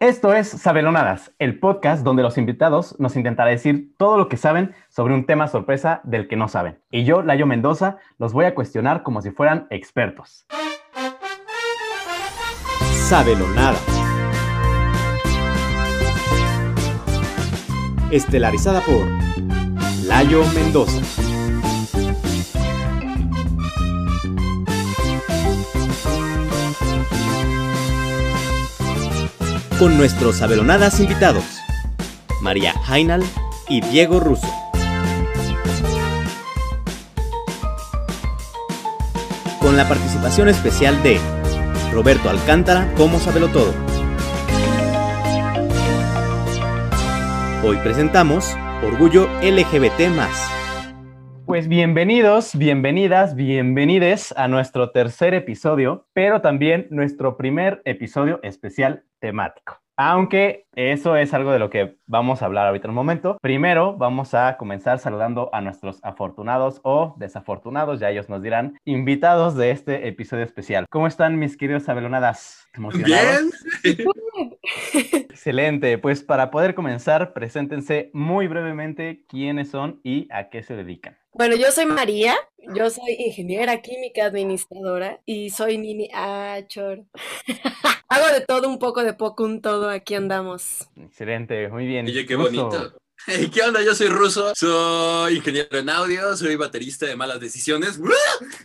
Esto 0.00 0.32
es 0.32 0.48
Sabelonadas, 0.48 1.30
el 1.38 1.58
podcast 1.58 2.02
donde 2.02 2.22
los 2.22 2.38
invitados 2.38 2.98
nos 2.98 3.16
intentarán 3.16 3.52
decir 3.52 3.92
todo 3.98 4.16
lo 4.16 4.30
que 4.30 4.38
saben 4.38 4.74
sobre 4.88 5.12
un 5.12 5.26
tema 5.26 5.46
sorpresa 5.46 6.00
del 6.04 6.26
que 6.26 6.36
no 6.36 6.48
saben. 6.48 6.78
Y 6.90 7.04
yo, 7.04 7.20
Layo 7.20 7.46
Mendoza, 7.46 7.98
los 8.16 8.32
voy 8.32 8.46
a 8.46 8.54
cuestionar 8.54 9.02
como 9.02 9.20
si 9.20 9.30
fueran 9.30 9.66
expertos. 9.68 10.46
Sabelonadas. 12.94 13.84
Estelarizada 18.10 18.80
por 18.80 19.06
Layo 20.06 20.42
Mendoza. 20.54 21.29
Con 29.80 29.96
nuestros 29.96 30.36
Sabelonadas 30.36 31.00
invitados, 31.00 31.42
María 32.42 32.74
Jainal 32.84 33.22
y 33.66 33.80
Diego 33.80 34.20
Russo. 34.20 34.46
Con 39.58 39.78
la 39.78 39.88
participación 39.88 40.50
especial 40.50 41.02
de 41.02 41.18
Roberto 41.94 42.28
Alcántara 42.28 42.92
como 42.94 43.18
Sabelo 43.20 43.48
Todo. 43.48 43.72
Hoy 47.64 47.78
presentamos 47.78 48.54
Orgullo 48.84 49.30
LGBT. 49.40 50.12
Pues 51.46 51.68
bienvenidos, 51.68 52.54
bienvenidas, 52.54 53.34
bienvenides 53.34 54.34
a 54.36 54.46
nuestro 54.46 54.90
tercer 54.90 55.32
episodio, 55.32 56.06
pero 56.12 56.42
también 56.42 56.86
nuestro 56.90 57.38
primer 57.38 57.80
episodio 57.86 58.40
especial 58.42 59.04
temático. 59.20 59.80
Aunque 60.02 60.64
eso 60.74 61.14
es 61.14 61.34
algo 61.34 61.52
de 61.52 61.58
lo 61.58 61.68
que 61.68 61.98
vamos 62.06 62.40
a 62.40 62.46
hablar 62.46 62.66
ahorita 62.66 62.86
en 62.86 62.92
un 62.92 62.94
momento. 62.94 63.36
Primero 63.42 63.98
vamos 63.98 64.32
a 64.32 64.56
comenzar 64.56 64.98
saludando 64.98 65.50
a 65.52 65.60
nuestros 65.60 66.00
afortunados 66.02 66.80
o 66.84 67.14
desafortunados, 67.18 68.00
ya 68.00 68.08
ellos 68.08 68.30
nos 68.30 68.42
dirán, 68.42 68.78
invitados 68.86 69.56
de 69.56 69.72
este 69.72 70.08
episodio 70.08 70.44
especial. 70.44 70.86
¿Cómo 70.88 71.06
están 71.06 71.38
mis 71.38 71.54
queridos 71.58 71.86
abelonadas? 71.90 72.66
Bien. 72.94 73.50
Excelente. 75.28 75.98
Pues 75.98 76.22
para 76.22 76.50
poder 76.50 76.74
comenzar, 76.74 77.34
preséntense 77.34 78.10
muy 78.14 78.46
brevemente 78.46 79.26
quiénes 79.28 79.70
son 79.70 80.00
y 80.02 80.28
a 80.32 80.48
qué 80.48 80.62
se 80.62 80.76
dedican. 80.76 81.19
Bueno, 81.32 81.54
yo 81.54 81.70
soy 81.70 81.86
María, 81.86 82.34
yo 82.74 82.90
soy 82.90 83.12
ingeniera 83.18 83.80
química 83.80 84.26
administradora 84.26 85.20
y 85.24 85.50
soy 85.50 85.78
Nini 85.78 86.08
Achor. 86.12 87.04
Hago 88.08 88.26
de 88.34 88.40
todo, 88.40 88.68
un 88.68 88.78
poco 88.80 89.04
de 89.04 89.14
poco, 89.14 89.44
un 89.44 89.60
todo, 89.60 89.88
aquí 89.88 90.16
andamos. 90.16 90.88
Excelente, 90.96 91.68
muy 91.68 91.86
bien. 91.86 92.06
Oye, 92.06 92.26
qué 92.26 92.34
bonito. 92.34 92.99
¿Qué 93.26 93.62
onda? 93.62 93.82
Yo 93.84 93.94
soy 93.94 94.08
ruso, 94.08 94.52
soy 94.54 95.36
ingeniero 95.36 95.78
en 95.78 95.90
audio, 95.90 96.36
soy 96.36 96.56
baterista 96.56 97.06
de 97.06 97.16
malas 97.16 97.38
decisiones. 97.38 98.00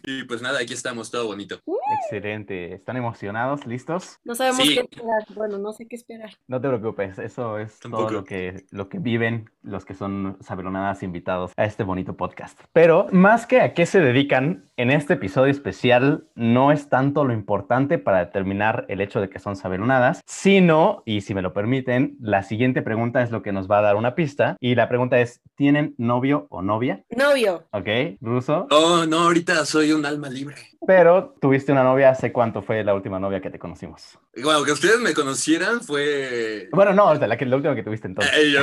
Y 0.03 0.23
pues 0.23 0.41
nada, 0.41 0.59
aquí 0.59 0.73
estamos, 0.73 1.11
todo 1.11 1.27
bonito. 1.27 1.59
Excelente. 2.03 2.73
¿Están 2.73 2.97
emocionados? 2.97 3.65
¿Listos? 3.65 4.17
No 4.23 4.33
sabemos 4.33 4.67
qué 4.67 4.79
esperar. 4.81 5.25
Bueno, 5.35 5.57
no 5.57 5.73
sé 5.73 5.87
qué 5.87 5.95
esperar. 5.95 6.31
No 6.47 6.61
te 6.61 6.67
preocupes, 6.67 7.19
eso 7.19 7.59
es 7.59 7.79
todo 7.79 8.09
lo 8.09 8.23
que, 8.23 8.65
lo 8.71 8.87
que 8.87 8.99
viven 8.99 9.49
los 9.61 9.83
que 9.83 9.93
son 9.93 10.37
sabelonadas 10.41 11.03
invitados 11.03 11.51
a 11.57 11.65
este 11.65 11.83
bonito 11.83 12.15
podcast. 12.15 12.59
Pero 12.71 13.07
más 13.11 13.45
que 13.47 13.61
a 13.61 13.73
qué 13.73 13.85
se 13.85 13.99
dedican, 13.99 14.69
en 14.77 14.91
este 14.91 15.13
episodio 15.13 15.51
especial 15.51 16.27
no 16.35 16.71
es 16.71 16.89
tanto 16.89 17.25
lo 17.25 17.33
importante 17.33 17.97
para 17.97 18.19
determinar 18.19 18.85
el 18.89 19.01
hecho 19.01 19.21
de 19.21 19.29
que 19.29 19.39
son 19.39 19.55
sabelonadas, 19.55 20.21
sino, 20.25 21.01
y 21.05 21.21
si 21.21 21.33
me 21.33 21.41
lo 21.41 21.53
permiten, 21.53 22.15
la 22.19 22.43
siguiente 22.43 22.81
pregunta 22.81 23.23
es 23.23 23.31
lo 23.31 23.41
que 23.41 23.51
nos 23.51 23.69
va 23.69 23.79
a 23.79 23.81
dar 23.81 23.95
una 23.95 24.15
pista 24.15 24.44
y 24.59 24.75
la 24.75 24.87
pregunta 24.87 25.19
es, 25.19 25.41
¿tienen 25.55 25.95
novio 25.97 26.47
o 26.49 26.61
novia? 26.61 27.03
Novio. 27.09 27.65
Ok, 27.71 27.87
ruso. 28.21 28.67
Oh, 28.69 29.05
no, 29.05 29.19
ahorita 29.19 29.65
soy 29.65 29.91
un 29.91 30.05
alma 30.05 30.29
libre. 30.29 30.55
Pero 30.85 31.35
tuviste 31.41 31.71
una 31.71 31.83
novia, 31.83 32.11
¿hace 32.11 32.31
cuánto 32.31 32.61
fue 32.61 32.83
la 32.83 32.93
última 32.93 33.19
novia 33.19 33.41
que 33.41 33.49
te 33.49 33.57
conocimos? 33.57 34.19
Bueno, 34.43 34.63
que 34.63 34.71
ustedes 34.71 34.99
me 34.99 35.13
conocieran 35.13 35.81
fue... 35.81 36.69
Bueno, 36.71 36.93
no, 36.93 37.13
la, 37.15 37.27
la 37.27 37.55
última 37.55 37.75
que 37.75 37.83
tuviste 37.83 38.07
entonces. 38.07 38.33
Eh, 38.37 38.51
yo, 38.51 38.61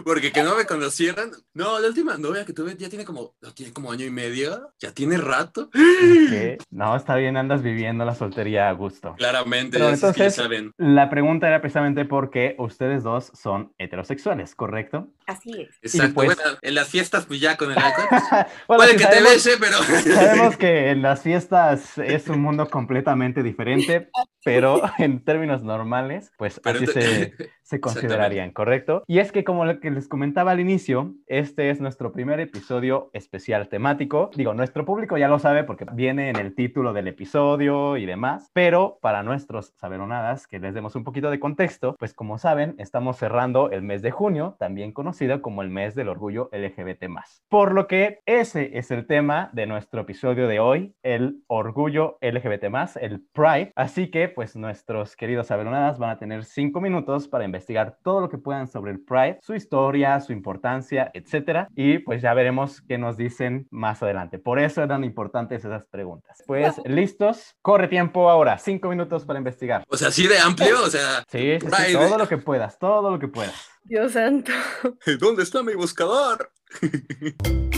Porque 0.04 0.32
que 0.32 0.42
no 0.42 0.56
me 0.56 0.64
conocieran... 0.64 1.30
No, 1.52 1.78
la 1.78 1.88
última 1.88 2.16
novia 2.16 2.44
que 2.44 2.52
tuve 2.52 2.74
ya 2.76 2.88
tiene 2.88 3.04
como, 3.04 3.34
tiene 3.54 3.72
como 3.72 3.92
año 3.92 4.06
y 4.06 4.10
medio, 4.10 4.72
ya 4.78 4.92
tiene 4.92 5.18
rato. 5.18 5.70
No, 6.70 6.96
está 6.96 7.16
bien, 7.16 7.36
andas 7.36 7.62
viviendo 7.62 8.04
la 8.04 8.14
soltería 8.14 8.68
a 8.68 8.72
gusto. 8.72 9.14
Claramente, 9.16 9.78
entonces, 9.78 10.34
saben. 10.34 10.72
La 10.76 11.08
pregunta 11.08 11.46
era 11.46 11.60
precisamente 11.60 12.04
porque 12.04 12.56
ustedes 12.58 13.02
dos 13.02 13.30
son 13.34 13.72
heterosexuales, 13.78 14.53
¿correcto? 14.56 15.08
Así 15.26 15.50
es. 15.58 15.78
Exacto, 15.82 16.14
pues 16.14 16.36
bueno, 16.36 16.58
en 16.60 16.74
las 16.74 16.88
fiestas 16.88 17.24
pues 17.24 17.40
ya 17.40 17.56
con 17.56 17.72
el 17.72 17.78
alcohol. 17.78 18.06
Puede 18.66 18.96
que 18.96 19.06
te 19.06 19.22
bese, 19.22 19.52
pero... 19.58 19.78
sabemos 19.78 20.56
que 20.58 20.90
en 20.90 21.02
las 21.02 21.22
fiestas 21.22 21.96
es 21.98 22.28
un 22.28 22.40
mundo 22.40 22.68
completamente 22.68 23.42
diferente, 23.42 24.10
pero 24.44 24.82
en 24.98 25.24
términos 25.24 25.62
normales, 25.62 26.30
pues 26.36 26.60
así 26.64 26.86
se, 26.86 27.34
se 27.62 27.80
considerarían, 27.80 28.50
¿correcto? 28.50 29.02
Y 29.06 29.18
es 29.18 29.32
que 29.32 29.44
como 29.44 29.64
lo 29.64 29.80
que 29.80 29.90
les 29.90 30.08
comentaba 30.08 30.50
al 30.50 30.60
inicio, 30.60 31.14
este 31.26 31.70
es 31.70 31.80
nuestro 31.80 32.12
primer 32.12 32.40
episodio 32.40 33.10
especial 33.14 33.68
temático. 33.68 34.30
Digo, 34.34 34.52
nuestro 34.52 34.84
público 34.84 35.16
ya 35.16 35.28
lo 35.28 35.38
sabe 35.38 35.64
porque 35.64 35.86
viene 35.92 36.28
en 36.28 36.36
el 36.36 36.54
título 36.54 36.92
del 36.92 37.08
episodio 37.08 37.96
y 37.96 38.04
demás, 38.04 38.50
pero 38.52 38.98
para 39.00 39.22
nuestros 39.22 39.72
saberonadas, 39.76 40.46
que 40.46 40.58
les 40.58 40.74
demos 40.74 40.96
un 40.96 41.04
poquito 41.04 41.30
de 41.30 41.40
contexto, 41.40 41.96
pues 41.98 42.12
como 42.12 42.36
saben, 42.36 42.74
estamos 42.78 43.16
cerrando 43.16 43.70
el 43.70 43.82
mes 43.82 44.02
de 44.02 44.10
junio, 44.10 44.56
también 44.58 44.92
conocido 44.92 45.13
como 45.40 45.62
el 45.62 45.70
mes 45.70 45.94
del 45.94 46.08
orgullo 46.08 46.50
LGBT+. 46.52 47.04
Por 47.48 47.72
lo 47.72 47.86
que 47.86 48.20
ese 48.26 48.76
es 48.78 48.90
el 48.90 49.06
tema 49.06 49.50
de 49.52 49.66
nuestro 49.66 50.00
episodio 50.02 50.48
de 50.48 50.60
hoy, 50.60 50.94
el 51.02 51.42
orgullo 51.46 52.18
LGBT+, 52.20 52.96
el 53.00 53.22
Pride. 53.32 53.72
Así 53.76 54.10
que, 54.10 54.28
pues 54.28 54.56
nuestros 54.56 55.16
queridos 55.16 55.46
saberonadas 55.48 55.98
van 55.98 56.10
a 56.10 56.18
tener 56.18 56.44
cinco 56.44 56.80
minutos 56.80 57.28
para 57.28 57.44
investigar 57.44 57.96
todo 58.02 58.20
lo 58.20 58.28
que 58.28 58.38
puedan 58.38 58.66
sobre 58.66 58.92
el 58.92 59.04
Pride, 59.04 59.38
su 59.40 59.54
historia, 59.54 60.20
su 60.20 60.32
importancia, 60.32 61.10
etcétera. 61.14 61.68
Y 61.74 61.98
pues 61.98 62.20
ya 62.20 62.34
veremos 62.34 62.82
qué 62.82 62.98
nos 62.98 63.16
dicen 63.16 63.66
más 63.70 64.02
adelante. 64.02 64.38
Por 64.38 64.58
eso 64.58 64.82
eran 64.82 65.04
importantes 65.04 65.64
esas 65.64 65.86
preguntas. 65.86 66.42
Pues 66.46 66.74
listos, 66.84 67.54
corre 67.62 67.88
tiempo 67.88 68.28
ahora, 68.30 68.58
cinco 68.58 68.88
minutos 68.88 69.24
para 69.24 69.38
investigar. 69.38 69.84
O 69.88 69.96
sea, 69.96 70.08
así 70.08 70.26
de 70.26 70.38
amplio, 70.38 70.82
o 70.82 70.90
sea. 70.90 71.24
Sí, 71.28 71.58
todo 71.92 72.18
lo 72.18 72.28
que 72.28 72.38
puedas, 72.38 72.78
todo 72.78 73.10
lo 73.10 73.18
que 73.18 73.28
puedas. 73.28 73.73
Dios 73.84 74.12
santo. 74.12 74.50
¿Dónde 75.20 75.42
está 75.42 75.62
mi 75.62 75.74
buscador? 75.74 76.50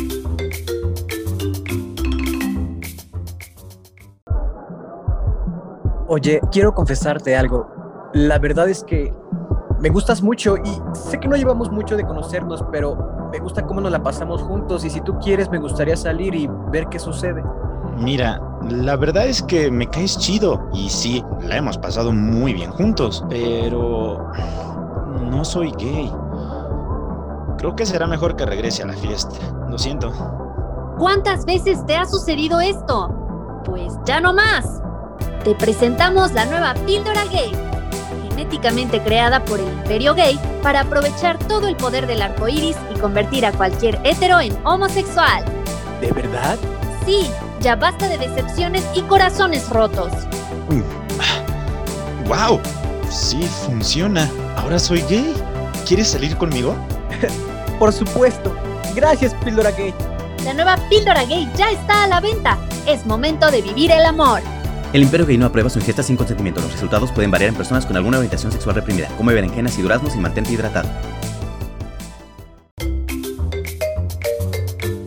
Oye, 6.08 6.40
quiero 6.52 6.72
confesarte 6.72 7.34
algo. 7.36 7.68
La 8.14 8.38
verdad 8.38 8.68
es 8.68 8.84
que 8.84 9.12
me 9.80 9.88
gustas 9.88 10.22
mucho 10.22 10.56
y 10.56 10.80
sé 10.94 11.18
que 11.18 11.26
no 11.26 11.34
llevamos 11.36 11.72
mucho 11.72 11.96
de 11.96 12.04
conocernos, 12.04 12.64
pero 12.70 13.28
me 13.32 13.40
gusta 13.40 13.66
cómo 13.66 13.80
nos 13.80 13.90
la 13.90 14.00
pasamos 14.00 14.40
juntos 14.42 14.84
y 14.84 14.90
si 14.90 15.00
tú 15.00 15.18
quieres 15.18 15.50
me 15.50 15.58
gustaría 15.58 15.96
salir 15.96 16.36
y 16.36 16.48
ver 16.70 16.86
qué 16.88 17.00
sucede. 17.00 17.42
Mira, 17.98 18.40
la 18.70 18.94
verdad 18.94 19.26
es 19.26 19.42
que 19.42 19.70
me 19.70 19.88
caes 19.88 20.16
chido 20.18 20.70
y 20.72 20.88
sí, 20.88 21.24
la 21.42 21.56
hemos 21.56 21.76
pasado 21.76 22.12
muy 22.12 22.52
bien 22.52 22.70
juntos, 22.70 23.24
pero 23.28 24.30
no 25.26 25.44
soy 25.44 25.72
gay. 25.78 26.12
Creo 27.58 27.76
que 27.76 27.86
será 27.86 28.06
mejor 28.06 28.36
que 28.36 28.46
regrese 28.46 28.82
a 28.82 28.86
la 28.86 28.94
fiesta. 28.94 29.36
Lo 29.68 29.78
siento. 29.78 30.12
¿Cuántas 30.98 31.44
veces 31.44 31.84
te 31.86 31.96
ha 31.96 32.06
sucedido 32.06 32.60
esto? 32.60 33.62
Pues 33.64 33.94
ya 34.04 34.20
no 34.20 34.32
más. 34.32 34.80
Te 35.44 35.54
presentamos 35.54 36.32
la 36.32 36.46
nueva 36.46 36.74
píldora 36.86 37.24
gay 37.26 37.52
genéticamente 38.36 39.00
creada 39.00 39.42
por 39.44 39.58
el 39.58 39.66
imperio 39.66 40.14
gay 40.14 40.38
para 40.62 40.82
aprovechar 40.82 41.38
todo 41.38 41.68
el 41.68 41.76
poder 41.76 42.06
del 42.06 42.20
arco 42.20 42.48
iris 42.48 42.76
y 42.94 42.98
convertir 42.98 43.46
a 43.46 43.52
cualquier 43.52 43.98
hetero 44.04 44.40
en 44.40 44.54
homosexual. 44.66 45.42
¿De 46.02 46.12
verdad? 46.12 46.58
Sí, 47.06 47.30
ya 47.60 47.76
basta 47.76 48.08
de 48.08 48.18
decepciones 48.18 48.84
y 48.94 49.00
corazones 49.02 49.70
rotos. 49.70 50.12
¡Wow! 52.28 52.60
Sí, 53.08 53.42
funciona. 53.44 54.28
Ahora 54.56 54.78
soy 54.78 55.02
gay. 55.08 55.34
¿Quieres 55.86 56.08
salir 56.08 56.36
conmigo? 56.36 56.74
Por 57.78 57.92
supuesto. 57.92 58.54
Gracias, 58.94 59.34
Píldora 59.44 59.70
Gay. 59.70 59.94
La 60.44 60.54
nueva 60.54 60.76
Píldora 60.88 61.24
Gay 61.24 61.48
ya 61.56 61.70
está 61.70 62.04
a 62.04 62.06
la 62.08 62.20
venta. 62.20 62.58
Es 62.86 63.04
momento 63.06 63.50
de 63.50 63.62
vivir 63.62 63.90
el 63.90 64.04
amor. 64.04 64.40
El 64.92 65.02
Imperio 65.02 65.26
Gay 65.26 65.36
no 65.36 65.46
aprueba 65.46 65.68
su 65.68 65.78
ingesta 65.78 66.02
sin 66.02 66.16
consentimiento. 66.16 66.60
Los 66.60 66.72
resultados 66.72 67.12
pueden 67.12 67.30
variar 67.30 67.50
en 67.50 67.56
personas 67.56 67.84
con 67.84 67.96
alguna 67.96 68.18
orientación 68.18 68.50
sexual 68.50 68.76
reprimida. 68.76 69.08
Come 69.18 69.34
berenjenas 69.34 69.78
y 69.78 69.82
duraznos 69.82 70.16
y 70.16 70.18
mantente 70.18 70.52
hidratado. 70.52 70.88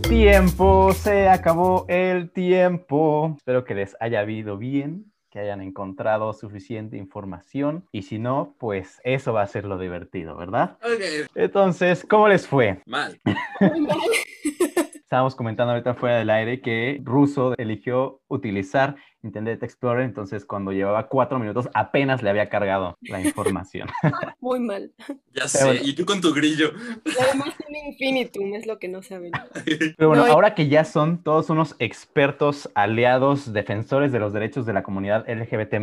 Tiempo, 0.08 0.94
se 0.94 1.30
acabó 1.30 1.86
el 1.88 2.32
tiempo. 2.32 3.36
Espero 3.38 3.64
que 3.64 3.74
les 3.74 3.96
haya 4.00 4.20
habido 4.20 4.58
bien. 4.58 5.12
Que 5.30 5.40
hayan 5.40 5.62
encontrado 5.62 6.34
suficiente 6.34 6.98
información 6.98 7.86
y 7.92 8.04
si 8.04 8.20
no, 8.20 8.56
pues 8.58 9.00
eso 9.04 9.34
va 9.34 9.44
a 9.44 9.48
ser 9.48 9.66
lo 9.66 9.78
divertido, 9.78 10.36
¿verdad? 10.36 10.78
Ok. 10.84 11.30
Entonces, 11.36 12.06
¿cómo 12.10 12.28
les 12.28 12.48
fue? 12.48 12.82
Mal. 12.86 13.20
Estábamos 14.94 15.36
comentando 15.36 15.72
ahorita 15.74 15.96
fuera 15.96 16.20
del 16.20 16.30
aire 16.30 16.62
que 16.62 17.02
Russo 17.04 17.56
eligió 17.58 18.22
utilizar 18.28 18.96
Internet 19.24 19.64
Explorer, 19.64 20.04
entonces 20.04 20.46
cuando 20.46 20.72
llevaba 20.72 21.08
cuatro 21.08 21.40
minutos 21.40 21.70
apenas 21.74 22.24
le 22.24 22.30
había 22.30 22.50
cargado 22.50 22.98
la 23.02 23.22
información. 23.22 23.90
Muy 24.40 24.60
mal. 24.60 24.92
Ya 25.34 25.48
sé, 25.48 25.82
y 25.84 25.94
tú 25.94 26.06
con 26.06 26.22
tu 26.22 26.34
grillo. 26.34 26.72
Y 27.06 27.12
además 27.22 27.56
tiene 27.58 27.90
infinitum, 27.90 28.54
es 28.54 28.66
lo 28.66 28.80
que 28.80 28.88
no 28.88 29.02
saben. 29.02 29.32
Pero 29.98 30.10
bueno, 30.10 30.26
No, 30.26 30.32
ahora 30.32 30.56
que 30.56 30.68
ya 30.68 30.86
son 30.86 31.24
todos 31.24 31.50
unos 31.50 31.76
expertos, 31.80 32.70
aliados, 32.76 33.54
defensores 33.54 34.12
de 34.12 34.20
los 34.20 34.34
derechos 34.34 34.66
de 34.66 34.74
la 34.74 34.84
comunidad 34.84 35.26
LGBT+, 35.30 35.76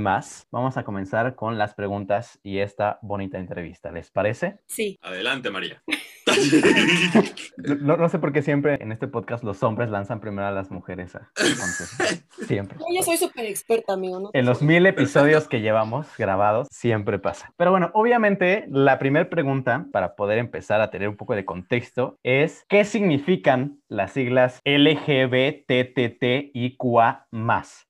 vamos 0.50 0.76
a 0.76 0.84
comenzar 0.84 1.34
con 1.34 1.58
las 1.58 1.74
preguntas 1.74 2.38
y 2.42 2.58
esta 2.58 2.98
bonita 3.02 3.38
entrevista. 3.38 3.90
¿Les 3.90 4.10
parece? 4.10 4.58
Sí. 4.66 4.98
Adelante, 5.02 5.50
María. 5.50 5.82
No, 7.56 7.96
no 7.96 8.08
sé 8.08 8.18
por 8.18 8.32
qué 8.32 8.42
siempre 8.42 8.78
en 8.80 8.92
este 8.92 9.08
podcast 9.08 9.42
los 9.44 9.62
hombres 9.62 9.90
lanzan 9.90 10.20
primero 10.20 10.46
a 10.46 10.50
las 10.50 10.70
mujeres 10.70 11.14
a 11.16 11.30
contestar. 11.34 12.06
Siempre. 12.46 12.78
Yo 12.94 13.02
soy 13.02 13.16
súper 13.26 13.46
experta, 13.46 13.93
amigo. 13.93 14.20
¿no? 14.20 14.31
En 14.32 14.46
los 14.46 14.62
mil 14.62 14.87
episodios 14.87 15.49
que 15.49 15.61
llevamos 15.61 16.06
grabados, 16.17 16.69
siempre 16.70 17.19
pasa. 17.19 17.52
Pero 17.56 17.70
bueno, 17.70 17.90
obviamente, 17.94 18.67
la 18.69 18.99
primera 18.99 19.28
pregunta, 19.28 19.87
para 19.93 20.14
poder 20.14 20.38
empezar 20.38 20.81
a 20.81 20.90
tener 20.90 21.08
un 21.08 21.17
poco 21.17 21.34
de 21.34 21.44
contexto, 21.44 22.19
es 22.23 22.64
¿qué 22.69 22.84
significan 22.84 23.81
las 23.88 24.12
siglas 24.12 24.61
LGBTTIQA+, 24.64 25.67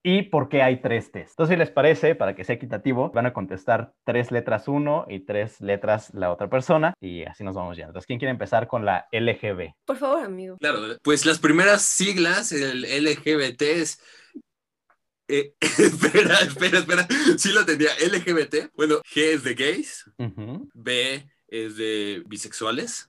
y 0.02 0.22
por 0.22 0.48
qué 0.48 0.62
hay 0.62 0.80
tres 0.80 1.12
T's? 1.12 1.30
Entonces, 1.30 1.54
si 1.54 1.58
les 1.58 1.70
parece, 1.70 2.14
para 2.14 2.34
que 2.34 2.44
sea 2.44 2.54
equitativo, 2.56 3.10
van 3.10 3.26
a 3.26 3.32
contestar 3.32 3.92
tres 4.04 4.30
letras 4.30 4.68
uno 4.68 5.06
y 5.08 5.20
tres 5.20 5.60
letras 5.60 6.12
la 6.14 6.32
otra 6.32 6.48
persona, 6.48 6.94
y 7.00 7.24
así 7.24 7.44
nos 7.44 7.54
vamos 7.54 7.76
ya. 7.76 7.86
Entonces, 7.86 8.06
¿quién 8.06 8.18
quiere 8.18 8.30
empezar 8.30 8.66
con 8.66 8.84
la 8.84 9.06
LGB? 9.12 9.72
Por 9.84 9.96
favor, 9.96 10.24
amigo. 10.24 10.56
Claro, 10.58 10.80
pues 11.02 11.26
las 11.26 11.38
primeras 11.38 11.82
siglas, 11.82 12.52
el 12.52 12.82
LGBT 12.82 13.62
es... 13.62 14.00
eh, 15.28 15.54
espera, 15.60 16.38
espera, 16.40 16.78
espera. 16.78 17.08
Sí 17.38 17.52
lo 17.52 17.64
tenía. 17.64 17.90
LGBT. 17.94 18.72
Bueno, 18.74 18.96
G 19.02 19.34
es 19.34 19.44
de 19.44 19.54
gays. 19.54 20.04
B 20.74 21.26
es 21.48 21.76
de 21.76 22.22
bisexuales. 22.26 23.06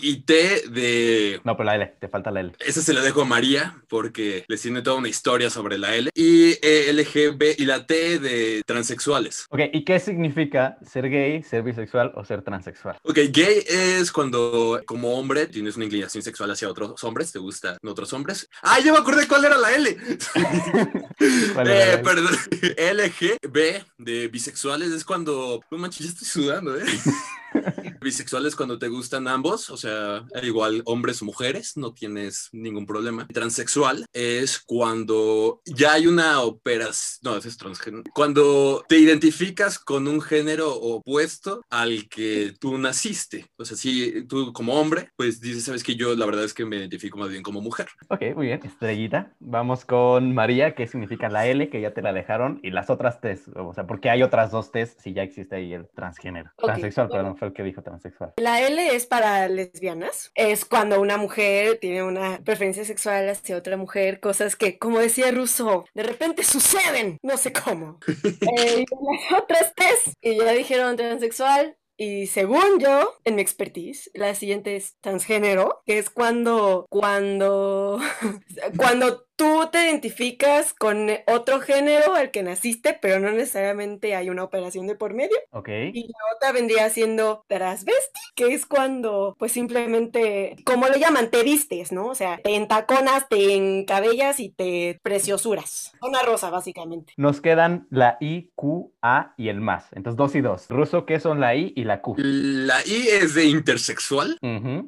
Y 0.00 0.22
T 0.22 0.62
de... 0.70 1.40
No, 1.44 1.56
pero 1.56 1.64
la 1.66 1.74
L, 1.76 1.94
te 2.00 2.08
falta 2.08 2.30
la 2.30 2.40
L. 2.40 2.52
Esa 2.60 2.82
se 2.82 2.92
la 2.94 3.02
dejo 3.02 3.22
a 3.22 3.24
María 3.24 3.76
porque 3.88 4.44
les 4.48 4.62
tiene 4.62 4.82
toda 4.82 4.96
una 4.96 5.08
historia 5.08 5.50
sobre 5.50 5.78
la 5.78 5.94
L. 5.94 6.10
Y 6.14 6.52
eh, 6.62 6.92
LGB 6.92 7.56
y 7.58 7.64
la 7.64 7.86
T 7.86 8.18
de 8.18 8.62
transexuales. 8.66 9.46
Ok, 9.50 9.60
¿y 9.72 9.84
qué 9.84 9.98
significa 10.00 10.78
ser 10.82 11.08
gay, 11.10 11.42
ser 11.42 11.62
bisexual 11.62 12.12
o 12.14 12.24
ser 12.24 12.42
transexual? 12.42 12.98
Ok, 13.02 13.18
gay 13.30 13.64
es 13.68 14.12
cuando 14.12 14.80
como 14.86 15.18
hombre 15.18 15.46
tienes 15.46 15.76
una 15.76 15.84
inclinación 15.86 16.22
sexual 16.22 16.50
hacia 16.50 16.68
otros 16.68 17.02
hombres, 17.04 17.32
te 17.32 17.38
gustan 17.38 17.76
otros 17.84 18.12
hombres. 18.12 18.48
Ah, 18.62 18.78
ya 18.80 18.92
me 18.92 18.98
acordé 18.98 19.26
cuál 19.26 19.44
era 19.44 19.56
la 19.56 19.72
L. 19.74 19.96
¿Cuál 21.54 21.68
era 21.68 21.74
la 21.78 21.84
Eh, 21.84 21.94
L? 21.94 22.02
perdón, 22.02 22.36
LGB 22.94 23.84
de 23.98 24.28
bisexuales 24.28 24.90
es 24.92 25.04
cuando... 25.04 25.60
No 25.70 25.78
manches, 25.78 26.06
ya 26.06 26.12
estoy 26.12 26.28
sudando, 26.28 26.76
¿eh? 26.76 26.84
Bisexual 28.00 28.46
es 28.46 28.56
cuando 28.56 28.78
te 28.78 28.88
gustan 28.88 29.28
ambos, 29.28 29.70
o 29.70 29.76
sea, 29.76 30.24
igual 30.42 30.82
hombres 30.86 31.22
o 31.22 31.24
mujeres, 31.24 31.76
no 31.76 31.92
tienes 31.92 32.48
ningún 32.52 32.86
problema. 32.86 33.26
Transexual 33.28 34.06
es 34.12 34.60
cuando 34.60 35.60
ya 35.64 35.94
hay 35.94 36.06
una 36.06 36.40
operación, 36.40 37.20
no, 37.22 37.36
ese 37.36 37.48
es 37.48 37.56
transgénero. 37.56 38.04
Cuando 38.14 38.84
te 38.88 38.98
identificas 38.98 39.78
con 39.78 40.08
un 40.08 40.20
género 40.20 40.74
opuesto 40.74 41.64
al 41.70 42.08
que 42.08 42.54
tú 42.60 42.78
naciste. 42.78 43.46
O 43.56 43.64
sea, 43.64 43.76
si 43.76 44.24
tú 44.26 44.52
como 44.52 44.74
hombre, 44.74 45.10
pues 45.16 45.40
dices, 45.40 45.64
sabes 45.64 45.82
que 45.82 45.96
yo 45.96 46.14
la 46.14 46.26
verdad 46.26 46.44
es 46.44 46.54
que 46.54 46.64
me 46.64 46.76
identifico 46.76 47.18
más 47.18 47.30
bien 47.30 47.42
como 47.42 47.60
mujer. 47.60 47.88
Ok, 48.08 48.22
muy 48.34 48.46
bien. 48.46 48.60
Estrellita. 48.64 49.32
Vamos 49.40 49.84
con 49.84 50.34
María, 50.34 50.74
¿qué 50.74 50.86
significa 50.86 51.28
la 51.28 51.46
L? 51.46 51.68
Que 51.68 51.80
ya 51.80 51.94
te 51.94 52.02
la 52.02 52.12
dejaron. 52.12 52.60
Y 52.62 52.70
las 52.70 52.90
otras 52.90 53.20
T's. 53.20 53.50
O 53.54 53.72
sea, 53.74 53.86
¿por 53.86 54.00
qué 54.00 54.10
hay 54.10 54.22
otras 54.22 54.50
dos 54.50 54.72
T's 54.72 54.96
si 54.98 55.12
ya 55.12 55.22
existe 55.22 55.56
ahí 55.56 55.72
el 55.72 55.88
transgénero? 55.94 56.50
Ok, 56.56 56.66
Transexual, 56.66 57.08
perdón, 57.08 57.36
fue 57.36 57.48
el 57.48 57.53
que 57.54 57.62
dijo 57.62 57.82
transexual. 57.82 58.34
La 58.36 58.60
L 58.60 58.94
es 58.94 59.06
para 59.06 59.48
lesbianas. 59.48 60.30
Es 60.34 60.64
cuando 60.64 61.00
una 61.00 61.16
mujer 61.16 61.78
tiene 61.80 62.02
una 62.02 62.40
preferencia 62.44 62.84
sexual 62.84 63.28
hacia 63.28 63.56
otra 63.56 63.76
mujer, 63.76 64.20
cosas 64.20 64.56
que, 64.56 64.78
como 64.78 64.98
decía 64.98 65.30
Russo, 65.30 65.84
de 65.94 66.02
repente 66.02 66.42
suceden. 66.44 67.18
No 67.22 67.36
sé 67.36 67.52
cómo. 67.52 67.98
Eh, 68.56 68.84
y 68.84 69.30
las 69.30 69.42
otras 69.42 69.74
T's, 69.74 70.16
y 70.20 70.36
ya 70.36 70.52
dijeron 70.52 70.96
transexual. 70.96 71.76
Y 71.96 72.26
según 72.26 72.80
yo, 72.80 73.14
en 73.24 73.36
mi 73.36 73.42
expertise, 73.42 74.10
la 74.14 74.34
siguiente 74.34 74.74
es 74.74 74.96
transgénero, 75.00 75.82
que 75.86 75.98
es 75.98 76.10
cuando, 76.10 76.86
cuando, 76.90 78.00
cuando 78.76 79.23
tú 79.36 79.68
te 79.70 79.84
identificas 79.84 80.72
con 80.74 81.08
otro 81.26 81.60
género 81.60 82.14
al 82.14 82.30
que 82.30 82.42
naciste, 82.42 82.98
pero 83.00 83.20
no 83.20 83.30
necesariamente 83.30 84.14
hay 84.14 84.30
una 84.30 84.44
operación 84.44 84.86
de 84.86 84.94
por 84.94 85.14
medio. 85.14 85.36
Ok. 85.50 85.68
Y 85.92 86.08
la 86.08 86.36
otra 86.36 86.52
vendría 86.52 86.88
siendo 86.90 87.44
transvesti, 87.48 88.20
que 88.34 88.54
es 88.54 88.66
cuando, 88.66 89.34
pues 89.38 89.52
simplemente, 89.52 90.56
como 90.64 90.88
le 90.88 90.98
llaman, 90.98 91.30
te 91.30 91.42
vistes, 91.42 91.92
¿no? 91.92 92.06
O 92.06 92.14
sea, 92.14 92.38
te 92.38 92.54
entaconas, 92.54 93.28
te 93.28 93.54
encabellas 93.54 94.40
y 94.40 94.50
te 94.50 94.98
preciosuras. 95.02 95.92
Una 96.00 96.22
rosa, 96.22 96.50
básicamente. 96.50 97.12
Nos 97.16 97.40
quedan 97.40 97.86
la 97.90 98.16
I, 98.20 98.50
Q, 98.54 98.92
A 99.02 99.34
y 99.36 99.48
el 99.48 99.60
más. 99.60 99.86
Entonces, 99.92 100.16
dos 100.16 100.34
y 100.34 100.40
dos. 100.40 100.66
Ruso, 100.68 101.06
¿qué 101.06 101.20
son 101.20 101.40
la 101.40 101.54
I 101.54 101.72
y 101.76 101.84
la 101.84 102.00
Q? 102.00 102.16
La 102.18 102.84
I 102.86 103.08
es 103.08 103.34
de 103.34 103.44
intersexual. 103.44 104.38
Ah, 104.42 104.82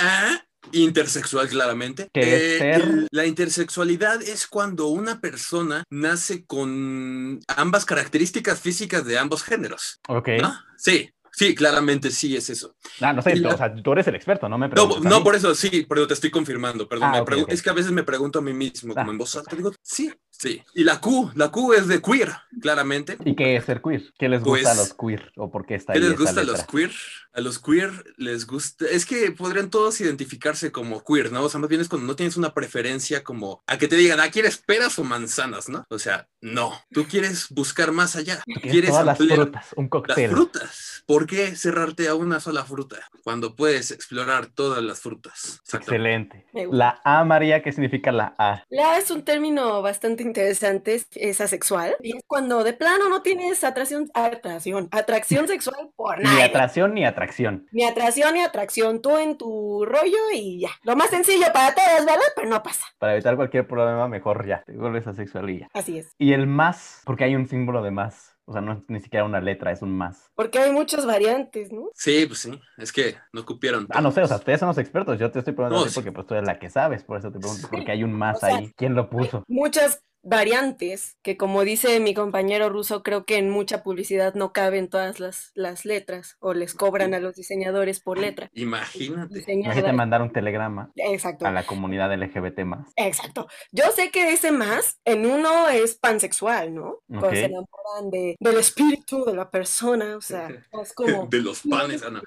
ah, 0.00 0.40
Intersexual, 0.72 1.48
claramente. 1.48 2.08
¿Qué 2.12 2.20
es 2.54 2.58
ser? 2.58 2.80
l- 2.82 3.06
La 3.10 3.26
intersexualidad 3.26 4.22
es 4.22 4.46
cuando 4.46 4.88
una 4.88 5.20
persona 5.20 5.84
nace 5.90 6.44
con 6.46 7.40
ambas 7.48 7.84
características 7.84 8.60
físicas 8.60 9.04
de 9.04 9.18
ambos 9.18 9.42
géneros. 9.42 10.00
Ok. 10.08 10.28
¿no? 10.40 10.54
Sí, 10.76 11.10
sí, 11.32 11.54
claramente 11.54 12.10
sí 12.10 12.36
es 12.36 12.50
eso. 12.50 12.74
Ah, 13.00 13.12
no 13.12 13.22
sé, 13.22 13.36
la- 13.36 13.54
o 13.54 13.56
sea, 13.56 13.74
tú 13.74 13.92
eres 13.92 14.06
el 14.08 14.14
experto, 14.14 14.48
no 14.48 14.58
me 14.58 14.68
preguntes 14.68 15.02
no 15.02 15.22
por 15.22 15.34
eso, 15.34 15.54
sí, 15.54 15.86
pero 15.88 16.06
te 16.06 16.14
estoy 16.14 16.30
confirmando, 16.30 16.88
perdón. 16.88 17.10
Ah. 17.14 17.24
Es 17.48 17.62
que 17.62 17.70
a 17.70 17.74
veces 17.74 17.92
me 17.92 18.02
pregunto 18.02 18.38
a 18.38 18.42
mí 18.42 18.52
mismo, 18.52 18.94
como 18.94 19.08
Ah. 19.08 19.12
en 19.12 19.18
voz 19.18 19.36
alta, 19.36 19.54
digo, 19.56 19.72
sí, 19.82 20.12
sí. 20.38 20.62
Y 20.74 20.84
la 20.84 21.00
Q, 21.00 21.32
la 21.34 21.50
Q 21.50 21.72
es 21.74 21.88
de 21.88 22.00
queer, 22.02 22.32
claramente. 22.60 23.16
¿Y 23.24 23.34
qué 23.34 23.56
es 23.56 23.64
ser 23.64 23.80
queer? 23.82 24.02
¿Qué 24.18 24.28
les 24.28 24.42
gusta 24.42 24.72
a 24.72 24.74
Pues, 24.74 24.88
los 24.88 24.94
queer? 24.94 25.32
¿O 25.36 25.50
por 25.50 25.66
qué 25.66 25.74
está 25.74 25.92
¿Qué 25.92 25.98
ahí 25.98 26.04
les 26.04 26.12
esa 26.14 26.22
gusta 26.22 26.40
a 26.40 26.44
los 26.44 26.64
queer? 26.64 26.90
A 27.32 27.40
los 27.40 27.58
queer 27.58 27.92
les 28.16 28.46
gusta. 28.46 28.86
Es 28.90 29.04
que 29.04 29.30
podrían 29.32 29.68
todos 29.68 30.00
identificarse 30.00 30.72
como 30.72 31.04
queer, 31.04 31.32
¿no? 31.32 31.42
O 31.44 31.48
sea, 31.50 31.60
más 31.60 31.68
bien 31.68 31.82
es 31.82 31.88
cuando 31.88 32.06
no 32.06 32.16
tienes 32.16 32.36
una 32.38 32.54
preferencia 32.54 33.22
como 33.24 33.62
a 33.66 33.76
que 33.76 33.88
te 33.88 33.96
digan, 33.96 34.20
ah, 34.20 34.30
¿quieres 34.30 34.56
peras 34.56 34.98
o 34.98 35.04
manzanas, 35.04 35.68
no? 35.68 35.84
O 35.90 35.98
sea, 35.98 36.28
no. 36.40 36.72
Tú 36.92 37.04
quieres 37.04 37.48
buscar 37.50 37.92
más 37.92 38.16
allá. 38.16 38.36
Tú 38.46 38.52
quieres 38.60 38.72
Quieres 38.72 38.90
todas 38.90 39.04
las 39.06 39.18
frutas, 39.18 39.66
un 39.76 39.84
las 39.84 39.90
cóctel. 39.90 40.30
frutas. 40.30 41.02
¿Por 41.06 41.26
qué 41.26 41.54
cerrarte 41.56 42.08
a 42.08 42.14
una 42.14 42.40
sola 42.40 42.64
fruta 42.64 42.96
cuando 43.22 43.54
puedes 43.54 43.90
explorar 43.90 44.46
todas 44.46 44.82
las 44.82 45.00
frutas? 45.00 45.60
Excelente. 45.72 46.46
La 46.72 47.00
A, 47.04 47.24
María, 47.24 47.62
¿qué 47.62 47.70
significa 47.72 48.12
la 48.12 48.34
A? 48.38 48.64
La 48.70 48.96
es 48.98 49.10
un 49.10 49.22
término 49.22 49.82
bastante 49.82 50.22
interesante, 50.26 51.02
es- 51.14 51.40
asexual. 51.40 51.96
Y 52.02 52.16
es 52.16 52.22
cuando 52.26 52.64
de 52.64 52.72
plano 52.72 53.08
no 53.08 53.22
tienes 53.22 53.62
atracción, 53.64 54.10
atracción, 54.14 54.88
atracción 54.90 55.46
sexual 55.48 55.90
por 55.96 56.18
Ni 56.18 56.24
nadie. 56.24 56.44
atracción 56.44 56.94
ni 56.94 57.04
atracción. 57.04 57.66
Ni 57.72 57.84
atracción 57.84 58.34
ni 58.34 58.40
atracción. 58.42 59.00
Tú 59.00 59.16
en 59.16 59.36
tu 59.36 59.84
rollo 59.84 60.18
y 60.34 60.60
ya. 60.60 60.70
Lo 60.82 60.96
más 60.96 61.10
sencillo 61.10 61.46
para 61.52 61.74
todos, 61.74 62.04
¿verdad? 62.04 62.20
Pero 62.34 62.48
no 62.48 62.62
pasa. 62.62 62.84
Para 62.98 63.14
evitar 63.14 63.36
cualquier 63.36 63.66
problema, 63.66 64.08
mejor 64.08 64.46
ya, 64.46 64.62
te 64.66 64.72
vuelves 64.72 65.06
asexual 65.06 65.48
y 65.50 65.60
ya. 65.60 65.68
Así 65.72 65.98
es. 65.98 66.12
Y 66.18 66.32
el 66.32 66.46
más, 66.46 67.02
porque 67.04 67.24
hay 67.24 67.34
un 67.36 67.46
símbolo 67.46 67.82
de 67.82 67.90
más. 67.90 68.32
O 68.48 68.52
sea, 68.52 68.60
no 68.60 68.74
es 68.74 68.78
ni 68.86 69.00
siquiera 69.00 69.24
una 69.24 69.40
letra, 69.40 69.72
es 69.72 69.82
un 69.82 69.90
más. 69.96 70.30
Porque 70.36 70.60
hay 70.60 70.70
muchas 70.70 71.04
variantes, 71.04 71.72
¿no? 71.72 71.88
Sí, 71.94 72.26
pues 72.26 72.38
sí. 72.38 72.60
Es 72.78 72.92
que 72.92 73.16
no 73.32 73.44
cupieron. 73.44 73.88
Ah, 73.90 74.00
no 74.00 74.12
sé, 74.12 74.22
o 74.22 74.26
sea, 74.28 74.36
ustedes 74.36 74.60
son 74.60 74.68
los 74.68 74.78
expertos. 74.78 75.18
Yo 75.18 75.32
te 75.32 75.40
estoy 75.40 75.52
preguntando 75.52 75.78
No, 75.80 75.82
a 75.82 75.86
ti 75.88 75.90
sí. 75.90 75.94
porque 75.96 76.12
pues 76.12 76.28
tú 76.28 76.34
eres 76.34 76.46
la 76.46 76.56
que 76.60 76.70
sabes, 76.70 77.02
por 77.02 77.18
eso 77.18 77.32
te 77.32 77.40
pregunto, 77.40 77.66
porque 77.68 77.90
hay 77.90 78.04
un 78.04 78.12
más 78.12 78.36
O 78.36 78.40
sea, 78.46 78.56
ahí. 78.56 78.72
¿Quién 78.76 78.94
lo 78.94 79.10
puso? 79.10 79.42
Muchas 79.48 80.00
variantes 80.26 81.16
que 81.22 81.36
como 81.36 81.62
dice 81.64 81.98
mi 82.00 82.12
compañero 82.14 82.68
ruso, 82.68 83.02
creo 83.02 83.24
que 83.24 83.36
en 83.38 83.48
mucha 83.50 83.82
publicidad 83.82 84.34
no 84.34 84.52
caben 84.52 84.88
todas 84.88 85.20
las, 85.20 85.52
las 85.54 85.84
letras 85.84 86.36
o 86.40 86.52
les 86.52 86.74
cobran 86.74 87.14
a 87.14 87.20
los 87.20 87.34
diseñadores 87.36 88.00
por 88.00 88.18
letra. 88.18 88.50
Imagínate. 88.54 89.92
Mandar 89.92 90.22
un 90.22 90.32
telegrama 90.32 90.90
Exacto. 90.96 91.46
a 91.46 91.50
la 91.52 91.64
comunidad 91.64 92.12
LGBT 92.12 92.60
más. 92.60 92.88
Exacto. 92.96 93.46
Yo 93.72 93.84
sé 93.94 94.10
que 94.10 94.32
ese 94.32 94.50
más 94.52 95.00
en 95.04 95.26
uno 95.26 95.68
es 95.68 95.94
pansexual, 95.96 96.74
¿no? 96.74 96.98
Cuando 97.08 97.28
Ok. 97.28 97.34
se 97.34 97.44
enamoran 97.44 98.10
de, 98.10 98.36
del 98.38 98.58
espíritu 98.58 99.24
de 99.24 99.34
la 99.34 99.50
persona, 99.50 100.16
o 100.16 100.20
sea, 100.20 100.48
es 100.82 100.92
como 100.92 101.26
De 101.28 101.40
los 101.40 101.62
panes, 101.62 102.02
ah, 102.02 102.10
no. 102.10 102.20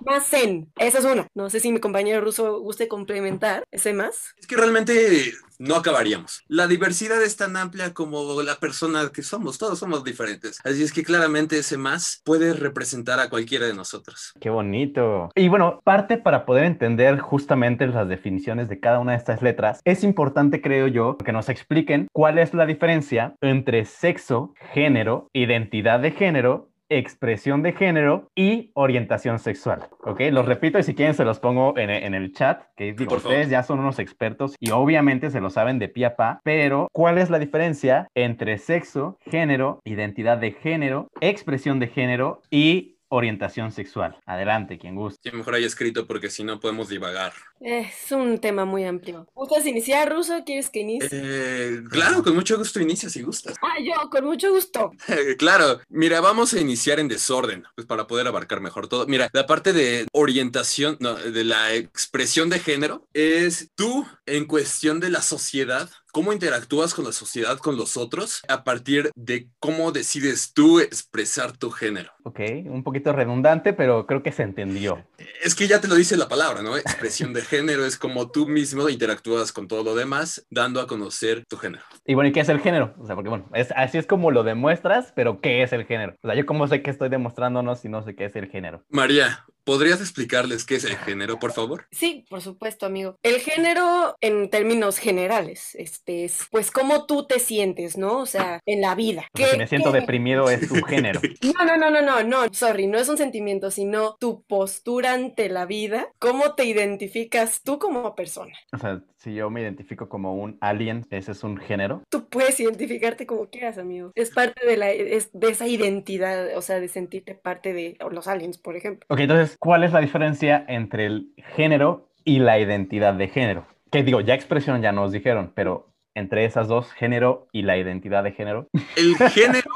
más 0.00 0.26
zen. 0.28 0.72
Esa 0.78 0.98
es 0.98 1.04
una. 1.04 1.28
No 1.34 1.48
sé 1.48 1.60
si 1.60 1.72
mi 1.72 1.80
compañero 1.80 2.20
ruso 2.20 2.60
guste 2.60 2.88
complementar 2.88 3.64
ese 3.70 3.92
más. 3.92 4.34
Es 4.38 4.46
que 4.46 4.56
realmente 4.56 5.32
no 5.58 5.76
acabaríamos. 5.76 6.44
La 6.48 6.66
diversidad 6.66 7.22
es 7.22 7.36
tan 7.36 7.56
amplia 7.56 7.94
como 7.94 8.42
la 8.42 8.56
persona 8.56 9.10
que 9.12 9.22
somos, 9.22 9.58
todos 9.58 9.78
somos 9.78 10.04
diferentes. 10.04 10.58
Así 10.64 10.82
es 10.82 10.92
que 10.92 11.02
claramente 11.02 11.58
ese 11.58 11.76
más 11.76 12.20
puede 12.24 12.52
representar 12.52 13.20
a 13.20 13.28
cualquiera 13.28 13.66
de 13.66 13.74
nosotros. 13.74 14.32
Qué 14.40 14.50
bonito. 14.50 15.30
Y 15.34 15.48
bueno, 15.48 15.80
parte 15.84 16.18
para 16.18 16.46
poder 16.46 16.64
entender 16.64 17.18
justamente 17.18 17.86
las 17.86 18.08
definiciones 18.08 18.68
de 18.68 18.80
cada 18.80 19.00
una 19.00 19.12
de 19.12 19.18
estas 19.18 19.42
letras, 19.42 19.80
es 19.84 20.04
importante, 20.04 20.60
creo 20.60 20.88
yo, 20.88 21.16
que 21.16 21.32
nos 21.32 21.48
expliquen 21.48 22.08
cuál 22.12 22.38
es 22.38 22.54
la 22.54 22.66
diferencia 22.66 23.34
entre 23.40 23.84
sexo, 23.84 24.54
género, 24.72 25.30
identidad 25.32 26.00
de 26.00 26.12
género 26.12 26.70
expresión 26.88 27.62
de 27.62 27.72
género 27.72 28.30
y 28.34 28.70
orientación 28.74 29.38
sexual. 29.38 29.88
¿Ok? 30.02 30.20
Los 30.30 30.46
repito 30.46 30.78
y 30.78 30.82
si 30.82 30.94
quieren 30.94 31.14
se 31.14 31.24
los 31.24 31.40
pongo 31.40 31.76
en, 31.76 31.90
el 31.90 32.32
chat, 32.32 32.62
que 32.76 32.92
digo, 32.92 33.16
ustedes 33.16 33.48
ya 33.48 33.62
son 33.62 33.80
unos 33.80 33.98
expertos 33.98 34.56
y 34.60 34.70
obviamente 34.70 35.30
se 35.30 35.40
lo 35.40 35.50
saben 35.50 35.78
de 35.78 35.88
pie 35.88 36.06
a 36.06 36.16
pa, 36.16 36.40
pero 36.44 36.88
¿cuál 36.92 37.18
es 37.18 37.30
la 37.30 37.38
diferencia 37.38 38.08
entre 38.14 38.58
sexo, 38.58 39.18
género, 39.30 39.80
identidad 39.84 40.38
de 40.38 40.52
género, 40.52 41.08
expresión 41.20 41.78
de 41.80 41.88
género 41.88 42.42
y 42.50 42.95
orientación 43.08 43.72
sexual. 43.72 44.16
Adelante, 44.26 44.78
quien 44.78 44.94
guste. 44.94 45.30
Sí, 45.30 45.36
mejor 45.36 45.54
haya 45.54 45.66
escrito 45.66 46.06
porque 46.06 46.30
si 46.30 46.44
no 46.44 46.60
podemos 46.60 46.88
divagar. 46.88 47.32
Es 47.60 48.10
un 48.12 48.38
tema 48.38 48.64
muy 48.64 48.84
amplio. 48.84 49.26
¿Gustas 49.34 49.66
iniciar, 49.66 50.12
Ruso? 50.12 50.42
¿Quieres 50.44 50.70
que 50.70 50.80
inicie? 50.80 51.08
Eh, 51.12 51.82
claro, 51.90 52.22
con 52.22 52.34
mucho 52.34 52.58
gusto 52.58 52.80
inicia 52.80 53.08
si 53.08 53.22
gustas. 53.22 53.56
Ah, 53.62 53.76
yo, 53.82 54.10
con 54.10 54.24
mucho 54.24 54.50
gusto. 54.52 54.92
claro, 55.38 55.80
mira, 55.88 56.20
vamos 56.20 56.52
a 56.52 56.60
iniciar 56.60 57.00
en 57.00 57.08
desorden, 57.08 57.64
pues 57.74 57.86
para 57.86 58.06
poder 58.06 58.26
abarcar 58.26 58.60
mejor 58.60 58.88
todo. 58.88 59.06
Mira, 59.06 59.28
la 59.32 59.46
parte 59.46 59.72
de 59.72 60.06
orientación, 60.12 60.96
no, 61.00 61.14
de 61.14 61.44
la 61.44 61.74
expresión 61.74 62.50
de 62.50 62.58
género, 62.58 63.06
es 63.14 63.70
tú 63.74 64.06
en 64.26 64.44
cuestión 64.44 65.00
de 65.00 65.10
la 65.10 65.22
sociedad, 65.22 65.88
cómo 66.12 66.32
interactúas 66.32 66.94
con 66.94 67.04
la 67.04 67.12
sociedad, 67.12 67.58
con 67.58 67.76
los 67.76 67.96
otros, 67.96 68.42
a 68.48 68.64
partir 68.64 69.10
de 69.14 69.48
cómo 69.58 69.92
decides 69.92 70.52
tú 70.52 70.80
expresar 70.80 71.56
tu 71.56 71.70
género. 71.70 72.15
Ok, 72.26 72.40
un 72.64 72.82
poquito 72.82 73.12
redundante, 73.12 73.72
pero 73.72 74.04
creo 74.04 74.20
que 74.20 74.32
se 74.32 74.42
entendió. 74.42 75.06
Es 75.44 75.54
que 75.54 75.68
ya 75.68 75.80
te 75.80 75.86
lo 75.86 75.94
dice 75.94 76.16
la 76.16 76.28
palabra, 76.28 76.60
¿no? 76.60 76.76
Expresión 76.76 77.32
de 77.32 77.40
género 77.40 77.86
es 77.86 77.96
como 77.96 78.32
tú 78.32 78.48
mismo 78.48 78.88
interactúas 78.88 79.52
con 79.52 79.68
todo 79.68 79.84
lo 79.84 79.94
demás, 79.94 80.44
dando 80.50 80.80
a 80.80 80.88
conocer 80.88 81.44
tu 81.46 81.56
género. 81.56 81.84
Y 82.04 82.14
bueno, 82.14 82.28
¿y 82.28 82.32
qué 82.32 82.40
es 82.40 82.48
el 82.48 82.58
género? 82.58 82.96
O 82.98 83.06
sea, 83.06 83.14
porque 83.14 83.30
bueno, 83.30 83.48
es, 83.54 83.70
así 83.76 83.98
es 83.98 84.08
como 84.08 84.32
lo 84.32 84.42
demuestras, 84.42 85.12
pero 85.14 85.40
¿qué 85.40 85.62
es 85.62 85.72
el 85.72 85.84
género? 85.84 86.16
O 86.20 86.26
sea, 86.26 86.34
yo 86.34 86.46
cómo 86.46 86.66
sé 86.66 86.82
que 86.82 86.90
estoy 86.90 87.10
demostrándonos 87.10 87.78
si 87.78 87.88
no 87.88 88.02
sé 88.02 88.16
qué 88.16 88.24
es 88.24 88.34
el 88.34 88.48
género. 88.48 88.82
María, 88.88 89.46
¿Podrías 89.66 90.00
explicarles 90.00 90.64
qué 90.64 90.76
es 90.76 90.84
el 90.84 90.96
género, 90.96 91.40
por 91.40 91.50
favor? 91.50 91.88
Sí, 91.90 92.24
por 92.30 92.40
supuesto, 92.40 92.86
amigo. 92.86 93.18
El 93.24 93.40
género, 93.40 94.14
en 94.20 94.48
términos 94.48 94.98
generales, 94.98 95.74
este 95.74 96.24
es 96.24 96.46
pues 96.52 96.70
cómo 96.70 97.04
tú 97.06 97.26
te 97.26 97.40
sientes, 97.40 97.98
¿no? 97.98 98.20
O 98.20 98.26
sea, 98.26 98.60
en 98.64 98.80
la 98.80 98.94
vida. 98.94 99.26
Que 99.34 99.46
si 99.46 99.58
me 99.58 99.66
siento 99.66 99.90
deprimido 99.90 100.48
es 100.50 100.68
tu 100.68 100.76
género. 100.86 101.20
No, 101.42 101.64
no, 101.64 101.76
no, 101.76 101.90
no, 101.90 102.00
no, 102.00 102.15
no, 102.22 102.52
sorry, 102.52 102.86
no 102.86 102.98
es 102.98 103.08
un 103.08 103.16
sentimiento, 103.16 103.70
sino 103.70 104.16
tu 104.18 104.42
postura 104.42 105.14
ante 105.14 105.48
la 105.48 105.66
vida, 105.66 106.08
cómo 106.18 106.54
te 106.54 106.64
identificas 106.64 107.62
tú 107.62 107.78
como 107.78 108.14
persona. 108.14 108.54
O 108.72 108.78
sea, 108.78 109.02
si 109.16 109.34
yo 109.34 109.50
me 109.50 109.62
identifico 109.62 110.08
como 110.08 110.34
un 110.34 110.56
alien, 110.60 111.06
ese 111.10 111.32
es 111.32 111.44
un 111.44 111.56
género. 111.56 112.02
Tú 112.10 112.28
puedes 112.28 112.58
identificarte 112.60 113.26
como 113.26 113.46
quieras, 113.46 113.78
amigo. 113.78 114.12
Es 114.14 114.30
parte 114.30 114.66
de 114.66 114.76
la 114.76 114.86
de 114.86 115.48
esa 115.48 115.66
identidad, 115.66 116.56
o 116.56 116.62
sea, 116.62 116.80
de 116.80 116.88
sentirte 116.88 117.34
parte 117.34 117.72
de 117.72 117.96
los 118.10 118.28
aliens, 118.28 118.58
por 118.58 118.76
ejemplo. 118.76 119.06
Ok, 119.08 119.20
entonces 119.20 119.56
¿cuál 119.58 119.84
es 119.84 119.92
la 119.92 120.00
diferencia 120.00 120.64
entre 120.68 121.06
el 121.06 121.32
género 121.54 122.08
y 122.24 122.38
la 122.38 122.58
identidad 122.58 123.14
de 123.14 123.28
género? 123.28 123.66
Que 123.90 124.02
digo, 124.02 124.20
ya 124.20 124.34
expresión 124.34 124.82
ya 124.82 124.92
nos 124.92 125.12
dijeron, 125.12 125.52
pero 125.54 125.88
entre 126.14 126.46
esas 126.46 126.66
dos, 126.66 126.90
género 126.92 127.46
y 127.52 127.62
la 127.62 127.76
identidad 127.76 128.24
de 128.24 128.32
género. 128.32 128.68
El 128.96 129.16
género 129.30 129.70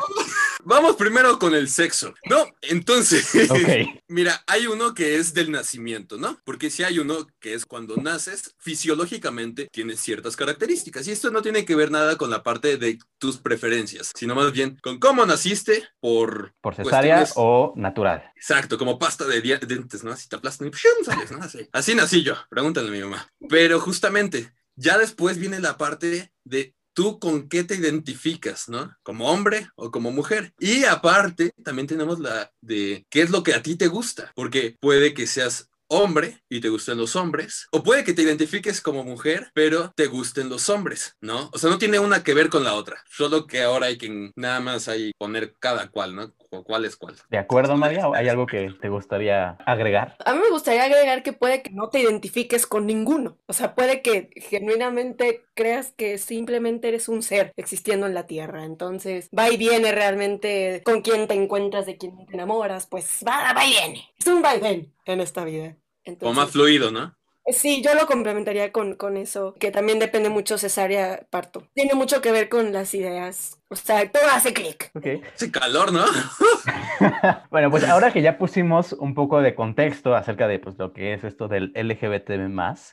Vamos 0.65 0.97
primero 0.97 1.39
con 1.39 1.55
el 1.55 1.69
sexo, 1.69 2.15
¿no? 2.29 2.47
Entonces, 2.63 3.31
mira, 4.09 4.43
hay 4.47 4.67
uno 4.67 4.95
que 4.95 5.17
es 5.17 5.35
del 5.35 5.51
nacimiento, 5.51 6.17
¿no? 6.17 6.41
Porque 6.45 6.71
si 6.71 6.83
hay 6.83 6.99
uno 6.99 7.27
que 7.41 7.55
es 7.55 7.67
cuando 7.67 7.97
naces, 7.97 8.55
fisiológicamente 8.59 9.69
tienes 9.73 10.01
ciertas 10.01 10.37
características. 10.37 11.07
Y 11.09 11.13
esto 11.13 11.31
no 11.31 11.43
tiene 11.43 11.65
que 11.65 11.75
ver 11.75 11.91
nada 11.91 12.17
con 12.17 12.31
la 12.31 12.43
parte 12.43 12.77
de 12.77 12.99
tus 13.19 13.39
preferencias, 13.39 14.13
sino 14.15 14.35
más 14.35 14.53
bien 14.53 14.79
con 14.83 14.99
cómo 14.99 15.27
naciste 15.27 15.89
por... 16.01 16.55
Por 16.61 16.75
cesárea 16.75 17.27
o 17.37 17.73
natural. 17.77 18.31
Exacto, 18.37 18.79
como 18.79 18.99
pasta 18.99 19.25
de 19.27 19.41
dientes, 19.41 20.05
¿no? 20.05 20.13
Así 20.13 20.29
te 20.29 20.37
aplastan 20.37 20.69
y 20.69 21.05
sales, 21.05 21.33
¿no? 21.33 21.43
Así. 21.43 21.69
Así 21.73 21.95
nací 21.95 22.23
yo, 22.23 22.35
pregúntale 22.49 22.89
a 22.89 22.93
mi 22.93 23.01
mamá. 23.01 23.29
Pero 23.49 23.81
justamente, 23.81 24.53
ya 24.77 24.99
después 24.99 25.39
viene 25.39 25.61
la 25.61 25.77
parte 25.77 26.33
de 26.45 26.75
tú 26.95 27.19
con 27.19 27.49
qué 27.49 27.65
te 27.65 27.77
identificas, 27.77 28.69
¿no? 28.69 28.97
Como 29.03 29.31
hombre 29.31 29.69
o 29.77 29.91
como 29.91 30.11
mujer. 30.11 30.53
Y 30.59 30.85
aparte, 30.85 31.53
también 31.65 31.87
tenemos 31.87 32.19
la 32.19 32.53
de 32.61 33.07
qué 33.11 33.23
es 33.23 33.31
lo 33.31 33.43
que 33.43 33.55
a 33.55 33.63
ti 33.63 33.77
te 33.77 33.89
gusta, 33.89 34.33
porque 34.35 34.77
puede 34.81 35.15
que 35.15 35.27
seas 35.27 35.71
hombre 35.91 36.43
y 36.49 36.61
te 36.61 36.69
gusten 36.69 36.99
los 36.99 37.17
hombres, 37.17 37.67
o 37.73 37.83
puede 37.83 38.05
que 38.05 38.15
te 38.15 38.23
identifiques 38.23 38.81
como 38.81 39.03
mujer, 39.03 39.51
pero 39.55 39.93
te 39.97 40.07
gusten 40.07 40.49
los 40.49 40.69
hombres, 40.69 41.17
¿no? 41.21 41.51
O 41.53 41.59
sea, 41.59 41.69
no 41.69 41.79
tiene 41.79 41.99
una 41.99 42.23
que 42.23 42.33
ver 42.33 42.49
con 42.49 42.63
la 42.63 42.75
otra, 42.75 43.03
solo 43.11 43.47
que 43.47 43.63
ahora 43.63 43.87
hay 43.87 43.99
que 43.99 44.31
nada 44.37 44.61
más 44.61 44.87
ahí 44.89 45.11
poner 45.19 45.57
cada 45.59 45.91
cual, 45.91 46.15
¿no? 46.15 46.33
¿Cuál 46.65 46.85
es 46.85 46.97
cuál? 46.97 47.15
¿De 47.29 47.39
acuerdo, 47.39 47.77
María? 47.77 48.09
¿Hay 48.13 48.29
algo 48.29 48.47
que 48.47 48.71
te 48.81 48.89
gustaría 48.89 49.51
agregar? 49.65 50.17
A 50.25 50.35
mí 50.35 50.41
me 50.41 50.51
gustaría 50.51 50.85
agregar 50.85 51.23
que 51.23 51.33
puede 51.33 51.63
que 51.63 51.71
no 51.71 51.91
te 51.91 52.01
identifiques 52.01 52.67
con 52.67 52.87
ninguno. 52.87 53.39
O 53.47 53.53
sea, 53.53 53.77
puede 53.77 54.03
que 54.03 54.31
genuinamente 54.35 55.45
creas 55.55 55.93
que 55.93 56.19
simplemente 56.19 56.89
eres 56.89 57.09
un 57.09 57.23
ser 57.23 57.53
existiendo 57.57 58.07
en 58.07 58.15
la 58.15 58.27
Tierra. 58.27 58.65
Entonces, 58.65 59.29
va 59.37 59.49
y 59.49 59.57
viene 59.57 59.93
realmente 59.93 60.83
con 60.85 61.03
quién 61.03 61.29
te 61.29 61.35
encuentras, 61.35 61.87
de 61.87 61.97
quién 61.97 62.27
te 62.27 62.35
enamoras. 62.35 62.89
Pues 62.89 63.23
va, 63.27 63.53
va 63.53 63.65
y 63.65 63.71
viene. 63.71 64.09
Es 64.19 64.27
un 64.27 64.43
va 64.43 64.57
y 64.57 64.61
ven 64.61 64.93
en 65.05 65.21
esta 65.21 65.45
vida. 65.45 65.77
o 66.23 66.33
más 66.33 66.51
fluido, 66.51 66.91
¿no? 66.91 67.15
Sí, 67.47 67.83
yo 67.83 67.95
lo 67.95 68.07
complementaría 68.07 68.71
con, 68.71 68.95
con 68.95 69.17
eso, 69.17 69.55
que 69.55 69.71
también 69.71 69.99
depende 69.99 70.29
mucho 70.29 70.59
cesárea 70.59 71.27
parto. 71.31 71.67
Tiene 71.75 71.95
mucho 71.95 72.21
que 72.21 72.33
ver 72.33 72.49
con 72.49 72.73
las 72.73 72.95
ideas. 72.95 73.60
O 73.73 73.77
sea, 73.77 74.11
todo 74.11 74.25
hace 74.35 74.53
clic. 74.53 74.91
Okay. 74.97 75.23
Hace 75.33 75.53
calor, 75.53 75.93
¿no? 75.93 76.05
bueno, 77.51 77.71
pues 77.71 77.89
ahora 77.89 78.13
que 78.13 78.21
ya 78.21 78.37
pusimos 78.37 78.93
un 78.95 79.15
poco 79.15 79.41
de 79.43 79.55
contexto 79.55 80.17
acerca 80.17 80.49
de 80.49 80.59
pues, 80.59 80.77
lo 80.77 80.93
que 80.93 81.15
es 81.15 81.23
esto 81.23 81.47
del 81.47 81.73
LGBT+, 81.77 82.33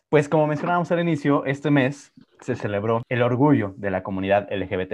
pues 0.10 0.30
como 0.30 0.46
mencionábamos 0.46 0.92
al 0.92 1.00
inicio, 1.00 1.46
este 1.46 1.72
mes 1.72 2.14
se 2.42 2.56
celebró 2.56 3.04
el 3.10 3.22
orgullo 3.22 3.74
de 3.78 3.92
la 3.92 4.04
comunidad 4.04 4.48
LGBT 4.52 4.94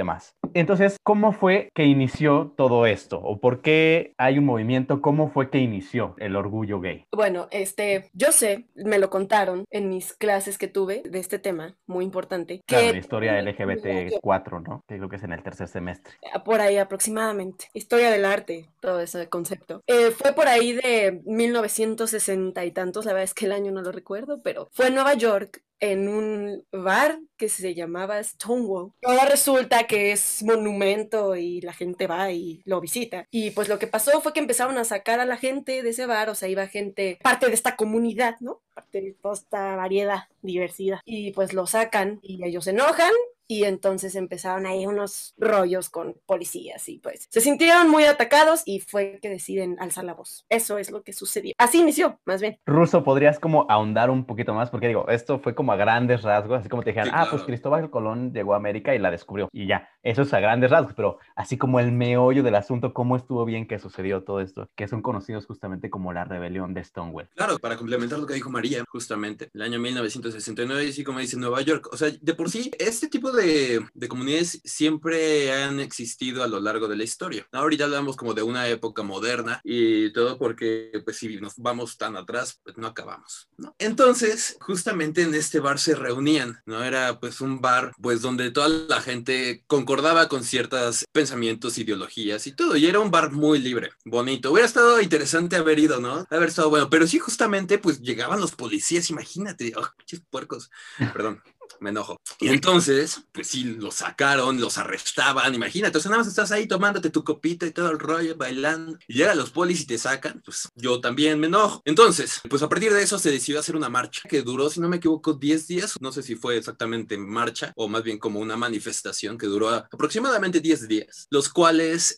Entonces, 0.53 0.97
¿cómo 1.03 1.31
fue 1.31 1.69
que 1.73 1.85
inició 1.85 2.53
todo 2.55 2.85
esto? 2.85 3.19
¿O 3.19 3.39
por 3.39 3.61
qué 3.61 4.13
hay 4.17 4.37
un 4.37 4.45
movimiento? 4.45 5.01
¿Cómo 5.01 5.29
fue 5.29 5.49
que 5.49 5.59
inició 5.59 6.15
el 6.17 6.35
orgullo 6.35 6.79
gay? 6.79 7.05
Bueno, 7.11 7.47
este, 7.51 8.09
yo 8.13 8.31
sé, 8.31 8.65
me 8.75 8.99
lo 8.99 9.09
contaron 9.09 9.65
en 9.71 9.89
mis 9.89 10.13
clases 10.13 10.57
que 10.57 10.67
tuve 10.67 11.03
de 11.05 11.19
este 11.19 11.39
tema, 11.39 11.75
muy 11.87 12.05
importante. 12.05 12.61
Claro, 12.65 12.91
la 12.91 12.97
historia 12.97 13.41
LGBT 13.41 14.19
4, 14.21 14.59
¿no? 14.61 14.83
Que 14.87 14.97
creo 14.97 15.09
que 15.09 15.17
es 15.17 15.23
en 15.23 15.33
el 15.33 15.43
tercer 15.43 15.67
semestre. 15.73 16.13
Ah, 16.33 16.43
por 16.43 16.61
ahí 16.61 16.77
aproximadamente. 16.77 17.69
Historia 17.73 18.09
del 18.11 18.25
arte, 18.25 18.69
todo 18.79 19.01
ese 19.01 19.27
concepto. 19.27 19.81
Eh, 19.87 20.11
fue 20.11 20.33
por 20.33 20.47
ahí 20.47 20.73
de 20.73 21.21
1960 21.25 22.63
y 22.63 22.71
tantos, 22.71 23.05
la 23.05 23.13
verdad 23.13 23.25
es 23.25 23.33
que 23.33 23.45
el 23.45 23.51
año 23.51 23.71
no 23.71 23.81
lo 23.81 23.91
recuerdo, 23.91 24.41
pero 24.41 24.69
fue 24.71 24.87
en 24.87 24.95
Nueva 24.95 25.15
York 25.15 25.61
en 25.79 26.07
un 26.07 26.63
bar 26.71 27.19
que 27.35 27.49
se 27.49 27.73
llamaba 27.73 28.23
Stonewall. 28.23 28.93
Ahora 29.03 29.25
resulta 29.25 29.85
que 29.85 30.13
es 30.13 30.41
monumento 30.41 31.35
y 31.35 31.59
la 31.59 31.73
gente 31.73 32.07
va 32.07 32.31
y 32.31 32.61
lo 32.63 32.79
visita. 32.79 33.27
Y 33.31 33.51
pues 33.51 33.67
lo 33.67 33.79
que 33.79 33.87
pasó 33.87 34.21
fue 34.21 34.31
que 34.31 34.39
empezaron 34.39 34.77
a 34.77 34.85
sacar 34.85 35.19
a 35.19 35.25
la 35.25 35.35
gente 35.35 35.83
de 35.83 35.89
ese 35.89 36.05
bar, 36.05 36.29
o 36.29 36.35
sea, 36.35 36.47
iba 36.47 36.67
gente, 36.67 37.19
parte 37.21 37.47
de 37.47 37.53
esta 37.53 37.75
comunidad, 37.75 38.37
¿no? 38.39 38.61
Parte 38.73 39.01
de 39.01 39.13
toda 39.21 39.33
esta 39.33 39.75
variedad, 39.75 40.29
diversidad. 40.41 40.99
Y 41.03 41.31
pues 41.31 41.51
lo 41.51 41.67
sacan 41.67 42.19
y 42.21 42.41
ellos 42.45 42.63
se 42.63 42.69
enojan 42.69 43.11
y 43.53 43.65
entonces 43.65 44.15
empezaron 44.15 44.65
ahí 44.65 44.87
unos 44.87 45.35
rollos 45.37 45.91
con 45.91 46.15
policías 46.25 46.89
y 46.89 46.97
pues 46.97 47.27
se 47.29 47.39
sintieron 47.39 47.87
muy 47.87 48.05
atacados 48.05 48.63
y 48.65 48.79
fue 48.79 49.19
que 49.21 49.29
deciden 49.29 49.77
alzar 49.79 50.05
la 50.05 50.15
voz. 50.15 50.45
Eso 50.49 50.79
es 50.79 50.89
lo 50.89 51.03
que 51.03 51.13
sucedió. 51.13 51.53
Así 51.59 51.79
inició, 51.79 52.19
más 52.25 52.41
bien. 52.41 52.57
Ruso, 52.65 53.03
¿podrías 53.03 53.37
como 53.37 53.67
ahondar 53.69 54.09
un 54.09 54.25
poquito 54.25 54.55
más? 54.55 54.71
Porque 54.71 54.87
digo, 54.87 55.07
esto 55.07 55.37
fue 55.37 55.53
como 55.53 55.71
a 55.71 55.75
grandes 55.75 56.23
rasgos, 56.23 56.61
así 56.61 56.69
como 56.69 56.81
te 56.81 56.89
dijeron, 56.89 57.11
ah, 57.13 57.27
pues 57.29 57.43
Cristóbal 57.43 57.91
Colón 57.91 58.33
llegó 58.33 58.55
a 58.55 58.57
América 58.57 58.95
y 58.95 58.99
la 58.99 59.11
descubrió 59.11 59.49
y 59.51 59.67
ya, 59.67 59.87
eso 60.03 60.23
es 60.23 60.33
a 60.33 60.39
grandes 60.39 60.71
rasgos, 60.71 60.93
pero 60.95 61.19
así 61.35 61.57
como 61.57 61.79
el 61.79 61.91
meollo 61.91 62.43
del 62.43 62.55
asunto, 62.55 62.93
¿cómo 62.93 63.15
estuvo 63.15 63.45
bien 63.45 63.67
que 63.67 63.79
sucedió 63.79 64.23
todo 64.23 64.41
esto? 64.41 64.69
Que 64.75 64.87
son 64.87 65.01
conocidos 65.01 65.45
justamente 65.45 65.89
como 65.89 66.13
la 66.13 66.25
rebelión 66.25 66.73
de 66.73 66.83
Stonewall. 66.83 67.29
Claro, 67.35 67.59
para 67.59 67.77
complementar 67.77 68.19
lo 68.19 68.25
que 68.25 68.33
dijo 68.33 68.49
María, 68.49 68.83
justamente, 68.89 69.49
el 69.53 69.61
año 69.61 69.79
1969, 69.79 70.91
y 70.95 71.03
como 71.03 71.19
dice 71.19 71.37
Nueva 71.37 71.61
York, 71.61 71.89
o 71.91 71.97
sea, 71.97 72.09
de 72.09 72.33
por 72.33 72.49
sí, 72.49 72.71
este 72.79 73.07
tipo 73.07 73.31
de 73.31 73.43
de, 73.43 73.85
de, 73.93 74.07
comunidades 74.07 74.61
siempre 74.63 75.51
han 75.51 75.79
existido 75.79 76.43
a 76.43 76.47
lo 76.47 76.59
largo 76.59 76.87
de 76.87 76.95
la 76.95 77.03
historia. 77.03 77.47
Ahorita 77.51 77.85
hablamos 77.85 78.15
como 78.15 78.33
de 78.33 78.43
una 78.43 78.67
época 78.67 79.03
moderna 79.03 79.61
y 79.63 80.11
todo 80.13 80.37
porque, 80.37 80.91
pues, 81.03 81.17
si 81.17 81.37
nos 81.37 81.55
vamos 81.57 81.97
tan 81.97 82.15
atrás, 82.15 82.59
pues 82.63 82.77
no 82.77 82.87
acabamos, 82.87 83.49
¿no? 83.57 83.75
Entonces, 83.79 84.57
justamente 84.61 85.21
en 85.21 85.33
este 85.35 85.59
bar 85.59 85.79
se 85.79 85.95
reunían, 85.95 86.61
¿no? 86.65 86.83
Era 86.83 87.19
pues 87.19 87.41
un 87.41 87.61
bar, 87.61 87.93
pues, 88.01 88.21
donde 88.21 88.51
toda 88.51 88.69
la 88.69 89.01
gente 89.01 89.63
concordaba 89.93 90.27
con 90.27 90.43
ciertos 90.43 91.05
pensamientos, 91.11 91.77
ideologías 91.77 92.47
y 92.47 92.53
todo. 92.53 92.75
Y 92.75 92.87
era 92.87 92.99
un 92.99 93.11
bar 93.11 93.31
muy 93.31 93.59
libre, 93.59 93.91
bonito. 94.05 94.51
Hubiera 94.51 94.65
estado 94.65 94.99
interesante 94.99 95.55
haber 95.55 95.77
ido, 95.77 95.99
¿no? 95.99 96.25
Haber 96.31 96.49
estado 96.49 96.71
bueno. 96.71 96.89
Pero 96.89 97.05
sí, 97.05 97.19
justamente, 97.19 97.77
pues 97.77 98.01
llegaban 98.01 98.41
los 98.41 98.53
policías, 98.53 99.11
imagínate. 99.11 99.71
Oh, 99.77 99.87
puercos. 100.31 100.71
Perdón 100.97 101.43
me 101.79 101.89
enojo. 101.89 102.17
Y 102.39 102.49
entonces, 102.49 103.21
pues 103.31 103.47
sí, 103.47 103.63
los 103.63 103.95
sacaron, 103.95 104.59
los 104.59 104.77
arrestaban, 104.77 105.53
imagínate, 105.53 105.97
o 105.97 106.01
sea, 106.01 106.09
nada 106.09 106.21
más 106.21 106.27
estás 106.27 106.51
ahí 106.51 106.67
tomándote 106.67 107.09
tu 107.09 107.23
copita 107.23 107.65
y 107.65 107.71
todo 107.71 107.89
el 107.91 107.99
rollo, 107.99 108.35
bailando, 108.35 108.97
y 109.07 109.15
llegan 109.15 109.37
los 109.37 109.51
polis 109.51 109.81
y 109.81 109.85
te 109.85 109.97
sacan, 109.97 110.41
pues 110.43 110.69
yo 110.75 110.99
también 110.99 111.39
me 111.39 111.47
enojo. 111.47 111.81
Entonces, 111.85 112.41
pues 112.49 112.61
a 112.63 112.69
partir 112.69 112.93
de 112.93 113.01
eso 113.01 113.19
se 113.19 113.31
decidió 113.31 113.59
hacer 113.59 113.75
una 113.75 113.89
marcha 113.89 114.21
que 114.27 114.41
duró, 114.41 114.69
si 114.69 114.79
no 114.79 114.89
me 114.89 114.97
equivoco, 114.97 115.33
10 115.33 115.67
días, 115.67 115.95
no 116.01 116.11
sé 116.11 116.23
si 116.23 116.35
fue 116.35 116.57
exactamente 116.57 117.17
marcha 117.17 117.73
o 117.75 117.87
más 117.87 118.03
bien 118.03 118.17
como 118.17 118.39
una 118.39 118.57
manifestación 118.57 119.37
que 119.37 119.47
duró 119.47 119.69
aproximadamente 119.69 120.59
10 120.59 120.87
días, 120.87 121.27
los 121.29 121.49
cuales 121.49 122.15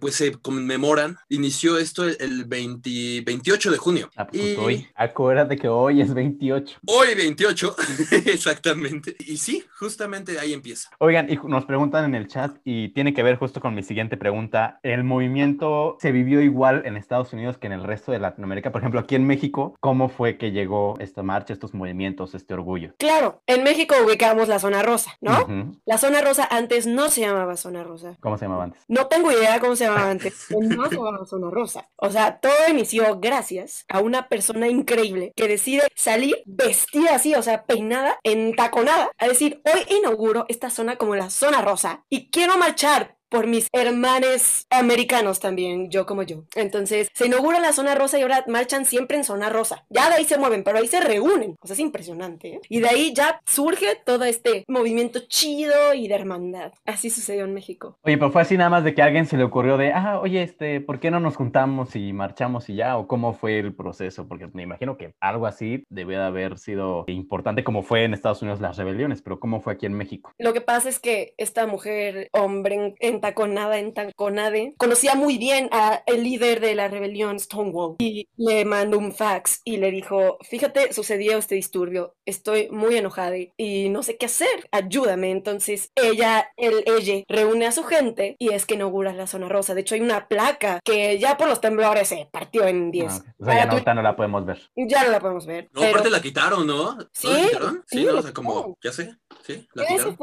pues 0.00 0.14
se 0.14 0.32
conmemoran, 0.32 1.16
inició 1.28 1.78
esto 1.78 2.04
el 2.04 2.44
20, 2.44 3.22
28 3.22 3.70
de 3.70 3.78
junio. 3.78 4.10
Ah, 4.16 4.26
pues 4.26 4.42
y... 4.42 4.56
hoy, 4.56 4.88
acuérdate 4.94 5.56
que 5.56 5.68
hoy 5.68 6.00
es 6.00 6.12
28. 6.12 6.78
Hoy 6.86 7.14
28, 7.14 7.76
exactamente. 8.26 8.93
Y 9.18 9.36
sí, 9.38 9.64
justamente 9.78 10.38
ahí 10.38 10.52
empieza. 10.52 10.90
Oigan, 10.98 11.30
y 11.30 11.36
nos 11.46 11.64
preguntan 11.64 12.04
en 12.04 12.14
el 12.14 12.28
chat 12.28 12.56
y 12.64 12.90
tiene 12.90 13.14
que 13.14 13.22
ver 13.22 13.36
justo 13.36 13.60
con 13.60 13.74
mi 13.74 13.82
siguiente 13.82 14.16
pregunta. 14.16 14.80
¿El 14.82 15.04
movimiento 15.04 15.96
se 16.00 16.12
vivió 16.12 16.40
igual 16.40 16.82
en 16.84 16.96
Estados 16.96 17.32
Unidos 17.32 17.58
que 17.58 17.66
en 17.66 17.72
el 17.72 17.84
resto 17.84 18.12
de 18.12 18.18
Latinoamérica? 18.18 18.72
Por 18.72 18.80
ejemplo, 18.80 19.00
aquí 19.00 19.14
en 19.14 19.26
México, 19.26 19.74
¿cómo 19.80 20.08
fue 20.08 20.38
que 20.38 20.52
llegó 20.52 20.96
esta 21.00 21.22
marcha, 21.22 21.52
estos 21.52 21.74
movimientos, 21.74 22.34
este 22.34 22.54
orgullo? 22.54 22.94
Claro, 22.98 23.42
en 23.46 23.62
México 23.62 23.94
ubicamos 24.04 24.48
la 24.48 24.58
zona 24.58 24.82
rosa, 24.82 25.16
¿no? 25.20 25.46
La 25.84 25.98
zona 25.98 26.20
rosa 26.20 26.48
antes 26.50 26.86
no 26.86 27.08
se 27.08 27.22
llamaba 27.22 27.56
zona 27.56 27.84
rosa. 27.84 28.16
¿Cómo 28.20 28.38
se 28.38 28.44
llamaba 28.44 28.64
antes? 28.64 28.82
No 28.88 29.06
tengo 29.06 29.30
idea 29.32 29.60
cómo 29.60 29.76
se 29.76 29.84
llamaba 29.84 30.10
antes. 30.10 30.46
no 30.50 30.88
se 30.88 30.96
llamaba 30.96 31.24
zona 31.26 31.50
rosa. 31.50 31.88
O 31.96 32.10
sea, 32.10 32.38
todo 32.38 32.52
inició 32.68 33.18
gracias 33.20 33.84
a 33.88 34.00
una 34.00 34.28
persona 34.28 34.68
increíble 34.68 35.32
que 35.36 35.48
decide 35.48 35.82
salir 35.94 36.36
vestida 36.46 37.14
así, 37.14 37.34
o 37.34 37.42
sea, 37.42 37.64
peinada 37.64 38.18
en 38.22 38.54
taco 38.54 38.73
nada, 38.82 39.10
a 39.18 39.28
decir, 39.28 39.62
hoy 39.64 39.96
inauguro 39.98 40.46
esta 40.48 40.70
zona 40.70 40.96
como 40.96 41.14
la 41.14 41.30
zona 41.30 41.62
rosa 41.62 42.04
y 42.08 42.30
quiero 42.30 42.56
marchar 42.58 43.13
por 43.28 43.46
mis 43.46 43.68
hermanos 43.72 44.66
americanos 44.70 45.40
también, 45.40 45.90
yo 45.90 46.06
como 46.06 46.22
yo. 46.22 46.44
Entonces, 46.54 47.08
se 47.12 47.26
inaugura 47.26 47.60
la 47.60 47.72
zona 47.72 47.94
rosa 47.94 48.18
y 48.18 48.22
ahora 48.22 48.44
marchan 48.48 48.84
siempre 48.84 49.16
en 49.16 49.24
zona 49.24 49.50
rosa. 49.50 49.84
Ya 49.90 50.08
de 50.08 50.16
ahí 50.16 50.24
se 50.24 50.38
mueven, 50.38 50.64
pero 50.64 50.78
ahí 50.78 50.86
se 50.86 51.00
reúnen. 51.00 51.56
O 51.60 51.66
sea, 51.66 51.74
es 51.74 51.80
impresionante. 51.80 52.54
¿eh? 52.54 52.60
Y 52.68 52.80
de 52.80 52.88
ahí 52.88 53.12
ya 53.14 53.40
surge 53.46 53.96
todo 54.04 54.24
este 54.24 54.64
movimiento 54.68 55.20
chido 55.28 55.94
y 55.94 56.08
de 56.08 56.14
hermandad. 56.14 56.72
Así 56.84 57.10
sucedió 57.10 57.44
en 57.44 57.54
México. 57.54 57.98
Oye, 58.02 58.18
pero 58.18 58.30
fue 58.30 58.42
así 58.42 58.56
nada 58.56 58.70
más 58.70 58.84
de 58.84 58.94
que 58.94 59.02
a 59.02 59.06
alguien 59.06 59.26
se 59.26 59.36
le 59.36 59.44
ocurrió 59.44 59.76
de, 59.76 59.92
ah, 59.92 60.20
oye, 60.20 60.42
este, 60.42 60.80
¿por 60.80 61.00
qué 61.00 61.10
no 61.10 61.20
nos 61.20 61.36
juntamos 61.36 61.96
y 61.96 62.12
marchamos 62.12 62.68
y 62.68 62.76
ya? 62.76 62.96
¿O 62.96 63.06
cómo 63.06 63.34
fue 63.34 63.58
el 63.58 63.74
proceso? 63.74 64.28
Porque 64.28 64.48
me 64.52 64.62
imagino 64.62 64.96
que 64.96 65.14
algo 65.20 65.46
así 65.46 65.84
debe 65.88 66.16
de 66.16 66.22
haber 66.22 66.58
sido 66.58 67.04
importante 67.08 67.64
como 67.64 67.82
fue 67.82 68.04
en 68.04 68.14
Estados 68.14 68.42
Unidos 68.42 68.60
las 68.60 68.76
rebeliones, 68.76 69.22
pero 69.22 69.40
¿cómo 69.40 69.60
fue 69.60 69.72
aquí 69.72 69.86
en 69.86 69.94
México? 69.94 70.32
Lo 70.38 70.52
que 70.52 70.60
pasa 70.60 70.88
es 70.88 70.98
que 70.98 71.34
esta 71.36 71.66
mujer, 71.66 72.28
hombre 72.32 72.94
en 72.98 73.13
taconada 73.20 73.78
en 73.78 73.94
taconade, 73.94 74.74
conocía 74.76 75.14
muy 75.14 75.38
bien 75.38 75.68
a 75.72 76.02
el 76.06 76.24
líder 76.24 76.60
de 76.60 76.74
la 76.74 76.88
rebelión 76.88 77.38
Stonewall 77.38 77.96
y 77.98 78.28
le 78.36 78.64
mandó 78.64 78.98
un 78.98 79.12
fax 79.12 79.60
y 79.64 79.78
le 79.78 79.90
dijo, 79.90 80.38
fíjate, 80.42 80.92
sucedió 80.92 81.38
este 81.38 81.54
disturbio, 81.54 82.14
estoy 82.24 82.68
muy 82.70 82.96
enojada 82.96 83.36
y 83.56 83.88
no 83.88 84.02
sé 84.02 84.16
qué 84.16 84.26
hacer, 84.26 84.68
ayúdame. 84.70 85.30
Entonces 85.30 85.90
ella, 85.94 86.52
el, 86.56 86.84
ella, 86.86 87.24
reúne 87.28 87.66
a 87.66 87.72
su 87.72 87.84
gente 87.84 88.36
y 88.38 88.50
es 88.50 88.66
que 88.66 88.74
inaugura 88.74 89.12
la 89.12 89.26
zona 89.26 89.48
rosa. 89.48 89.74
De 89.74 89.80
hecho 89.80 89.94
hay 89.94 90.00
una 90.00 90.28
placa 90.28 90.80
que 90.84 91.18
ya 91.18 91.36
por 91.36 91.48
los 91.48 91.60
temblores 91.60 92.08
se 92.08 92.28
partió 92.30 92.66
en 92.66 92.90
10. 92.90 93.12
Ah, 93.12 93.34
o 93.38 93.44
sea, 93.44 93.54
ya 93.54 93.66
no, 93.66 93.94
no, 93.94 94.02
la 94.02 94.16
podemos 94.16 94.44
ver. 94.44 94.60
Ya 94.76 95.04
no 95.04 95.10
la 95.10 95.20
podemos 95.20 95.46
ver. 95.46 95.68
No, 95.72 95.82
aparte 95.82 96.10
la 96.10 96.20
quitaron, 96.20 96.66
¿no? 96.66 96.98
¿Sí? 97.12 97.28
¿La 97.28 97.48
quitaron? 97.48 97.84
Sí, 97.86 98.04
no, 98.04 98.18
o 98.18 98.22
sea, 98.22 98.32
como, 98.32 98.78
ya 98.82 98.92
sé, 98.92 99.16
sí, 99.44 99.66
la 99.74 99.84
eso, 99.84 100.16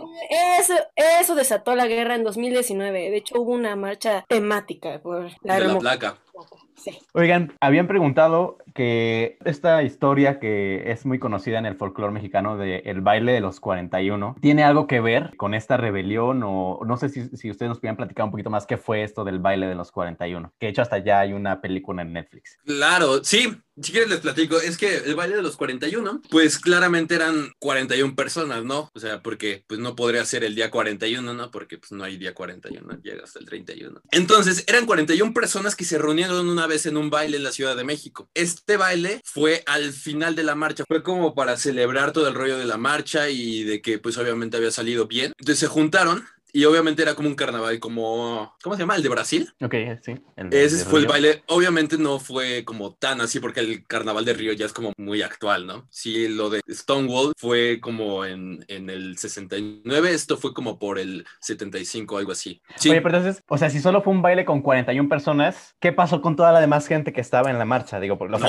eso, 0.60 0.74
eso 0.96 1.36
desató 1.36 1.76
la 1.76 1.88
guerra 1.88 2.16
en 2.16 2.24
2019 2.24 3.12
de 3.12 3.18
hecho, 3.18 3.40
hubo 3.40 3.52
una 3.52 3.76
marcha 3.76 4.26
temática 4.28 5.00
por 5.02 5.30
la, 5.44 5.60
de 5.60 5.68
la 5.68 5.80
placa. 5.80 6.18
Oigan, 7.14 7.54
habían 7.60 7.88
preguntado 7.88 8.58
que 8.74 9.38
esta 9.46 9.84
historia 9.84 10.40
que 10.40 10.92
es 10.92 11.06
muy 11.06 11.20
conocida 11.20 11.60
en 11.60 11.66
el 11.66 11.76
folclore 11.76 12.14
mexicano 12.14 12.58
de 12.58 12.78
el 12.86 13.02
baile 13.02 13.34
de 13.34 13.42
los 13.42 13.60
41, 13.60 14.38
¿tiene 14.42 14.64
algo 14.64 14.88
que 14.88 15.02
ver 15.02 15.36
con 15.38 15.54
esta 15.54 15.78
rebelión 15.78 16.42
o 16.44 16.80
no 16.86 16.98
sé 16.98 17.10
si, 17.10 17.28
si 17.36 17.52
ustedes 17.52 17.70
nos 17.70 17.80
pudieran 17.80 17.98
platicar 17.98 18.26
un 18.26 18.32
poquito 18.32 18.50
más 18.50 18.66
qué 18.66 18.78
fue 18.78 19.04
esto 19.04 19.24
del 19.24 19.40
baile 19.40 19.68
de 19.68 19.76
los 19.76 19.92
41? 19.92 20.54
Que 20.60 20.68
de 20.68 20.72
hecho 20.72 20.82
hasta 20.82 21.00
ya 21.00 21.20
hay 21.20 21.34
una 21.34 21.62
película 21.62 22.02
en 22.02 22.14
Netflix. 22.14 22.58
Claro, 22.66 23.24
sí, 23.24 23.58
si 23.82 23.92
quieres 23.92 24.10
les 24.10 24.20
platico, 24.20 24.60
es 24.60 24.78
que 24.78 24.98
el 24.98 25.16
baile 25.16 25.38
de 25.38 25.42
los 25.42 25.58
41, 25.58 26.22
pues 26.30 26.60
claramente 26.60 27.16
eran 27.16 27.52
41 27.60 28.16
personas, 28.16 28.64
¿no? 28.64 28.90
O 28.94 29.00
sea, 29.00 29.22
porque 29.22 29.64
pues 29.68 29.80
no 29.80 29.96
podría 29.96 30.26
ser 30.26 30.44
el 30.44 30.56
día 30.56 30.70
41, 30.70 31.34
¿no? 31.34 31.52
Porque 31.52 31.78
pues 31.78 31.92
no 31.92 32.04
hay 32.04 32.18
día 32.18 32.34
41, 32.34 33.00
llega 33.02 33.24
hasta 33.24 33.40
el 33.40 33.46
31. 33.46 34.02
Entonces, 34.12 34.66
eran 34.68 34.86
41 34.86 35.34
personas 35.34 35.76
que 35.76 35.86
se 35.86 35.98
una 36.30 36.68
vez 36.68 36.86
en 36.86 36.98
un 36.98 37.10
baile 37.10 37.38
en 37.38 37.44
la 37.44 37.52
Ciudad 37.52 37.76
de 37.76 37.84
México. 37.84 38.30
Este 38.34 38.78
baile 38.78 39.22
fue 39.24 39.64
al 39.66 39.94
final 39.94 40.36
de 40.36 40.44
la 40.44 40.56
marcha, 40.56 40.84
fue 40.88 41.04
como 41.04 41.34
para 41.34 41.58
celebrar 41.58 42.12
todo 42.12 42.28
el 42.28 42.36
rollo 42.36 42.58
de 42.58 42.66
la 42.66 42.78
marcha 42.78 43.30
y 43.30 43.64
de 43.64 43.82
que 43.82 44.00
pues 44.00 44.18
obviamente 44.18 44.58
había 44.58 44.72
salido 44.72 45.08
bien. 45.08 45.34
Entonces 45.40 45.60
se 45.60 45.68
juntaron 45.68 46.26
y 46.54 46.66
obviamente 46.66 47.02
era 47.02 47.16
como 47.16 47.30
un 47.30 47.36
carnaval, 47.36 47.80
como. 47.80 48.56
¿Cómo 48.62 48.76
se 48.76 48.82
llama? 48.82 48.96
¿El 48.96 49.04
de 49.04 49.10
Brasil? 49.10 49.54
Ok, 49.62 49.76
sí. 50.02 50.16
Ese 50.52 50.86
fue 50.86 51.00
el 51.00 51.08
baile. 51.08 51.44
Obviamente 51.48 51.98
no 51.98 52.20
fue 52.20 52.66
como 52.66 52.94
tan 52.94 53.22
así, 53.22 53.40
porque 53.40 53.62
el 53.62 53.86
carnaval 53.86 54.26
de 54.26 54.34
Río 54.34 54.54
ya 54.54 54.66
es 54.66 54.74
como 54.74 54.94
muy 54.98 55.22
actual, 55.22 55.66
¿no? 55.66 55.88
Sí, 55.90 56.28
lo 56.28 56.50
de 56.50 56.62
Stonewall 56.70 57.34
fue 57.38 57.80
como 57.80 58.26
en, 58.26 58.66
en 58.68 58.90
el 58.90 59.18
69, 59.18 60.12
esto 60.12 60.38
fue 60.38 60.54
como 60.54 60.78
por 60.78 61.00
el 61.00 61.26
75, 61.40 62.18
algo 62.18 62.32
así. 62.32 62.62
Sí. 62.76 62.90
Oye, 62.90 63.02
pero 63.02 63.18
entonces, 63.18 63.44
o 63.48 63.58
sea, 63.58 63.70
si 63.70 63.80
solo 63.80 64.02
fue 64.02 64.14
un 64.14 64.22
baile 64.22 64.46
con 64.46 64.62
41 64.62 65.08
personas, 65.08 65.76
¿qué 65.80 65.92
pasó 65.92 66.22
con 66.22 66.36
toda 66.36 66.52
la 66.52 66.60
demás 66.60 66.88
gente 66.88 67.14
que 67.14 67.22
estaba 67.22 67.50
en 67.50 67.60
la 67.60 67.66
marcha? 67.66 68.00
Digo, 68.00 68.18
los, 68.26 68.42
no, 68.42 68.48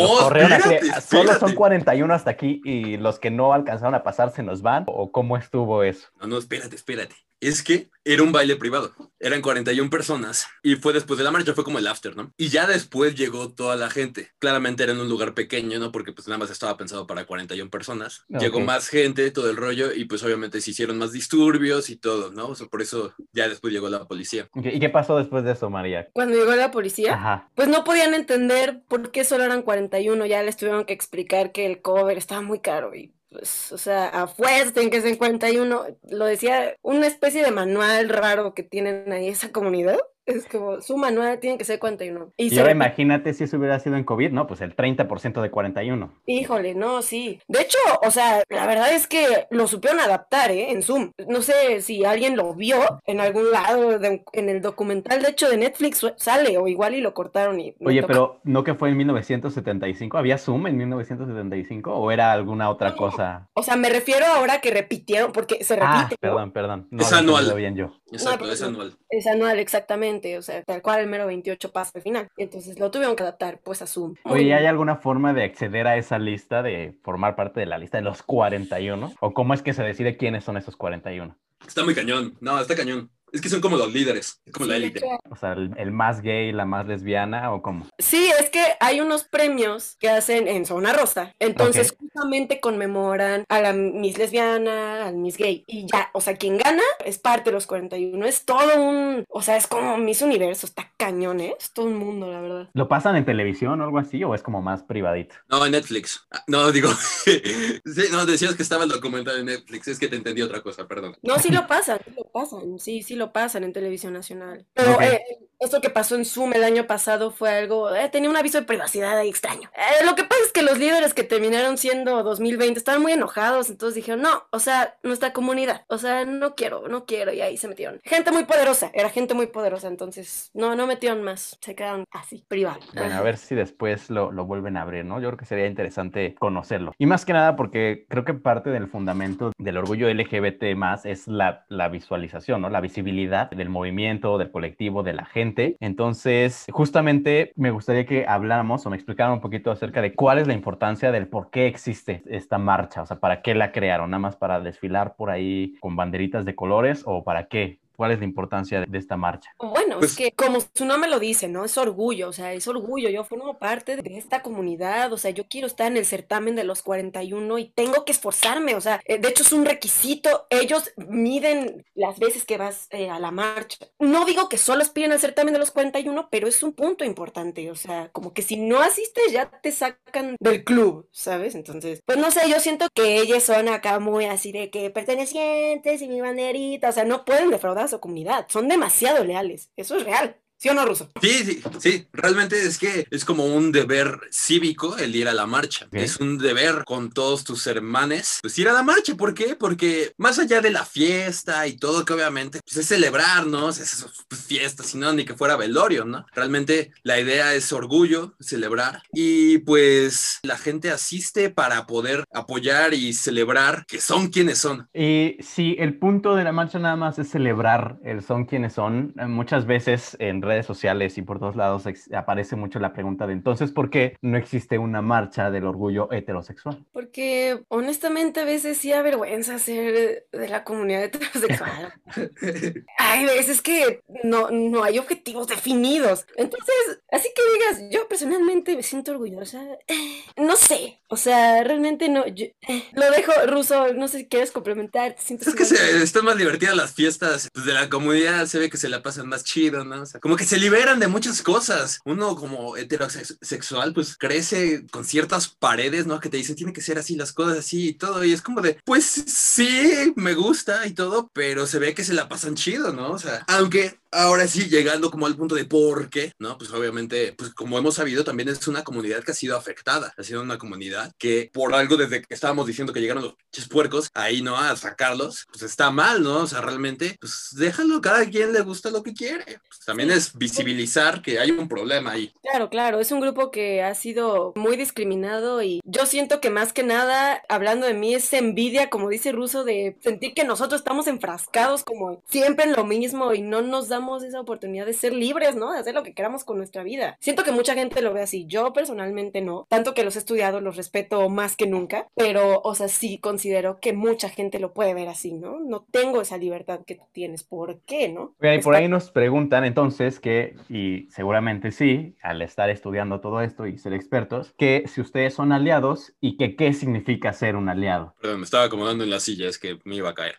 solo 1.01 1.39
son 1.39 1.55
41 1.55 2.13
hasta 2.13 2.31
aquí 2.31 2.61
y 2.65 2.97
los 2.97 3.19
que 3.19 3.31
no 3.31 3.53
alcanzaron 3.53 3.95
a 3.95 4.03
pasar 4.03 4.33
se 4.33 4.43
nos 4.43 4.63
van, 4.63 4.85
¿o 4.87 5.13
cómo 5.13 5.37
estuvo 5.37 5.83
eso? 5.83 6.09
No, 6.21 6.27
no, 6.27 6.39
espérate, 6.39 6.77
espérate 6.77 7.15
es 7.43 7.63
que 7.63 7.91
era 8.05 8.23
un 8.23 8.33
baile 8.33 8.57
privado. 8.57 8.95
Eran 9.19 9.43
41 9.43 9.91
personas 9.91 10.49
y 10.63 10.77
fue 10.77 10.93
después 10.93 11.19
de 11.19 11.25
la 11.25 11.31
marcha, 11.31 11.55
fue 11.55 11.65
como 11.65 11.79
el 11.79 11.87
after, 11.87 12.17
¿no? 12.17 12.33
Y 12.37 12.49
ya 12.49 12.67
después 12.67 13.15
llegó 13.15 13.53
toda 13.53 13.77
la 13.77 13.91
gente. 13.91 14.31
Claramente 14.39 14.83
era 14.83 14.93
en 14.93 15.01
un 15.01 15.09
lugar 15.09 15.35
pequeño, 15.35 15.79
¿no? 15.79 15.93
Porque 15.93 16.13
pues 16.13 16.27
nada 16.27 16.39
más 16.39 16.51
estaba 16.51 16.77
pensado 16.77 17.07
para 17.07 17.25
41 17.25 17.71
personas. 17.71 18.25
Llegó 18.29 18.61
más 18.61 18.89
gente, 18.89 19.31
todo 19.31 19.51
el 19.51 19.57
rollo 19.57 19.93
y 19.93 20.05
pues 20.05 20.23
obviamente 20.23 20.61
se 20.61 20.71
hicieron 20.71 20.99
más 20.99 21.13
disturbios 21.13 21.91
y 21.91 21.97
todo, 21.97 22.33
¿no? 22.33 22.49
O 22.49 22.55
sea, 22.55 22.67
por 22.69 22.83
eso 22.83 23.15
ya 23.33 23.49
después 23.49 23.73
llegó 23.73 23.89
la 23.89 24.05
policía. 24.07 24.49
¿Y 24.55 24.81
qué 24.81 24.89
pasó 24.89 25.19
después 25.19 25.45
de 25.45 25.53
eso, 25.53 25.71
María? 25.71 26.09
Cuando 26.13 26.37
llegó 26.37 26.55
la 26.55 26.71
policía, 26.71 27.49
pues 27.55 27.69
no 27.69 27.85
podían 27.85 28.15
entender 28.15 28.83
por 28.89 29.11
qué 29.11 29.25
solo 29.25 29.45
eran 29.45 29.63
41. 29.63 30.27
Ya 30.27 30.43
les 30.43 30.57
tuvieron 30.57 30.85
que 30.85 30.93
explicar 30.93 31.53
que 31.53 31.67
el 31.67 31.83
cover 31.83 32.19
estaba 32.19 32.41
muy 32.41 32.61
caro 32.61 32.95
y 32.95 33.13
pues, 33.33 33.73
o 33.73 33.79
sea, 33.79 34.09
a 34.09 34.29
fuerza 34.29 34.81
en 34.81 34.91
que 34.91 35.01
se 35.01 35.11
encuentra 35.11 35.51
y 35.51 35.59
uno, 35.59 35.87
lo 36.09 36.27
decía, 36.27 36.77
una 36.83 37.07
especie 37.07 37.43
de 37.43 37.51
manual 37.51 38.09
raro 38.09 38.55
que 38.55 38.63
tienen 38.63 39.13
ahí 39.13 39.29
esa 39.29 39.51
comunidad. 39.53 39.99
Es 40.27 40.47
como, 40.47 40.81
su 40.81 40.97
manual 40.97 41.39
tiene 41.41 41.59
que 41.59 41.65
ser 41.65 41.79
41. 41.79 42.33
Y, 42.37 42.55
y 42.55 42.59
ahora 42.59 42.73
imagínate 42.73 43.35
si 43.35 43.45
eso 43.45 43.57
hubiera 43.57 43.79
sido 43.81 43.97
en 43.97 44.05
COVID, 44.05 44.31
¿no? 44.31 44.47
Pues 44.47 44.61
el 44.61 44.77
30% 44.77 45.41
de 45.41 45.51
41. 45.51 46.13
Híjole, 46.27 46.75
no, 46.75 47.03
sí. 47.03 47.41
De 47.49 47.63
hecho, 47.63 47.79
o 48.03 48.11
sea, 48.11 48.45
la 48.49 48.67
verdad 48.67 48.93
es 48.93 49.07
que 49.07 49.47
lo 49.51 49.67
supieron 49.67 50.01
adaptar, 50.01 50.51
¿eh? 50.51 50.71
En 50.71 50.83
Zoom. 50.83 51.13
No 51.29 51.43
sé 51.43 51.81
si 51.81 52.05
alguien 52.05 52.37
lo 52.37 52.55
vio 52.55 52.79
en 53.07 53.21
algún 53.21 53.51
lado, 53.51 53.99
en 54.33 54.49
el 54.49 54.63
documental, 54.63 55.23
de 55.23 55.31
hecho, 55.31 55.49
de 55.49 55.57
Netflix 55.57 56.07
sale, 56.17 56.59
o 56.59 56.69
igual 56.69 56.95
y 56.95 57.01
lo 57.01 57.15
cortaron 57.15 57.61
y... 57.61 57.75
Oye, 57.85 58.03
pero 58.03 58.41
¿no 58.45 58.65
que 58.65 58.75
fue 58.75 58.91
en 58.91 58.97
1975? 58.97 60.19
¿Había 60.19 60.39
Zoom 60.39 60.67
en 60.67 60.77
1975 60.77 61.95
o 61.95 62.11
era 62.11 62.33
alguna 62.33 62.71
otra 62.71 62.95
cosa? 62.95 63.49
O 63.55 63.63
sea, 63.63 63.77
me 63.77 63.89
refiero 63.89 64.27
ahora 64.27 64.61
que 64.61 64.71
repitieron, 64.71 65.33
porque 65.33 65.65
se 65.65 65.75
ah, 65.75 66.03
repite. 66.03 66.17
perdón, 66.21 66.53
perdón. 66.53 66.89
No 66.91 67.03
es 67.03 67.13
anual. 67.13 67.53
Bien 67.55 67.77
yo. 67.77 67.93
Exacto, 68.13 68.51
es 68.51 68.63
anual. 68.63 68.97
Es 69.09 69.27
anual, 69.27 69.59
exactamente. 69.59 70.39
O 70.39 70.43
sea, 70.43 70.63
tal 70.63 70.83
cual 70.83 71.01
el 71.01 71.07
mero 71.09 71.27
28 71.27 71.73
pasa 71.73 71.93
al 71.95 72.03
final. 72.03 72.29
Entonces 72.37 72.79
lo 72.79 72.91
tuvieron 72.91 73.17
que 73.17 73.23
adaptar 73.23 73.61
pues 73.63 73.83
a 73.83 73.87
Zoom. 73.87 74.15
Oye, 74.25 74.55
¿hay 74.55 74.67
alguna 74.67 74.97
forma 74.97 75.33
de 75.33 75.45
acceder 75.45 75.87
a 75.87 75.97
esa 75.97 76.19
lista, 76.19 76.63
de 76.63 76.95
formar 77.03 77.37
parte 77.37 77.61
de 77.61 77.67
la 77.67 77.79
lista 77.79 77.99
de 77.99 78.05
los 78.05 78.23
41? 78.23 79.13
¿O 79.21 79.35
cómo 79.35 79.55
es 79.55 79.63
que 79.63 79.73
se 79.73 79.83
decide 79.83 80.17
quiénes 80.17 80.45
son 80.45 80.57
esos 80.57 80.77
41? 80.77 81.37
Está 81.67 81.85
muy 81.85 81.95
cañón. 81.95 82.37
No, 82.41 82.61
está 82.61 82.75
cañón. 82.75 83.11
Es 83.33 83.41
que 83.41 83.49
son 83.49 83.61
como 83.63 83.77
los 83.77 83.93
líderes, 83.93 84.41
como 84.53 84.67
la 84.67 84.77
élite. 84.77 85.03
O 85.31 85.37
sea, 85.37 85.53
el, 85.53 85.91
más 85.91 86.21
gay, 86.21 86.53
la 86.53 86.67
más 86.67 86.87
lesbiana 86.87 87.53
o 87.53 87.63
cómo. 87.63 87.87
Sí, 87.99 88.31
es 88.39 88.51
que 88.51 88.63
hay 88.79 89.01
unos 89.01 89.25
premios 89.25 89.97
que 89.99 90.11
hacen 90.11 90.49
en 90.49 90.67
Zona 90.67 90.93
Rosa. 90.93 91.35
Entonces, 91.39 91.95
justamente 91.99 92.61
conmemoran 92.61 93.45
a 93.49 93.61
la 93.61 93.73
Miss 93.73 94.19
Lesbiana, 94.19 95.07
al 95.07 95.17
Miss 95.17 95.39
Gay. 95.39 95.65
Y 95.67 95.87
ya, 95.87 96.11
o 96.13 96.21
sea, 96.21 96.37
quien 96.37 96.59
gana 96.59 96.83
es 97.05 97.19
parte 97.19 97.51
de 97.51 97.55
los 97.55 97.67
41. 97.67 98.25
Es 98.27 98.45
todo 98.45 98.83
un. 98.83 99.25
O 99.29 99.41
sea, 99.41 99.57
es 99.57 99.67
como 99.67 99.97
Miss 99.97 100.21
Universo. 100.21 100.67
Está 100.67 100.93
cañón, 100.99 101.41
¿eh? 101.41 101.55
Es 101.59 101.73
todo 101.73 101.87
un 101.87 101.97
mundo, 101.97 102.31
la 102.31 102.41
verdad. 102.41 102.69
¿Lo 102.75 102.89
pasan 102.89 103.17
en 103.17 103.25
televisión 103.25 103.81
o 103.81 103.85
algo 103.85 103.99
así? 103.99 104.23
¿O 104.25 104.35
es 104.35 104.43
como 104.43 104.61
más 104.61 104.83
privadito? 104.83 105.35
No, 105.49 105.65
en 105.65 105.73
Netflix. 105.73 106.27
Ah, 106.31 106.43
no, 106.49 106.71
digo. 106.71 106.91
sí, 107.25 108.03
no, 108.11 108.27
decías 108.27 108.55
que 108.55 108.63
estaba 108.63 108.85
el 108.85 108.91
documental 108.91 109.39
en 109.39 109.47
Netflix. 109.47 109.89
Es 109.89 109.99
que 109.99 110.09
te 110.09 110.17
entendí 110.17 110.43
otra 110.43 110.61
cosa, 110.61 110.87
perdón. 110.87 111.17
No, 111.23 111.39
sí 111.39 111.51
lo 111.51 111.67
pasan, 111.67 111.99
sí 112.05 112.13
lo 112.17 112.25
pasan. 112.25 112.79
Sí, 112.79 113.03
sí 113.03 113.15
lo 113.15 113.22
pasan 113.31 113.65
en 113.65 113.75
televisión 113.75 114.15
nacional. 114.15 114.67
Pero 114.73 114.99
eh, 115.03 115.23
esto 115.63 115.81
que 115.81 115.91
pasó 115.91 116.17
en 116.17 116.25
Zoom 116.25 116.53
el 116.55 116.65
año 116.65 116.87
pasado 116.87 117.31
fue 117.31 117.51
algo, 117.51 117.95
eh, 117.95 118.09
tenía 118.11 118.29
un 118.29 118.37
aviso 118.37 118.59
de 118.59 118.67
privacidad 118.67 119.17
ahí 119.17 119.29
extraño. 119.29 119.71
Eh, 119.77 120.05
lo 120.05 120.15
que 120.15 120.25
pasa 120.25 120.41
es 120.45 120.53
que 120.53 120.63
los 120.63 120.79
líderes 120.79 121.15
que 121.15 121.25
terminaron 121.25 121.79
siendo 121.79 122.23
2020 122.23 122.79
estaban 122.79 123.03
muy 123.03 123.13
enojados, 123.13 123.71
entonces 123.71 123.95
dijeron, 123.95 124.23
no, 124.23 124.45
o 124.51 124.59
sea, 124.59 124.97
nuestra 125.03 125.33
comunidad, 125.33 125.85
o 125.89 125.99
sea, 125.99 126.25
no 126.25 126.55
quiero, 126.55 126.89
no 126.89 127.05
quiero, 127.07 127.33
y 127.33 127.41
ahí 127.41 127.57
se 127.57 127.69
metieron. 127.69 128.01
Gente 128.05 128.33
muy 128.33 128.45
poderosa, 128.45 128.91
era 128.93 129.09
gente 129.09 129.35
muy 129.35 129.47
poderosa, 129.47 129.89
entonces 129.89 130.51
no, 130.55 130.75
no 130.75 130.87
metieron 130.87 131.23
más, 131.23 131.59
se 131.61 131.75
quedaron 131.75 132.05
así, 132.11 132.45
privados. 132.49 132.85
Bueno, 132.95 133.15
a 133.15 133.23
ver 133.23 133.37
si 133.37 133.55
después 133.55 134.11
lo, 134.11 134.33
lo 134.33 134.45
vuelven 134.45 134.77
a 134.77 134.83
abrir, 134.83 135.05
¿no? 135.05 135.21
Yo 135.21 135.29
creo 135.29 135.39
que 135.39 135.45
sería 135.45 135.67
interesante 135.67 136.35
conocerlo. 136.39 136.93
Y 136.99 137.07
más 137.07 137.25
que 137.25 137.33
nada 137.33 137.57
porque 137.57 138.07
creo 138.09 138.25
que 138.25 138.35
parte 138.35 138.71
del 138.71 138.89
fundamento 138.89 139.53
del 139.59 139.77
orgullo 139.77 140.13
LGBT 140.13 140.75
más 140.77 141.07
es 141.07 141.29
la, 141.29 141.65
la 141.69 141.89
visualización, 141.89 142.63
¿no? 142.63 142.69
La 142.69 142.81
visibilidad 142.81 143.51
del 143.51 143.69
movimiento, 143.69 144.39
del 144.39 144.51
colectivo, 144.51 145.03
de 145.03 145.13
la 145.13 145.25
gente. 145.25 145.52
Entonces, 145.81 146.67
justamente 146.71 147.53
me 147.57 147.71
gustaría 147.71 148.07
que 148.07 148.27
habláramos 148.27 148.85
o 148.87 148.91
me 148.91 148.97
explicaran 148.97 149.35
un 149.35 149.41
poquito 149.41 149.71
acerca 149.71 150.01
de 150.01 150.15
cuál 150.15 150.39
es 150.39 150.47
la 150.47 150.55
importancia 150.55 151.13
del 151.13 151.29
por 151.29 151.51
qué 151.51 151.67
existe 151.67 152.23
esta 152.27 152.59
marcha, 152.59 153.03
o 153.03 153.07
sea, 153.07 153.21
para 153.21 153.43
qué 153.43 153.55
la 153.55 153.73
crearon, 153.73 154.11
nada 154.11 154.21
más 154.21 154.37
para 154.37 154.61
desfilar 154.61 155.15
por 155.17 155.31
ahí 155.31 155.75
con 155.81 155.97
banderitas 155.97 156.45
de 156.45 156.55
colores 156.55 157.03
o 157.07 157.25
para 157.25 157.47
qué 157.49 157.82
¿Cuál 157.97 158.13
es 158.13 158.19
la 158.19 158.25
importancia 158.25 158.85
de 158.87 158.99
esta 158.99 159.17
marcha? 159.17 159.55
Bueno, 159.59 159.95
es 159.95 159.99
pues 159.99 160.17
que 160.17 160.33
como 160.33 160.59
su 160.75 160.85
nombre 160.85 161.11
lo 161.11 161.19
dice, 161.19 161.49
¿no? 161.49 161.65
Es 161.65 161.77
orgullo, 161.79 162.29
o 162.29 162.33
sea, 162.33 162.53
es 162.53 162.67
orgullo. 162.69 163.09
Yo 163.11 163.25
formo 163.25 163.59
parte 163.59 163.97
de 163.97 164.19
esta 164.19 164.43
comunidad, 164.43 165.13
o 165.13 165.19
sea, 165.19 165.31
yo 165.31 165.45
quiero 165.49 165.67
estar 165.67 165.87
en 165.87 165.97
el 165.97 166.07
certamen 166.07 166.57
de 166.57 166.65
los 166.65 166.83
41 166.83 167.59
y 167.59 167.67
tengo 167.71 168.05
que 168.05 168.13
esforzarme, 168.13 168.75
o 168.75 168.81
sea, 168.81 169.01
eh, 169.05 169.19
de 169.19 169.29
hecho 169.29 169.43
es 169.43 169.53
un 169.53 169.65
requisito. 169.65 170.47
Ellos 170.51 170.93
miden 170.97 171.85
las 171.95 172.19
veces 172.19 172.45
que 172.45 172.57
vas 172.57 172.89
eh, 172.91 173.11
a 173.11 173.19
la 173.19 173.31
marcha. 173.31 173.87
No 173.99 174.25
digo 174.25 174.49
que 174.49 174.59
solo 174.59 174.83
piden 174.93 175.13
el 175.13 175.21
certamen 175.21 175.53
de 175.53 175.61
los 175.61 175.71
41, 175.71 176.29
pero 176.31 176.49
es 176.49 176.63
un 176.63 176.73
punto 176.73 177.05
importante, 177.05 177.71
o 177.71 177.75
sea, 177.75 178.09
como 178.13 178.33
que 178.33 178.43
si 178.43 178.57
no 178.57 178.81
asistes 178.81 179.33
ya 179.33 179.51
te 179.51 179.71
sacan 179.71 180.37
del 180.41 180.65
club, 180.65 181.09
¿sabes? 181.13 181.55
Entonces, 181.55 182.01
pues 182.05 182.19
no 182.19 182.31
sé, 182.31 182.49
yo 182.51 182.59
siento 182.59 182.89
que 182.95 183.21
ellos 183.21 183.43
son 183.43 183.69
acá 183.69 183.99
muy 183.99 184.25
así 184.25 184.53
de 184.53 184.71
que 184.71 184.91
pertenecientes 184.91 186.03
y 186.03 186.09
mi 186.09 186.21
banderita, 186.21 186.89
o 186.89 186.93
sea, 186.93 187.05
no 187.05 187.25
pueden 187.25 187.51
defraudar 187.51 187.82
su 187.89 188.01
comunidad. 188.01 188.47
Son 188.49 188.69
demasiado 188.69 189.25
leales. 189.25 189.71
Eso 189.77 189.97
es 189.97 190.05
real. 190.05 190.42
¿Sí 190.63 190.69
o 190.69 190.75
no, 190.75 190.87
Ruso? 190.87 191.09
Sí, 191.21 191.43
sí, 191.45 191.63
sí. 191.81 192.07
Realmente 192.13 192.57
es 192.65 192.79
que 192.79 193.05
es 193.11 193.25
como 193.25 193.47
un 193.47 193.73
deber 193.73 194.21
cívico 194.31 194.97
el 194.97 195.17
ir 195.17 195.27
a 195.27 195.35
la 195.35 195.45
marcha. 195.45 195.89
Es 195.91 196.19
un 196.19 196.39
deber 196.39 196.85
con 196.85 197.11
todos 197.11 197.43
tus 197.43 197.67
hermanes, 197.67 198.39
pues 198.43 198.57
ir 198.61 198.69
a 198.69 198.73
la 198.73 198.85
marcha. 198.85 199.17
¿Por 199.17 199.35
qué? 199.35 199.57
Porque 199.57 200.13
más 200.19 200.39
allá 200.39 200.61
de 200.61 200.71
la 200.71 200.85
fiesta 200.85 201.67
y 201.67 201.77
todo, 201.77 202.05
que 202.05 202.13
obviamente 202.13 202.61
pues, 202.65 202.77
es 202.77 202.87
celebrar, 202.87 203.45
¿no? 203.45 203.71
Es 203.71 204.07
pues, 204.29 204.41
fiesta, 204.41 204.85
sino 204.85 205.13
ni 205.13 205.25
que 205.25 205.35
fuera 205.35 205.57
velorio, 205.57 206.05
¿no? 206.05 206.27
Realmente 206.33 206.93
la 207.03 207.19
idea 207.19 207.55
es 207.55 207.73
orgullo, 207.73 208.37
celebrar. 208.39 209.03
Y 209.13 209.59
pues 209.59 210.39
la 210.45 210.59
gente 210.59 210.93
asiste 210.93 211.51
para 211.51 211.89
poder 211.89 212.23
apoyar 212.33 212.95
y 212.95 213.15
celebrar 213.15 213.85
que 213.87 214.01
son 214.01 214.29
quienes 214.29 214.59
son. 214.59 214.89
Y 214.95 215.39
si 215.41 215.75
el 215.81 215.99
punto 215.99 216.37
de 216.37 216.45
la 216.45 216.53
marcha 216.53 216.79
nada 216.79 216.95
más 216.95 217.19
es 217.19 217.31
celebrar 217.31 217.99
el 218.05 218.23
son 218.23 218.45
quienes 218.45 218.75
son, 218.75 219.13
eh, 219.19 219.27
muchas 219.27 219.67
veces 219.67 220.17
en 220.21 220.41
redes 220.41 220.52
sociales 220.67 221.19
y 221.19 221.23
por 221.23 221.39
todos 221.39 221.57
lados 221.57 221.85
aparece 222.15 222.57
mucho 222.57 222.79
la 222.79 222.93
pregunta 222.93 223.27
de 223.27 223.33
entonces, 223.33 223.71
¿por 223.71 223.91
qué 223.91 224.17
no 224.23 224.37
existe 224.37 224.79
una 224.79 225.03
marcha 225.03 225.51
del 225.51 225.65
orgullo 225.65 226.11
heterosexual? 226.13 226.85
Porque 226.93 227.63
honestamente 227.69 228.41
a 228.41 228.45
veces 228.45 228.79
sí 228.79 228.93
avergüenza 228.93 229.59
ser 229.59 230.27
de 230.31 230.49
la 230.49 230.65
comunidad 230.65 231.05
heterosexual. 231.05 231.93
hay 232.99 233.25
veces 233.25 233.63
que 233.63 234.03
no, 234.25 234.51
no 234.51 234.85
hay 234.85 234.99
objetivos 234.99 235.47
definidos. 235.49 236.27
Entonces, 236.37 237.01
así 237.11 237.29
que 237.35 237.43
digas, 237.55 237.91
yo 237.91 238.09
personalmente 238.09 238.77
me 238.77 238.83
siento 238.83 239.13
orgullosa. 239.13 239.63
Eh, 239.89 240.23
no 240.37 240.57
sé, 240.57 241.01
o 241.09 241.17
sea, 241.17 241.63
realmente 241.65 242.09
no. 242.09 242.25
Eh, 242.25 242.55
lo 242.93 243.11
dejo, 243.11 243.33
Ruso, 243.47 243.93
no 243.95 244.09
sé 244.09 244.19
si 244.19 244.29
quieres 244.29 244.51
complementar. 244.51 245.17
es 245.19 245.55
que 245.55 246.03
están 246.03 246.25
más 246.25 246.37
divertidas 246.37 246.77
las 246.77 246.95
fiestas 246.95 247.49
pues, 247.53 247.67
de 247.67 247.75
la 247.75 247.89
comunidad, 247.89 248.47
se 248.47 248.59
ve 248.59 248.71
que 248.71 248.77
se 248.77 248.89
la 248.89 249.03
pasan 249.03 249.29
más 249.29 249.45
chido, 249.45 249.85
¿no? 249.85 250.03
O 250.03 250.07
sea, 250.07 250.21
como 250.21 250.37
que 250.37 250.42
se 250.45 250.59
liberan 250.59 251.01
de 251.01 251.09
muchas 251.09 251.43
cosas. 251.43 252.01
Uno 252.05 252.37
como 252.37 252.77
heterosexual, 252.77 253.93
pues 253.93 254.17
crece 254.17 254.87
con 254.91 255.05
ciertas 255.05 255.49
paredes, 255.49 256.07
¿no? 256.07 256.21
Que 256.21 256.29
te 256.29 256.37
dicen, 256.37 256.57
tiene 256.57 256.73
que 256.73 256.81
ser 256.81 256.99
así, 256.99 257.17
las 257.17 257.33
cosas 257.33 257.59
así 257.59 257.89
y 257.89 257.95
todo. 257.95 258.25
Y 258.25 258.33
es 258.33 258.43
como 258.43 258.61
de, 258.61 258.79
pues 258.85 259.05
sí, 259.05 260.13
me 260.17 260.35
gusta 260.35 260.87
y 260.87 260.93
todo, 260.93 261.31
pero 261.33 261.67
se 261.67 261.79
ve 261.79 261.95
que 261.95 262.05
se 262.05 262.15
la 262.15 262.29
pasan 262.29 262.55
chido, 262.55 262.93
¿no? 262.93 263.13
O 263.13 263.19
sea, 263.19 263.45
aunque 263.49 264.02
ahora 264.13 264.47
sí, 264.47 264.69
llegando 264.69 265.11
como 265.11 265.27
al 265.27 265.37
punto 265.37 265.55
de 265.55 265.65
por 265.65 266.11
qué, 266.11 266.33
¿no? 266.39 266.59
Pues 266.59 266.71
obviamente, 266.73 267.35
pues 267.37 267.53
como 267.55 267.79
hemos 267.79 267.95
sabido, 267.95 268.25
también 268.25 268.49
es 268.49 268.69
una 268.69 268.85
comunidad 268.85 269.25
que 269.25 269.33
ha 269.33 269.35
sido 269.35 269.57
afectada, 269.57 270.13
ha 270.17 270.23
sido 270.23 270.43
una 270.43 270.59
comunidad 270.59 271.13
que 271.19 271.51
por 271.53 271.75
algo 271.75 271.97
desde 271.97 272.23
que 272.23 272.35
estábamos 272.35 272.67
diciendo 272.67 272.93
que 272.93 273.01
llegaron 273.01 273.23
los 273.25 273.69
puercos, 273.69 274.11
ahí 274.15 274.43
no 274.43 274.57
a 274.57 274.77
sacarlos, 274.77 275.47
pues 275.51 275.63
está 275.63 275.91
mal, 275.91 276.23
¿no? 276.23 276.41
O 276.41 276.47
sea, 276.47 276.61
realmente, 276.61 277.17
pues 277.21 277.49
déjalo, 277.53 278.01
cada 278.01 278.25
quien 278.27 278.53
le 278.53 278.61
gusta 278.61 278.91
lo 278.91 279.03
que 279.03 279.15
quiere. 279.15 279.45
Pues 279.45 279.81
también 279.87 280.11
es 280.11 280.37
visibilizar 280.37 281.23
que 281.23 281.39
hay 281.39 281.51
un 281.51 281.69
problema 281.69 282.13
ahí. 282.13 282.33
Claro, 282.43 282.69
claro, 282.69 283.01
es 283.01 283.11
un 283.13 283.21
grupo 283.21 283.51
que 283.51 283.83
ha 283.83 283.95
sido 283.95 284.53
muy 284.57 284.77
discriminado 284.77 285.63
y 285.63 285.81
yo 285.85 286.07
siento 286.07 286.41
que 286.41 286.51
más 286.51 286.73
que 286.73 286.83
nada, 286.83 287.43
hablando 287.49 287.87
de 287.87 287.95
mí, 287.95 288.15
es 288.15 288.33
envidia, 288.33 288.91
como 288.91 289.09
dice 289.09 289.33
Russo, 289.33 289.65
de 289.65 289.97
sentir 290.03 290.35
que 290.35 290.45
nosotros 290.45 290.81
estamos 290.81 291.07
enfrascados 291.07 291.85
como 291.85 292.23
siempre 292.29 292.65
en 292.65 292.73
lo 292.73 292.85
mismo 292.85 293.33
y 293.33 293.41
no 293.41 293.63
nos 293.63 293.89
damos 293.89 294.02
esa 294.23 294.41
oportunidad 294.41 294.87
de 294.87 294.93
ser 294.93 295.13
libres, 295.13 295.57
¿no? 295.57 295.73
De 295.73 295.79
hacer 295.79 295.95
lo 295.95 296.03
que 296.03 296.15
queramos 296.15 296.45
con 296.45 296.57
nuestra 296.57 296.83
vida. 296.83 297.17
Siento 297.21 297.45
que 297.45 297.53
mucha 297.53 297.75
gente 297.75 298.03
lo 298.03 298.13
ve 298.13 298.23
así. 298.23 298.47
Yo 298.47 298.73
personalmente 298.73 299.41
no. 299.41 299.67
Tanto 299.69 299.95
que 299.95 300.05
los 300.05 300.17
he 300.17 300.19
estudiado, 300.19 300.61
los 300.61 300.77
respeto 300.77 301.29
más 301.29 301.57
que 301.57 301.67
nunca. 301.67 302.09
Pero, 302.15 302.61
o 302.63 302.75
sea, 302.75 302.89
sí 302.89 303.19
considero 303.19 303.79
que 303.81 303.93
mucha 303.93 304.29
gente 304.29 304.59
lo 304.59 304.73
puede 304.73 304.95
ver 304.95 305.09
así, 305.09 305.33
¿no? 305.33 305.61
No 305.61 305.87
tengo 305.91 306.21
esa 306.21 306.37
libertad 306.37 306.81
que 306.87 306.97
tú 306.97 307.05
tienes. 307.13 307.43
¿Por 307.43 307.81
qué, 307.81 308.09
no? 308.09 308.35
Y 308.41 308.59
por 308.59 308.75
ahí 308.75 308.89
nos 308.89 309.11
preguntan 309.11 309.65
entonces 309.65 310.21
que, 310.21 310.57
y 310.69 311.09
seguramente 311.11 311.73
sí, 311.73 312.17
al 312.23 312.43
estar 312.43 312.71
estudiando 312.71 313.21
todo 313.21 313.41
esto 313.41 313.67
y 313.67 313.79
ser 313.79 313.93
expertos, 313.93 314.55
que 314.57 314.85
si 314.87 315.01
ustedes 315.01 315.35
son 315.35 315.53
aliados 315.53 316.13
y 316.21 316.37
que 316.37 316.57
qué 316.57 316.73
significa 316.73 317.33
ser 317.33 317.57
un 317.57 317.69
aliado. 317.69 318.15
Perdón, 318.21 318.41
me 318.41 318.45
estaba 318.45 318.65
acomodando 318.65 319.05
en 319.05 319.11
la 319.11 319.21
silla, 319.21 319.49
es 319.49 319.59
que 319.59 319.79
me 319.85 319.97
iba 319.97 320.11
a 320.11 320.15
caer. 320.15 320.37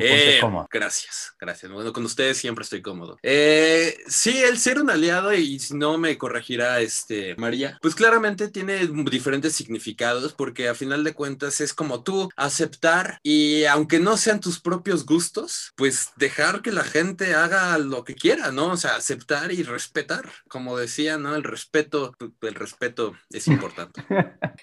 Eh, 0.00 0.40
gracias, 0.70 1.34
gracias. 1.38 1.70
Bueno, 1.70 1.92
con 1.92 2.04
ustedes 2.04 2.36
siempre 2.36 2.62
estoy 2.62 2.82
cómodo. 2.82 3.05
Eh, 3.22 3.96
sí, 4.06 4.42
el 4.42 4.58
ser 4.58 4.80
un 4.80 4.90
aliado, 4.90 5.32
y 5.32 5.58
si 5.58 5.74
no 5.74 5.98
me 5.98 6.18
corregirá 6.18 6.80
este, 6.80 7.34
María, 7.36 7.78
pues 7.82 7.94
claramente 7.94 8.48
tiene 8.48 8.86
diferentes 9.10 9.54
significados 9.54 10.32
porque 10.32 10.68
a 10.68 10.74
final 10.74 11.04
de 11.04 11.14
cuentas 11.14 11.60
es 11.60 11.74
como 11.74 12.02
tú 12.02 12.28
aceptar 12.36 13.18
y 13.22 13.64
aunque 13.64 13.98
no 13.98 14.16
sean 14.16 14.40
tus 14.40 14.60
propios 14.60 15.06
gustos, 15.06 15.72
pues 15.76 16.10
dejar 16.16 16.62
que 16.62 16.72
la 16.72 16.84
gente 16.84 17.34
haga 17.34 17.78
lo 17.78 18.04
que 18.04 18.14
quiera, 18.14 18.52
¿no? 18.52 18.72
O 18.72 18.76
sea, 18.76 18.96
aceptar 18.96 19.52
y 19.52 19.62
respetar, 19.62 20.28
como 20.48 20.76
decía, 20.76 21.18
¿no? 21.18 21.34
El 21.34 21.44
respeto, 21.44 22.14
el 22.42 22.54
respeto 22.54 23.14
es 23.30 23.46
importante. 23.48 24.04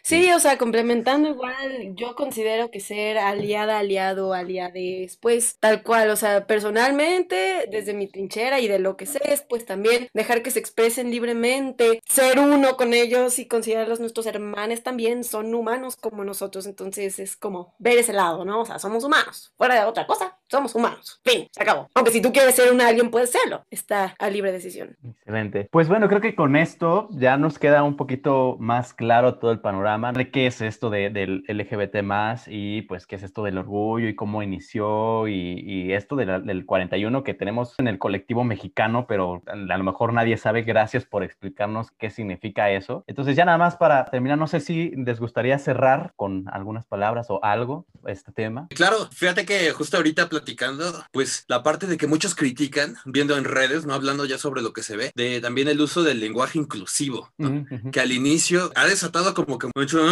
Sí, 0.04 0.32
o 0.32 0.40
sea, 0.40 0.58
complementando 0.58 1.30
igual, 1.30 1.96
yo 1.96 2.16
considero 2.16 2.72
que 2.72 2.80
ser 2.80 3.18
aliada, 3.18 3.80
aliado, 3.80 4.34
aliades, 4.34 5.18
pues 5.18 5.58
tal 5.60 5.84
cual, 5.84 6.10
o 6.10 6.16
sea, 6.16 6.46
personalmente, 6.48 7.68
desde 7.72 7.94
mi 7.94 8.08
trinchera, 8.08 8.33
y 8.36 8.68
de 8.68 8.80
lo 8.80 8.98
que 8.98 9.06
sé 9.06 9.22
es 9.26 9.42
pues 9.42 9.66
también 9.66 10.08
dejar 10.14 10.42
que 10.42 10.52
se 10.52 10.60
expresen 10.60 11.12
libremente, 11.12 12.00
ser 12.08 12.40
uno 12.40 12.76
con 12.78 12.94
ellos 12.94 13.38
y 13.38 13.48
considerarlos 13.48 14.00
nuestros 14.00 14.26
hermanos 14.26 14.82
también, 14.82 15.24
son 15.24 15.54
humanos 15.54 15.96
como 15.96 16.24
nosotros, 16.24 16.66
entonces 16.66 17.20
es 17.20 17.38
como 17.38 17.76
ver 17.78 17.98
ese 17.98 18.14
lado, 18.14 18.46
¿no? 18.46 18.62
O 18.62 18.66
sea, 18.66 18.80
somos 18.80 19.04
humanos, 19.04 19.54
fuera 19.58 19.76
de 19.76 19.86
otra 19.86 20.08
cosa, 20.08 20.38
somos 20.48 20.74
humanos, 20.74 21.22
fin, 21.24 21.48
se 21.52 21.62
acabó. 21.62 21.90
Aunque 21.94 22.12
si 22.12 22.22
tú 22.22 22.32
quieres 22.32 22.56
ser 22.56 22.72
un 22.72 22.82
alguien, 22.82 23.12
puedes 23.12 23.32
serlo, 23.32 23.64
está 23.70 24.16
a 24.18 24.30
libre 24.30 24.52
decisión. 24.52 24.98
Excelente. 25.04 25.68
Pues 25.72 25.88
bueno, 25.88 26.08
creo 26.08 26.22
que 26.22 26.36
con 26.36 26.56
esto 26.56 27.10
ya 27.12 27.38
nos 27.38 27.60
queda 27.60 27.84
un 27.84 27.98
poquito 27.98 28.58
más 28.60 28.94
claro 28.94 29.36
todo 29.36 29.52
el 29.52 29.60
panorama 29.60 30.12
de 30.12 30.32
qué 30.32 30.48
es 30.48 30.62
esto 30.62 30.90
de, 30.90 31.10
del 31.10 31.44
LGBT 31.48 32.02
más 32.02 32.46
y 32.48 32.84
pues 32.84 33.06
qué 33.06 33.16
es 33.16 33.24
esto 33.24 33.44
del 33.44 33.58
orgullo 33.58 34.08
y 34.08 34.16
cómo 34.16 34.42
inició 34.44 35.28
y, 35.28 35.94
esto 35.94 36.16
de 36.16 36.26
la, 36.26 36.40
del 36.40 36.66
41 36.66 37.24
que 37.24 37.34
tenemos 37.34 37.76
en 37.78 37.88
el 37.88 38.00
colectivo 38.14 38.44
mexicano, 38.44 39.08
pero 39.08 39.42
a 39.48 39.56
lo 39.56 39.84
mejor 39.84 40.14
nadie 40.14 40.38
sabe. 40.38 40.62
Gracias 40.62 41.04
por 41.04 41.24
explicarnos 41.24 41.88
qué 41.98 42.12
significa 42.12 42.70
eso. 42.70 43.04
Entonces 43.08 43.36
ya 43.36 43.44
nada 43.44 43.58
más 43.58 43.76
para 43.76 44.06
terminar, 44.06 44.38
no 44.38 44.46
sé 44.46 44.60
si 44.60 44.92
les 44.92 45.20
gustaría 45.20 45.58
cerrar 45.58 46.14
con 46.16 46.46
algunas 46.52 46.86
palabras 46.86 47.26
o 47.32 47.44
algo 47.44 47.88
este 48.06 48.32
tema. 48.32 48.68
Claro, 48.70 49.10
fíjate 49.12 49.48
que 49.48 49.72
justo 49.72 49.98
ahorita 49.98 50.30
platicando, 50.30 51.04
pues 51.12 51.46
la 51.48 51.64
parte 51.64 51.88
de 51.88 51.98
que 51.98 52.06
muchos 52.06 52.36
critican, 52.36 52.98
viendo 53.06 53.36
en 53.36 53.46
redes, 53.46 53.88
no 53.88 53.96
hablando 53.96 54.26
ya 54.26 54.38
sobre 54.38 54.62
lo 54.62 54.74
que 54.74 54.84
se 54.84 54.96
ve, 54.96 55.12
de 55.16 55.42
también 55.42 55.68
el 55.68 55.82
uso 55.82 56.04
del 56.04 56.20
lenguaje 56.20 56.60
inclusivo, 56.60 57.32
¿no? 57.40 57.66
que 57.92 58.00
al 58.00 58.12
inicio 58.12 58.72
ha 58.76 58.86
desatado 58.86 59.34
como 59.34 59.58
que 59.58 59.70
mucho, 59.76 60.06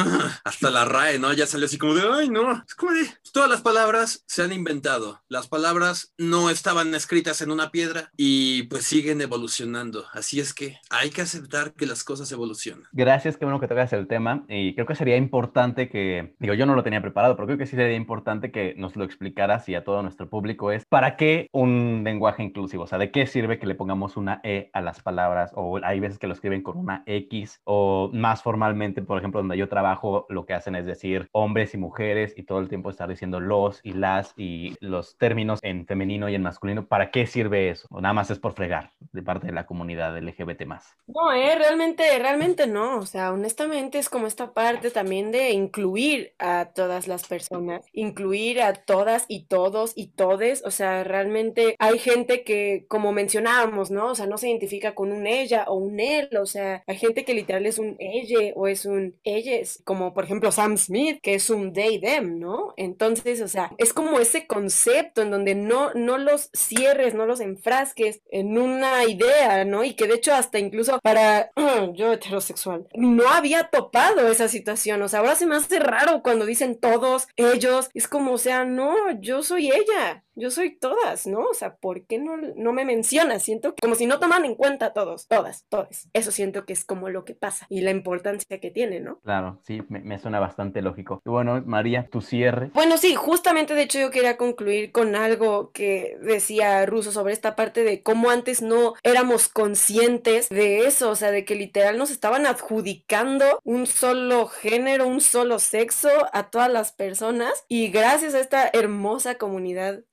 hasta 0.43 0.71
la 0.71 0.85
RAE, 0.85 1.19
¿no? 1.19 1.33
Ya 1.33 1.45
salió 1.45 1.67
así 1.67 1.77
como 1.77 1.93
de, 1.93 2.01
ay, 2.11 2.29
no, 2.29 2.63
es 2.65 2.73
como 2.73 2.93
de, 2.93 3.07
todas 3.31 3.49
las 3.49 3.61
palabras 3.61 4.23
se 4.25 4.41
han 4.41 4.53
inventado, 4.53 5.21
las 5.27 5.47
palabras 5.47 6.13
no 6.17 6.49
estaban 6.49 6.95
escritas 6.95 7.41
en 7.41 7.51
una 7.51 7.69
piedra 7.69 7.90
y 8.17 8.63
pues 8.63 8.83
siguen 8.83 9.21
evolucionando, 9.21 10.05
así 10.13 10.39
es 10.39 10.53
que 10.53 10.77
hay 10.89 11.09
que 11.09 11.21
aceptar 11.21 11.73
que 11.73 11.85
las 11.85 12.03
cosas 12.03 12.31
evolucionan. 12.31 12.87
Gracias, 12.91 13.37
qué 13.37 13.45
bueno 13.45 13.59
que 13.59 13.67
tocas 13.67 13.93
el 13.93 14.07
tema 14.07 14.45
y 14.47 14.73
creo 14.75 14.85
que 14.85 14.95
sería 14.95 15.17
importante 15.17 15.89
que, 15.89 16.35
digo, 16.39 16.53
yo 16.53 16.65
no 16.65 16.75
lo 16.75 16.83
tenía 16.83 17.01
preparado, 17.01 17.35
pero 17.35 17.47
creo 17.47 17.57
que 17.57 17.65
sí 17.65 17.75
sería 17.75 17.95
importante 17.95 18.51
que 18.51 18.75
nos 18.77 18.95
lo 18.95 19.03
explicaras 19.03 19.67
y 19.69 19.75
a 19.75 19.83
todo 19.83 20.01
nuestro 20.01 20.29
público 20.29 20.71
es, 20.71 20.85
¿para 20.85 21.15
qué 21.17 21.49
un 21.51 22.01
lenguaje 22.03 22.43
inclusivo? 22.43 22.83
O 22.83 22.87
sea, 22.87 22.97
¿de 22.97 23.11
qué 23.11 23.25
sirve 23.27 23.59
que 23.59 23.67
le 23.67 23.75
pongamos 23.75 24.17
una 24.17 24.41
E 24.43 24.69
a 24.73 24.81
las 24.81 25.01
palabras? 25.01 25.51
O 25.55 25.79
hay 25.83 25.99
veces 25.99 26.19
que 26.19 26.27
lo 26.27 26.33
escriben 26.33 26.61
con 26.61 26.77
una 26.77 27.03
X 27.05 27.61
o 27.63 28.09
más 28.13 28.41
formalmente, 28.41 29.01
por 29.01 29.17
ejemplo, 29.17 29.39
donde 29.39 29.57
yo 29.57 29.69
trabajo, 29.69 30.25
lo 30.29 30.45
que 30.45 30.53
hacen 30.53 30.75
es 30.75 30.85
decir 30.85 31.29
hombres 31.31 31.73
y 31.73 31.77
mujeres 31.77 32.33
y 32.37 32.43
todo 32.43 32.59
el 32.59 32.69
tiempo 32.69 32.89
estar 32.89 33.09
diciendo 33.09 33.39
los 33.39 33.79
y 33.83 33.93
las 33.93 34.33
y 34.37 34.75
los 34.79 35.17
términos 35.17 35.59
en 35.63 35.85
femenino 35.85 36.29
y 36.29 36.35
en 36.35 36.43
masculino. 36.43 36.85
¿Para 36.85 37.11
qué 37.11 37.25
sirve 37.25 37.69
eso? 37.69 37.80
O 37.89 38.01
nada 38.01 38.13
más 38.13 38.29
es 38.29 38.39
por 38.39 38.53
fregar 38.53 38.91
de 39.11 39.21
parte 39.21 39.47
de 39.47 39.53
la 39.53 39.65
comunidad 39.65 40.17
LGBT 40.17 40.65
más. 40.65 40.85
No, 41.07 41.31
eh, 41.31 41.55
realmente, 41.55 42.03
realmente 42.19 42.67
no. 42.67 42.97
O 42.97 43.05
sea, 43.05 43.31
honestamente 43.31 43.97
es 43.97 44.09
como 44.09 44.27
esta 44.27 44.53
parte 44.53 44.91
también 44.91 45.31
de 45.31 45.51
incluir 45.51 46.33
a 46.39 46.71
todas 46.73 47.07
las 47.07 47.27
personas, 47.27 47.85
incluir 47.93 48.61
a 48.61 48.73
todas 48.73 49.25
y 49.27 49.45
todos 49.45 49.93
y 49.95 50.07
todes. 50.07 50.63
O 50.65 50.71
sea, 50.71 51.03
realmente 51.03 51.75
hay 51.79 51.99
gente 51.99 52.43
que, 52.43 52.85
como 52.87 53.11
mencionábamos, 53.11 53.91
¿no? 53.91 54.07
O 54.07 54.15
sea, 54.15 54.27
no 54.27 54.37
se 54.37 54.49
identifica 54.49 54.95
con 54.95 55.11
un 55.11 55.27
ella 55.27 55.65
o 55.67 55.75
un 55.75 55.99
él. 55.99 56.29
O 56.39 56.45
sea, 56.45 56.83
hay 56.87 56.97
gente 56.97 57.25
que 57.25 57.33
literal 57.33 57.65
es 57.65 57.79
un 57.79 57.95
ella 57.99 58.53
o 58.55 58.67
es 58.67 58.85
un 58.85 59.15
ellas, 59.23 59.81
como 59.83 60.13
por 60.13 60.23
ejemplo 60.23 60.51
Sam 60.51 60.77
Smith, 60.77 61.19
que 61.21 61.35
es 61.35 61.49
un 61.49 61.73
they, 61.73 61.99
them, 61.99 62.39
¿no? 62.39 62.73
Entonces, 62.77 63.41
o 63.41 63.47
sea, 63.47 63.71
es 63.77 63.93
como 63.93 64.19
ese 64.19 64.47
concepto 64.47 65.21
en 65.21 65.31
donde 65.31 65.55
no, 65.55 65.93
no 65.93 66.17
los 66.17 66.49
cierres, 66.53 67.13
no 67.13 67.25
los 67.25 67.39
enfrasques 67.71 68.21
en 68.31 68.57
una 68.57 69.05
idea, 69.05 69.63
¿no? 69.65 69.83
Y 69.83 69.93
que 69.93 70.07
de 70.07 70.15
hecho 70.15 70.33
hasta 70.33 70.59
incluso 70.59 70.99
para 71.01 71.51
yo 71.93 72.11
heterosexual 72.11 72.87
no 72.95 73.29
había 73.29 73.69
topado 73.69 74.29
esa 74.29 74.47
situación, 74.47 75.01
o 75.01 75.07
sea, 75.07 75.19
ahora 75.19 75.35
se 75.35 75.45
me 75.45 75.55
hace 75.55 75.79
raro 75.79 76.21
cuando 76.21 76.45
dicen 76.45 76.79
todos, 76.79 77.27
ellos, 77.35 77.89
es 77.93 78.07
como, 78.07 78.33
o 78.33 78.37
sea, 78.37 78.65
no, 78.65 78.95
yo 79.19 79.43
soy 79.43 79.71
ella, 79.71 80.23
yo 80.35 80.51
soy 80.51 80.77
todas, 80.77 81.27
¿no? 81.27 81.45
O 81.45 81.53
sea, 81.53 81.75
¿por 81.75 82.05
qué 82.05 82.17
no, 82.17 82.37
no 82.37 82.73
me 82.73 82.85
mencionas? 82.85 83.43
Siento 83.43 83.75
como 83.81 83.95
si 83.95 84.05
no 84.05 84.19
toman 84.19 84.45
en 84.45 84.55
cuenta 84.55 84.93
todos, 84.93 85.27
todas, 85.27 85.65
todas. 85.69 86.09
Eso 86.13 86.31
siento 86.31 86.65
que 86.65 86.73
es 86.73 86.85
como 86.85 87.09
lo 87.09 87.25
que 87.25 87.35
pasa 87.35 87.65
y 87.69 87.81
la 87.81 87.91
importancia 87.91 88.59
que 88.59 88.71
tiene, 88.71 88.99
¿no? 88.99 89.19
Claro, 89.19 89.59
sí, 89.63 89.81
me, 89.89 89.99
me 89.99 90.19
suena 90.19 90.39
bastante 90.39 90.81
lógico. 90.81 91.21
Y 91.25 91.29
bueno, 91.29 91.61
María, 91.65 92.07
tu 92.09 92.21
cierre. 92.21 92.71
Bueno, 92.73 92.97
sí, 92.97 93.15
justamente 93.15 93.73
de 93.73 93.83
hecho 93.83 93.99
yo 93.99 94.11
quería 94.11 94.37
concluir 94.37 94.91
con 94.91 95.15
algo 95.15 95.71
que 95.71 96.17
decía 96.21 96.85
Russo 96.85 97.11
sobre 97.11 97.33
esta 97.33 97.55
parte 97.55 97.83
de 97.83 98.01
cómo 98.01 98.29
antes 98.29 98.61
no 98.61 98.93
éramos 99.03 99.49
conscientes 99.49 100.49
de 100.49 100.85
eso, 100.85 101.09
o 101.09 101.15
sea, 101.15 101.31
de 101.31 101.45
que 101.45 101.55
literal 101.55 101.97
nos 101.97 102.11
estaban 102.11 102.45
adjudicando 102.45 103.59
un 103.63 103.87
solo 103.87 104.47
género, 104.47 105.07
un 105.07 105.21
solo 105.21 105.59
sexo 105.59 106.09
a 106.33 106.49
todas 106.49 106.71
las 106.71 106.91
personas 106.91 107.65
y 107.67 107.89
gracias 107.89 108.33
a 108.33 108.39
esta 108.39 108.69
hermosa 108.73 109.35
comunidad 109.35 110.03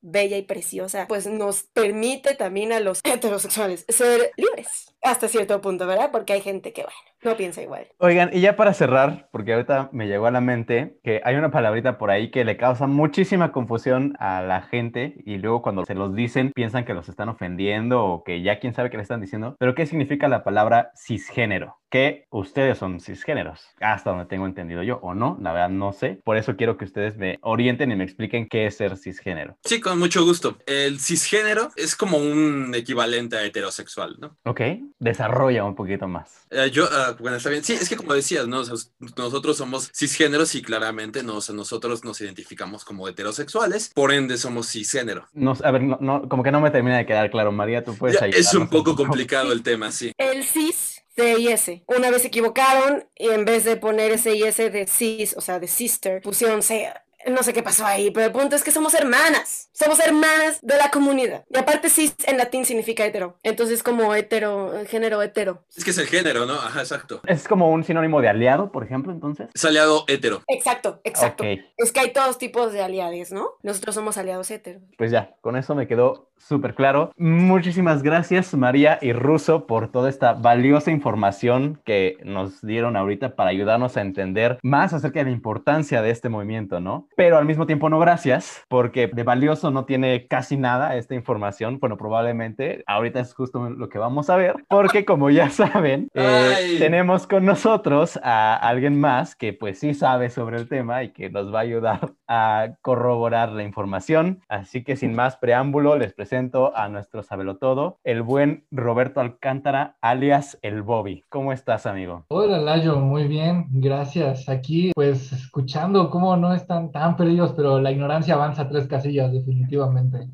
bella 0.00 0.36
y 0.36 0.42
preciosa, 0.42 1.06
pues 1.08 1.26
nos 1.26 1.64
permite 1.64 2.34
también 2.34 2.72
a 2.72 2.80
los 2.80 3.00
heterosexuales 3.04 3.84
ser 3.88 4.32
libres 4.36 4.94
hasta 5.02 5.28
cierto 5.28 5.60
punto, 5.60 5.86
¿verdad? 5.86 6.10
Porque 6.12 6.32
hay 6.32 6.40
gente 6.40 6.72
que, 6.72 6.82
bueno, 6.82 6.98
no 7.22 7.36
piensa 7.36 7.62
igual. 7.62 7.88
Oigan, 7.98 8.30
y 8.32 8.40
ya 8.40 8.56
para 8.56 8.74
cerrar, 8.74 9.28
porque 9.32 9.52
ahorita 9.52 9.90
me 9.92 10.06
llegó 10.06 10.26
a 10.26 10.30
la 10.30 10.40
mente 10.40 10.98
que 11.02 11.20
hay 11.24 11.36
una 11.36 11.50
palabrita 11.50 11.98
por 11.98 12.10
ahí 12.10 12.30
que 12.30 12.44
le 12.44 12.56
causa 12.56 12.86
muchísima 12.86 13.52
confusión 13.52 14.14
a 14.18 14.42
la 14.42 14.62
gente 14.62 15.16
y 15.24 15.38
luego 15.38 15.62
cuando 15.62 15.84
se 15.84 15.94
los 15.94 16.14
dicen 16.14 16.52
piensan 16.54 16.84
que 16.84 16.94
los 16.94 17.08
están 17.08 17.28
ofendiendo 17.28 18.04
o 18.04 18.24
que 18.24 18.42
ya 18.42 18.60
quién 18.60 18.74
sabe 18.74 18.90
qué 18.90 18.96
le 18.96 19.02
están 19.02 19.20
diciendo. 19.20 19.56
Pero 19.58 19.74
¿qué 19.74 19.86
significa 19.86 20.28
la 20.28 20.44
palabra 20.44 20.92
cisgénero? 20.96 21.76
Que 21.90 22.26
ustedes 22.30 22.76
son 22.76 23.00
cisgéneros, 23.00 23.66
hasta 23.80 24.10
donde 24.10 24.26
tengo 24.26 24.44
entendido 24.44 24.82
yo, 24.82 24.98
o 24.98 25.14
no, 25.14 25.38
la 25.40 25.54
verdad 25.54 25.70
no 25.70 25.94
sé. 25.94 26.20
Por 26.22 26.36
eso 26.36 26.54
quiero 26.54 26.76
que 26.76 26.84
ustedes 26.84 27.16
me 27.16 27.38
orienten 27.40 27.90
y 27.90 27.96
me 27.96 28.04
expliquen 28.04 28.46
qué 28.46 28.66
es 28.66 28.76
ser 28.76 28.98
cisgénero. 28.98 29.56
Sí, 29.64 29.80
con 29.80 29.98
mucho 29.98 30.22
gusto. 30.22 30.58
El 30.66 31.00
cisgénero 31.00 31.70
es 31.76 31.96
como 31.96 32.18
un 32.18 32.74
equivalente 32.74 33.38
a 33.38 33.44
heterosexual, 33.44 34.16
¿no? 34.20 34.36
Ok, 34.44 34.60
desarrolla 34.98 35.64
un 35.64 35.74
poquito 35.74 36.06
más. 36.08 36.46
Eh, 36.50 36.70
yo, 36.70 36.84
uh, 36.84 37.07
bueno, 37.12 37.36
está 37.36 37.50
bien. 37.50 37.64
Sí, 37.64 37.74
es 37.74 37.88
que 37.88 37.96
como 37.96 38.14
decías, 38.14 38.46
¿no? 38.46 38.60
O 38.60 38.64
sea, 38.64 38.74
nosotros 39.16 39.56
somos 39.56 39.90
cisgéneros 39.94 40.54
y 40.54 40.62
claramente 40.62 41.22
no, 41.22 41.36
o 41.36 41.40
sea, 41.40 41.54
nosotros 41.54 42.04
nos 42.04 42.20
identificamos 42.20 42.84
como 42.84 43.08
heterosexuales, 43.08 43.90
por 43.94 44.12
ende 44.12 44.36
somos 44.36 44.70
cisgénero. 44.70 45.28
No, 45.32 45.56
a 45.62 45.70
ver, 45.70 45.82
no, 45.82 45.98
no, 46.00 46.28
como 46.28 46.42
que 46.42 46.50
no 46.50 46.60
me 46.60 46.70
termina 46.70 46.98
de 46.98 47.06
quedar 47.06 47.30
claro, 47.30 47.52
María, 47.52 47.84
tú 47.84 47.96
puedes 47.96 48.20
Ya, 48.20 48.26
Es 48.26 48.54
un 48.54 48.68
poco 48.68 48.96
complicado 48.96 49.52
el 49.52 49.62
tema, 49.62 49.92
sí. 49.92 50.12
El 50.18 50.44
cis 50.44 51.02
C 51.18 51.40
y 51.40 51.48
S. 51.48 51.82
Una 51.88 52.10
vez 52.10 52.22
se 52.22 52.28
equivocaron 52.28 53.04
y 53.16 53.28
en 53.28 53.44
vez 53.44 53.64
de 53.64 53.76
poner 53.76 54.12
ese 54.12 54.36
y 54.36 54.44
S 54.44 54.70
de 54.70 54.86
cis, 54.86 55.36
o 55.36 55.40
sea, 55.40 55.58
de 55.58 55.66
sister, 55.66 56.22
pusieron 56.22 56.62
C. 56.62 56.92
No 57.30 57.42
sé 57.42 57.52
qué 57.52 57.62
pasó 57.62 57.86
ahí, 57.86 58.10
pero 58.10 58.26
el 58.26 58.32
punto 58.32 58.56
es 58.56 58.62
que 58.62 58.70
somos 58.70 58.94
hermanas. 58.94 59.68
Somos 59.72 60.00
hermanas 60.00 60.60
de 60.62 60.76
la 60.76 60.90
comunidad. 60.90 61.44
Y 61.50 61.58
aparte 61.58 61.90
cis 61.90 62.14
en 62.26 62.38
latín 62.38 62.64
significa 62.64 63.04
hetero. 63.04 63.36
Entonces 63.42 63.82
como 63.82 64.14
hetero, 64.14 64.72
género 64.88 65.22
hetero. 65.22 65.64
Es 65.76 65.84
que 65.84 65.90
es 65.90 65.98
el 65.98 66.06
género, 66.06 66.46
¿no? 66.46 66.54
Ajá, 66.54 66.80
exacto. 66.80 67.20
Es 67.26 67.46
como 67.46 67.70
un 67.70 67.84
sinónimo 67.84 68.20
de 68.20 68.28
aliado, 68.28 68.72
por 68.72 68.84
ejemplo, 68.84 69.12
entonces. 69.12 69.48
Es 69.54 69.64
aliado 69.64 70.04
hetero. 70.08 70.42
Exacto, 70.48 71.00
exacto. 71.04 71.44
Ok. 71.44 71.60
Es 71.76 71.92
que 71.92 72.00
hay 72.00 72.12
todos 72.12 72.38
tipos 72.38 72.72
de 72.72 72.82
aliados, 72.82 73.32
¿no? 73.32 73.50
Nosotros 73.62 73.94
somos 73.94 74.18
aliados 74.18 74.50
heteros. 74.50 74.82
Pues 74.96 75.10
ya, 75.10 75.36
con 75.40 75.56
eso 75.56 75.74
me 75.74 75.86
quedó 75.86 76.30
súper 76.38 76.74
claro. 76.74 77.12
Muchísimas 77.16 78.02
gracias, 78.02 78.54
María 78.54 78.98
y 79.02 79.12
Russo, 79.12 79.66
por 79.66 79.90
toda 79.90 80.08
esta 80.08 80.32
valiosa 80.34 80.90
información 80.90 81.80
que 81.84 82.16
nos 82.24 82.62
dieron 82.62 82.96
ahorita 82.96 83.34
para 83.36 83.50
ayudarnos 83.50 83.96
a 83.96 84.00
entender 84.00 84.58
más 84.62 84.92
acerca 84.92 85.18
de 85.20 85.26
la 85.26 85.30
importancia 85.32 86.00
de 86.02 86.10
este 86.10 86.28
movimiento, 86.28 86.80
¿no? 86.80 87.08
Pero 87.16 87.36
al 87.38 87.44
mismo 87.44 87.66
tiempo 87.66 87.90
no 87.90 87.98
gracias, 87.98 88.64
porque 88.68 89.08
de 89.08 89.22
valioso 89.24 89.70
no 89.70 89.84
tiene 89.84 90.26
casi 90.26 90.56
nada 90.56 90.96
esta 90.96 91.14
información. 91.14 91.78
Bueno, 91.80 91.96
probablemente 91.96 92.84
ahorita 92.86 93.20
es 93.20 93.34
justo 93.34 93.68
lo 93.70 93.88
que 93.88 93.98
vamos 93.98 94.30
a 94.30 94.36
ver, 94.36 94.56
porque 94.68 95.04
como 95.04 95.30
ya 95.30 95.50
saben, 95.50 96.08
eh, 96.14 96.76
tenemos 96.78 97.26
con 97.26 97.44
nosotros 97.44 98.18
a 98.22 98.54
alguien 98.56 99.00
más 99.00 99.34
que 99.34 99.52
pues 99.52 99.80
sí 99.80 99.94
sabe 99.94 100.30
sobre 100.30 100.56
el 100.56 100.68
tema 100.68 101.02
y 101.02 101.10
que 101.12 101.30
nos 101.30 101.52
va 101.52 101.58
a 101.58 101.62
ayudar 101.62 102.12
a 102.28 102.68
corroborar 102.82 103.50
la 103.50 103.64
información. 103.64 104.40
Así 104.48 104.84
que 104.84 104.96
sin 104.96 105.14
más 105.14 105.36
preámbulo, 105.36 105.96
les 105.96 106.12
presento 106.12 106.27
a 106.30 106.88
nuestro 106.90 107.22
sabelotodo, 107.22 108.00
el 108.04 108.20
buen 108.20 108.66
Roberto 108.70 109.20
Alcántara, 109.20 109.96
alias 110.02 110.58
el 110.60 110.82
Bobby. 110.82 111.24
¿Cómo 111.30 111.54
estás, 111.54 111.86
amigo? 111.86 112.26
Hola 112.28 112.58
Layo, 112.58 112.96
muy 112.96 113.26
bien, 113.26 113.64
gracias. 113.70 114.46
Aquí 114.50 114.92
pues 114.94 115.32
escuchando 115.32 116.10
cómo 116.10 116.36
no 116.36 116.52
están 116.52 116.92
tan 116.92 117.16
perdidos, 117.16 117.54
pero 117.56 117.80
la 117.80 117.92
ignorancia 117.92 118.34
avanza 118.34 118.68
tres 118.68 118.86
casillas 118.86 119.32
definitivamente. 119.32 120.28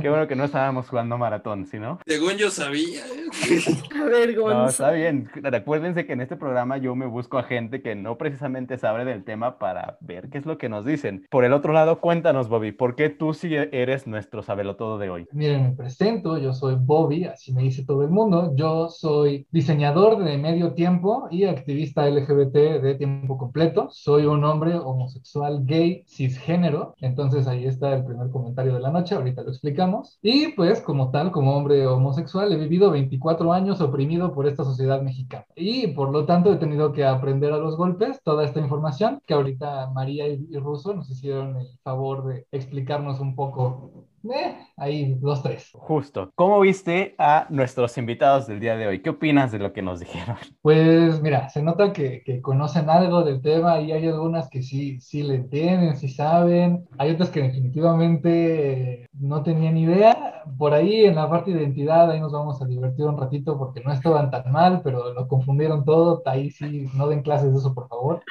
Qué 0.00 0.08
bueno 0.08 0.26
que 0.26 0.34
no 0.34 0.44
estábamos 0.44 0.88
jugando 0.88 1.16
maratón, 1.18 1.66
¿sí 1.66 1.78
no? 1.78 2.00
Según 2.04 2.32
yo 2.32 2.50
sabía. 2.50 3.06
¿eh? 3.06 3.25
A 3.94 4.04
ver, 4.04 4.36
No, 4.36 4.68
está 4.68 4.90
bien. 4.90 5.28
Recuérdense 5.34 6.06
que 6.06 6.12
en 6.12 6.20
este 6.20 6.36
programa 6.36 6.78
yo 6.78 6.94
me 6.94 7.06
busco 7.06 7.38
a 7.38 7.42
gente 7.42 7.82
que 7.82 7.94
no 7.94 8.18
precisamente 8.18 8.78
sabe 8.78 9.04
del 9.04 9.24
tema 9.24 9.58
para 9.58 9.98
ver 10.00 10.28
qué 10.30 10.38
es 10.38 10.46
lo 10.46 10.58
que 10.58 10.68
nos 10.68 10.84
dicen. 10.84 11.26
Por 11.30 11.44
el 11.44 11.52
otro 11.52 11.72
lado, 11.72 12.00
cuéntanos, 12.00 12.48
Bobby, 12.48 12.72
¿por 12.72 12.94
qué 12.94 13.10
tú 13.10 13.34
sí 13.34 13.54
eres 13.54 14.06
nuestro 14.06 14.42
sabelotodo 14.42 14.98
de 14.98 15.10
hoy? 15.10 15.26
Miren, 15.32 15.62
me 15.62 15.72
presento, 15.72 16.38
yo 16.38 16.52
soy 16.52 16.76
Bobby, 16.78 17.24
así 17.24 17.52
me 17.52 17.62
dice 17.62 17.84
todo 17.84 18.02
el 18.02 18.10
mundo. 18.10 18.52
Yo 18.56 18.88
soy 18.88 19.46
diseñador 19.50 20.22
de 20.22 20.38
medio 20.38 20.72
tiempo 20.72 21.28
y 21.30 21.44
activista 21.44 22.08
LGBT 22.08 22.54
de 22.82 22.94
tiempo 22.96 23.38
completo. 23.38 23.88
Soy 23.90 24.26
un 24.26 24.44
hombre 24.44 24.74
homosexual, 24.74 25.64
gay, 25.64 26.04
cisgénero. 26.06 26.94
Entonces 27.00 27.46
ahí 27.46 27.66
está 27.66 27.94
el 27.94 28.04
primer 28.04 28.30
comentario 28.30 28.74
de 28.74 28.80
la 28.80 28.90
noche, 28.90 29.14
ahorita 29.14 29.42
lo 29.42 29.50
explicamos. 29.50 30.18
Y 30.22 30.48
pues 30.52 30.80
como 30.80 31.10
tal, 31.10 31.30
como 31.30 31.56
hombre 31.56 31.86
homosexual, 31.86 32.52
he 32.52 32.56
vivido 32.56 32.90
24 32.90 33.25
años 33.52 33.80
oprimido 33.80 34.32
por 34.32 34.46
esta 34.46 34.64
sociedad 34.64 35.02
mexicana. 35.02 35.46
Y 35.54 35.88
por 35.88 36.10
lo 36.10 36.24
tanto 36.24 36.52
he 36.52 36.56
tenido 36.56 36.92
que 36.92 37.04
aprender 37.04 37.52
a 37.52 37.58
los 37.58 37.76
golpes 37.76 38.20
toda 38.22 38.44
esta 38.44 38.60
información 38.60 39.20
que 39.26 39.34
ahorita 39.34 39.90
María 39.90 40.28
y 40.28 40.56
Russo 40.56 40.94
nos 40.94 41.10
hicieron 41.10 41.56
el 41.56 41.68
favor 41.82 42.26
de 42.26 42.46
explicarnos 42.52 43.20
un 43.20 43.34
poco 43.34 44.06
eh, 44.24 44.56
ahí, 44.76 45.14
dos, 45.20 45.42
tres. 45.42 45.70
Justo. 45.72 46.32
¿Cómo 46.34 46.60
viste 46.60 47.14
a 47.18 47.46
nuestros 47.50 47.96
invitados 47.98 48.46
del 48.46 48.60
día 48.60 48.76
de 48.76 48.86
hoy? 48.86 49.02
¿Qué 49.02 49.10
opinas 49.10 49.52
de 49.52 49.58
lo 49.58 49.72
que 49.72 49.82
nos 49.82 50.00
dijeron? 50.00 50.36
Pues 50.62 51.22
mira, 51.22 51.48
se 51.48 51.62
nota 51.62 51.92
que, 51.92 52.22
que 52.24 52.42
conocen 52.42 52.90
algo 52.90 53.22
del 53.22 53.40
tema 53.40 53.80
y 53.80 53.92
hay 53.92 54.08
algunas 54.08 54.48
que 54.50 54.62
sí, 54.62 55.00
sí 55.00 55.22
le 55.22 55.36
entienden, 55.36 55.96
sí 55.96 56.08
saben. 56.08 56.88
Hay 56.98 57.12
otras 57.12 57.30
que 57.30 57.42
definitivamente 57.42 59.08
no 59.12 59.42
tenían 59.42 59.76
idea. 59.76 60.42
Por 60.58 60.74
ahí 60.74 61.04
en 61.04 61.14
la 61.14 61.30
parte 61.30 61.52
de 61.52 61.60
identidad, 61.60 62.10
ahí 62.10 62.20
nos 62.20 62.32
vamos 62.32 62.60
a 62.60 62.66
divertir 62.66 63.06
un 63.06 63.16
ratito 63.16 63.56
porque 63.58 63.80
no 63.80 63.92
estaban 63.92 64.30
tan 64.30 64.50
mal, 64.50 64.80
pero 64.82 65.12
lo 65.12 65.28
confundieron 65.28 65.84
todo. 65.84 66.22
Ahí 66.26 66.50
sí, 66.50 66.88
no 66.94 67.08
den 67.08 67.22
clases 67.22 67.52
de 67.52 67.58
eso, 67.58 67.74
por 67.74 67.88
favor. 67.88 68.22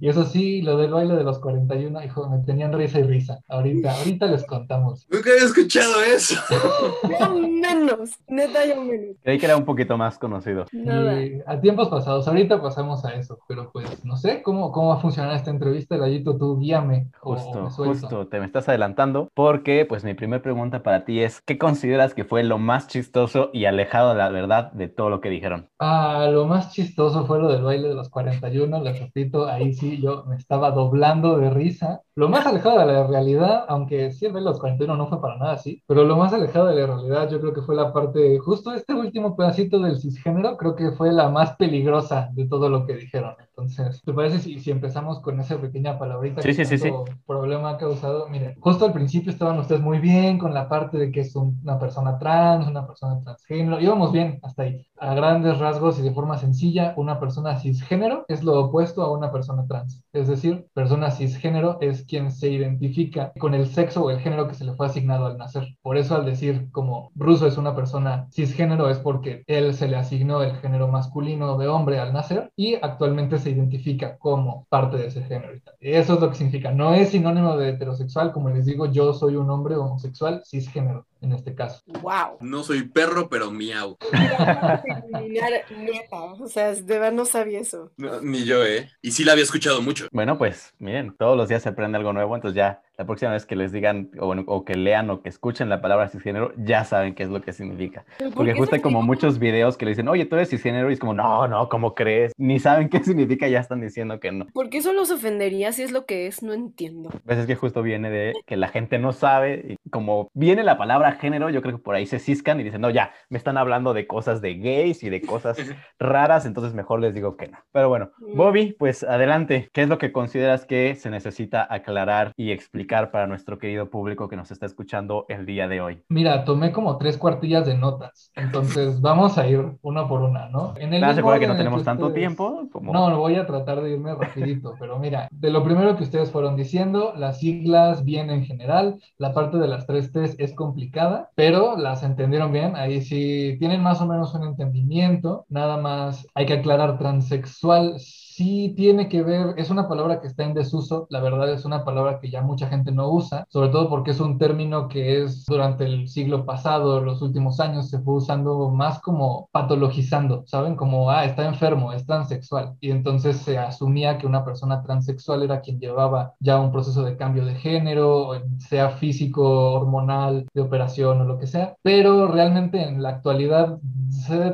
Y 0.00 0.08
eso 0.08 0.24
sí, 0.24 0.62
lo 0.62 0.76
del 0.76 0.90
baile 0.90 1.14
de 1.14 1.22
los 1.24 1.38
41, 1.38 2.02
hijo, 2.04 2.28
me 2.28 2.38
tenían 2.38 2.72
risa 2.72 2.98
y 2.98 3.02
risa. 3.04 3.40
Ahorita, 3.48 3.92
ahorita 3.92 4.26
les 4.26 4.44
contamos. 4.44 5.06
Nunca 5.10 5.30
había 5.30 5.44
escuchado 5.44 6.02
eso. 6.02 6.34
Yo 7.20 7.34
menos, 7.34 8.10
neta, 8.26 8.66
yo 8.66 8.82
menos. 8.82 9.16
Creí 9.22 9.38
que 9.38 9.46
era 9.46 9.56
un 9.56 9.64
poquito 9.64 9.96
más 9.96 10.18
conocido. 10.18 10.66
Y 10.72 11.40
a 11.46 11.60
tiempos 11.60 11.88
pasados, 11.88 12.26
ahorita 12.26 12.60
pasamos 12.60 13.04
a 13.04 13.14
eso, 13.14 13.38
pero 13.46 13.70
pues 13.72 14.04
no 14.04 14.16
sé 14.16 14.42
cómo, 14.42 14.72
cómo 14.72 14.88
va 14.88 14.94
a 14.96 15.00
funcionar 15.00 15.34
esta 15.36 15.50
entrevista, 15.50 15.96
Gallito, 15.96 16.36
tú 16.36 16.58
guíame. 16.58 17.08
o 17.20 17.36
Justo, 17.36 17.70
justo, 17.70 18.26
te 18.26 18.40
me 18.40 18.46
estás 18.46 18.68
adelantando 18.68 19.28
porque 19.34 19.86
pues 19.88 20.04
mi 20.04 20.14
primera 20.14 20.42
pregunta 20.42 20.82
para 20.82 21.04
ti 21.04 21.20
es, 21.20 21.40
¿qué 21.42 21.58
consideras 21.58 22.14
que 22.14 22.24
fue 22.24 22.42
lo 22.42 22.58
más 22.58 22.88
chistoso 22.88 23.50
y 23.52 23.66
alejado 23.66 24.10
de 24.10 24.16
la 24.16 24.28
verdad 24.30 24.72
de 24.72 24.88
todo 24.88 25.10
lo 25.10 25.20
que 25.20 25.30
dijeron? 25.30 25.68
Ah, 25.78 26.28
lo 26.30 26.46
más 26.46 26.72
chistoso 26.72 27.26
fue 27.26 27.38
lo 27.38 27.48
del 27.48 27.62
baile 27.62 27.88
de 27.88 27.94
los 27.94 28.08
41, 28.08 28.82
les 28.82 28.98
repito, 28.98 29.46
ahí 29.46 29.72
sí 29.72 29.81
yo 30.00 30.24
me 30.26 30.36
estaba 30.36 30.70
doblando 30.70 31.38
de 31.38 31.50
risa. 31.50 32.02
Lo 32.14 32.28
más 32.28 32.46
alejado 32.46 32.78
de 32.80 32.86
la 32.86 33.06
realidad, 33.06 33.64
aunque 33.68 34.10
de 34.10 34.40
los 34.40 34.58
41 34.58 34.96
no 34.96 35.08
fue 35.08 35.20
para 35.20 35.36
nada 35.38 35.52
así, 35.54 35.82
pero 35.86 36.04
lo 36.04 36.16
más 36.16 36.32
alejado 36.34 36.66
de 36.66 36.74
la 36.80 36.86
realidad 36.86 37.30
yo 37.30 37.40
creo 37.40 37.54
que 37.54 37.62
fue 37.62 37.74
la 37.74 37.92
parte, 37.92 38.38
justo 38.38 38.72
este 38.72 38.92
último 38.94 39.34
pedacito 39.34 39.78
del 39.80 39.98
cisgénero, 39.98 40.56
creo 40.58 40.76
que 40.76 40.92
fue 40.92 41.10
la 41.10 41.30
más 41.30 41.56
peligrosa 41.56 42.28
de 42.34 42.46
todo 42.46 42.68
lo 42.68 42.84
que 42.86 42.96
dijeron. 42.96 43.34
Entonces, 43.40 44.02
¿te 44.04 44.12
parece 44.12 44.40
si, 44.40 44.58
si 44.60 44.70
empezamos 44.70 45.20
con 45.20 45.40
esa 45.40 45.58
pequeña 45.58 45.98
palabrita 45.98 46.42
Sí, 46.42 46.54
que 46.54 46.64
sí, 46.66 46.76
sí, 46.78 46.90
problema 47.26 47.70
ha 47.70 47.78
causado? 47.78 48.28
Miren, 48.28 48.56
justo 48.60 48.84
al 48.84 48.92
principio 48.92 49.32
estaban 49.32 49.58
ustedes 49.58 49.80
muy 49.80 49.98
bien 49.98 50.38
con 50.38 50.52
la 50.52 50.68
parte 50.68 50.98
de 50.98 51.10
que 51.10 51.20
es 51.20 51.34
un- 51.34 51.60
una 51.62 51.78
persona 51.78 52.18
trans, 52.18 52.66
una 52.66 52.86
persona 52.86 53.20
transgénero, 53.22 53.80
íbamos 53.80 54.12
bien 54.12 54.38
hasta 54.42 54.64
ahí. 54.64 54.86
A 54.98 55.14
grandes 55.14 55.58
rasgos 55.58 55.98
y 55.98 56.02
de 56.02 56.12
forma 56.12 56.36
sencilla, 56.38 56.92
una 56.96 57.18
persona 57.18 57.58
cisgénero 57.58 58.24
es 58.28 58.42
lo 58.44 58.58
opuesto 58.60 59.02
a 59.02 59.12
una 59.12 59.32
persona 59.32 59.66
trans. 59.66 60.01
Es 60.12 60.28
decir, 60.28 60.66
persona 60.74 61.10
cisgénero 61.10 61.78
es 61.80 62.04
quien 62.04 62.30
se 62.30 62.50
identifica 62.50 63.32
con 63.38 63.54
el 63.54 63.66
sexo 63.66 64.04
o 64.04 64.10
el 64.10 64.20
género 64.20 64.46
que 64.46 64.54
se 64.54 64.64
le 64.64 64.74
fue 64.74 64.86
asignado 64.86 65.24
al 65.24 65.38
nacer. 65.38 65.74
Por 65.80 65.96
eso 65.96 66.14
al 66.14 66.26
decir 66.26 66.70
como 66.70 67.10
Russo 67.14 67.46
es 67.46 67.56
una 67.56 67.74
persona 67.74 68.28
cisgénero 68.30 68.90
es 68.90 68.98
porque 68.98 69.42
él 69.46 69.72
se 69.72 69.88
le 69.88 69.96
asignó 69.96 70.42
el 70.42 70.54
género 70.56 70.88
masculino 70.88 71.56
de 71.56 71.68
hombre 71.68 71.98
al 71.98 72.12
nacer 72.12 72.52
y 72.56 72.74
actualmente 72.74 73.38
se 73.38 73.50
identifica 73.50 74.18
como 74.18 74.66
parte 74.68 74.98
de 74.98 75.06
ese 75.06 75.22
género. 75.22 75.54
Eso 75.80 76.14
es 76.14 76.20
lo 76.20 76.28
que 76.28 76.36
significa. 76.36 76.72
No 76.72 76.92
es 76.92 77.08
sinónimo 77.08 77.56
de 77.56 77.70
heterosexual, 77.70 78.32
como 78.32 78.50
les 78.50 78.66
digo, 78.66 78.86
yo 78.86 79.14
soy 79.14 79.36
un 79.36 79.48
hombre 79.48 79.76
homosexual 79.76 80.42
cisgénero 80.44 81.06
en 81.22 81.32
este 81.32 81.54
caso. 81.54 81.82
Wow. 81.86 82.38
No 82.40 82.62
soy 82.64 82.82
perro, 82.82 83.28
pero 83.28 83.50
miau. 83.50 83.96
Neta, 85.70 86.22
o 86.22 86.48
sea, 86.48 86.74
de 86.74 86.82
verdad 86.82 87.12
no 87.12 87.24
sabía 87.24 87.60
eso. 87.60 87.92
No, 87.96 88.20
ni 88.20 88.44
yo, 88.44 88.64
¿eh? 88.64 88.90
Y 89.00 89.12
sí 89.12 89.24
la 89.24 89.32
había 89.32 89.44
escuchado 89.44 89.80
mucho. 89.80 90.08
Bueno, 90.10 90.36
pues 90.36 90.74
miren, 90.78 91.14
todos 91.16 91.36
los 91.36 91.48
días 91.48 91.62
se 91.62 91.68
aprende 91.68 91.96
algo 91.98 92.12
nuevo, 92.12 92.34
entonces 92.34 92.56
ya 92.56 92.82
la 92.96 93.04
próxima 93.04 93.32
vez 93.32 93.46
que 93.46 93.56
les 93.56 93.72
digan 93.72 94.10
o, 94.18 94.26
bueno, 94.26 94.44
o 94.46 94.64
que 94.64 94.74
lean 94.74 95.10
o 95.10 95.22
que 95.22 95.28
escuchen 95.28 95.68
la 95.68 95.80
palabra 95.80 96.08
cisgénero, 96.08 96.52
ya 96.56 96.84
saben 96.84 97.14
qué 97.14 97.22
es 97.22 97.30
lo 97.30 97.40
que 97.40 97.52
significa. 97.52 98.04
¿Pero 98.18 98.30
por 98.30 98.38
Porque 98.38 98.54
justo 98.54 98.74
hay 98.76 98.82
como 98.82 99.02
muchos 99.02 99.38
videos 99.38 99.76
que 99.76 99.84
le 99.84 99.90
dicen, 99.92 100.08
oye, 100.08 100.26
tú 100.26 100.36
eres 100.36 100.50
cisgénero, 100.50 100.90
y 100.90 100.94
es 100.94 101.00
como, 101.00 101.14
no, 101.14 101.48
no, 101.48 101.68
¿cómo 101.68 101.94
crees? 101.94 102.32
Ni 102.36 102.58
saben 102.60 102.88
qué 102.88 102.98
significa, 103.04 103.48
ya 103.48 103.60
están 103.60 103.80
diciendo 103.80 104.20
que 104.20 104.32
no. 104.32 104.46
¿Por 104.52 104.68
qué 104.70 104.78
eso 104.78 104.92
los 104.92 105.10
ofendería 105.10 105.72
si 105.72 105.82
es 105.82 105.92
lo 105.92 106.06
que 106.06 106.26
es? 106.26 106.42
No 106.42 106.52
entiendo. 106.52 107.10
Pues 107.24 107.38
es 107.38 107.46
que 107.46 107.56
justo 107.56 107.82
viene 107.82 108.10
de 108.10 108.32
que 108.46 108.56
la 108.56 108.68
gente 108.68 108.98
no 108.98 109.12
sabe, 109.12 109.76
y 109.82 109.90
como 109.90 110.30
viene 110.34 110.62
la 110.62 110.76
palabra 110.78 111.12
género, 111.12 111.50
yo 111.50 111.62
creo 111.62 111.76
que 111.76 111.82
por 111.82 111.94
ahí 111.94 112.06
se 112.06 112.18
ciscan 112.18 112.60
y 112.60 112.62
dicen, 112.62 112.80
no, 112.80 112.90
ya, 112.90 113.12
me 113.28 113.38
están 113.38 113.56
hablando 113.56 113.94
de 113.94 114.06
cosas 114.06 114.40
de 114.40 114.54
gays 114.54 115.02
y 115.02 115.10
de 115.10 115.20
cosas 115.22 115.56
raras, 115.98 116.46
entonces 116.46 116.74
mejor 116.74 117.00
les 117.00 117.14
digo 117.14 117.36
que 117.36 117.48
no. 117.48 117.58
Pero 117.72 117.88
bueno, 117.88 118.02
Mm. 118.18 118.36
Bobby, 118.36 118.76
pues 118.78 119.02
adelante, 119.02 119.68
¿qué 119.72 119.82
es 119.82 119.88
lo 119.88 119.98
que 119.98 120.12
consideras 120.12 120.64
que 120.64 120.94
se 120.94 121.10
necesita 121.10 121.66
aclarar 121.68 122.32
y 122.36 122.50
explicar 122.50 122.81
para 123.10 123.26
nuestro 123.26 123.58
querido 123.58 123.90
público 123.90 124.28
que 124.28 124.36
nos 124.36 124.50
está 124.50 124.66
escuchando 124.66 125.26
el 125.28 125.46
día 125.46 125.68
de 125.68 125.80
hoy? 125.80 126.02
Mira, 126.08 126.44
tomé 126.44 126.72
como 126.72 126.98
tres 126.98 127.16
cuartillas 127.16 127.66
de 127.66 127.76
notas, 127.76 128.30
entonces 128.34 129.00
vamos 129.00 129.38
a 129.38 129.46
ir 129.46 129.64
una 129.82 130.06
por 130.08 130.22
una, 130.22 130.48
¿no? 130.48 130.74
En 130.76 130.92
el 130.92 131.00
Claro, 131.00 131.14
se 131.34 131.40
que 131.40 131.46
no 131.46 131.56
tenemos 131.56 131.84
tanto 131.84 132.06
ustedes- 132.06 132.20
tiempo 132.20 132.68
como... 132.70 132.92
No, 132.92 133.18
voy 133.18 133.36
a 133.36 133.46
tratar 133.46 133.80
de 133.82 133.92
irme 133.92 134.14
rapidito, 134.14 134.74
pero 134.80 134.98
mira, 134.98 135.28
de 135.30 135.50
lo 135.50 135.64
primero 135.64 135.96
que 135.96 136.04
ustedes 136.04 136.30
fueron 136.30 136.56
diciendo, 136.56 137.12
las 137.16 137.40
siglas 137.40 138.04
bien 138.04 138.30
en 138.30 138.44
general, 138.44 139.00
la 139.18 139.32
parte 139.32 139.58
de 139.58 139.68
las 139.68 139.86
tres 139.86 140.12
T's 140.12 140.34
es 140.38 140.54
complicada, 140.54 141.30
pero 141.34 141.76
las 141.76 142.02
entendieron 142.02 142.52
bien, 142.52 142.76
ahí 142.76 143.00
sí 143.02 143.56
tienen 143.58 143.82
más 143.82 144.00
o 144.00 144.06
menos 144.06 144.34
un 144.34 144.44
entendimiento, 144.44 145.46
nada 145.48 145.76
más 145.76 146.26
hay 146.34 146.46
que 146.46 146.54
aclarar 146.54 146.98
transexual. 146.98 147.96
Sí 148.34 148.72
tiene 148.74 149.10
que 149.10 149.22
ver, 149.22 149.54
es 149.58 149.68
una 149.68 149.88
palabra 149.88 150.22
que 150.22 150.26
está 150.26 150.44
en 150.44 150.54
desuso, 150.54 151.06
la 151.10 151.20
verdad 151.20 151.52
es 151.52 151.66
una 151.66 151.84
palabra 151.84 152.18
que 152.18 152.30
ya 152.30 152.40
mucha 152.40 152.66
gente 152.66 152.90
no 152.90 153.10
usa, 153.10 153.44
sobre 153.50 153.68
todo 153.68 153.90
porque 153.90 154.12
es 154.12 154.20
un 154.20 154.38
término 154.38 154.88
que 154.88 155.22
es 155.22 155.44
durante 155.44 155.84
el 155.84 156.08
siglo 156.08 156.46
pasado, 156.46 157.02
los 157.02 157.20
últimos 157.20 157.60
años, 157.60 157.90
se 157.90 158.00
fue 158.00 158.14
usando 158.14 158.70
más 158.70 159.00
como 159.00 159.50
patologizando, 159.52 160.44
¿saben? 160.46 160.76
Como, 160.76 161.10
ah, 161.10 161.26
está 161.26 161.46
enfermo, 161.46 161.92
es 161.92 162.06
transexual. 162.06 162.74
Y 162.80 162.90
entonces 162.90 163.36
se 163.36 163.58
asumía 163.58 164.16
que 164.16 164.26
una 164.26 164.46
persona 164.46 164.82
transexual 164.82 165.42
era 165.42 165.60
quien 165.60 165.78
llevaba 165.78 166.32
ya 166.40 166.58
un 166.58 166.72
proceso 166.72 167.02
de 167.04 167.18
cambio 167.18 167.44
de 167.44 167.54
género, 167.56 168.30
sea 168.58 168.88
físico, 168.90 169.74
hormonal, 169.74 170.46
de 170.54 170.60
operación 170.62 171.20
o 171.20 171.24
lo 171.24 171.38
que 171.38 171.46
sea. 171.46 171.76
Pero 171.82 172.28
realmente 172.28 172.82
en 172.82 173.02
la 173.02 173.10
actualidad 173.10 173.78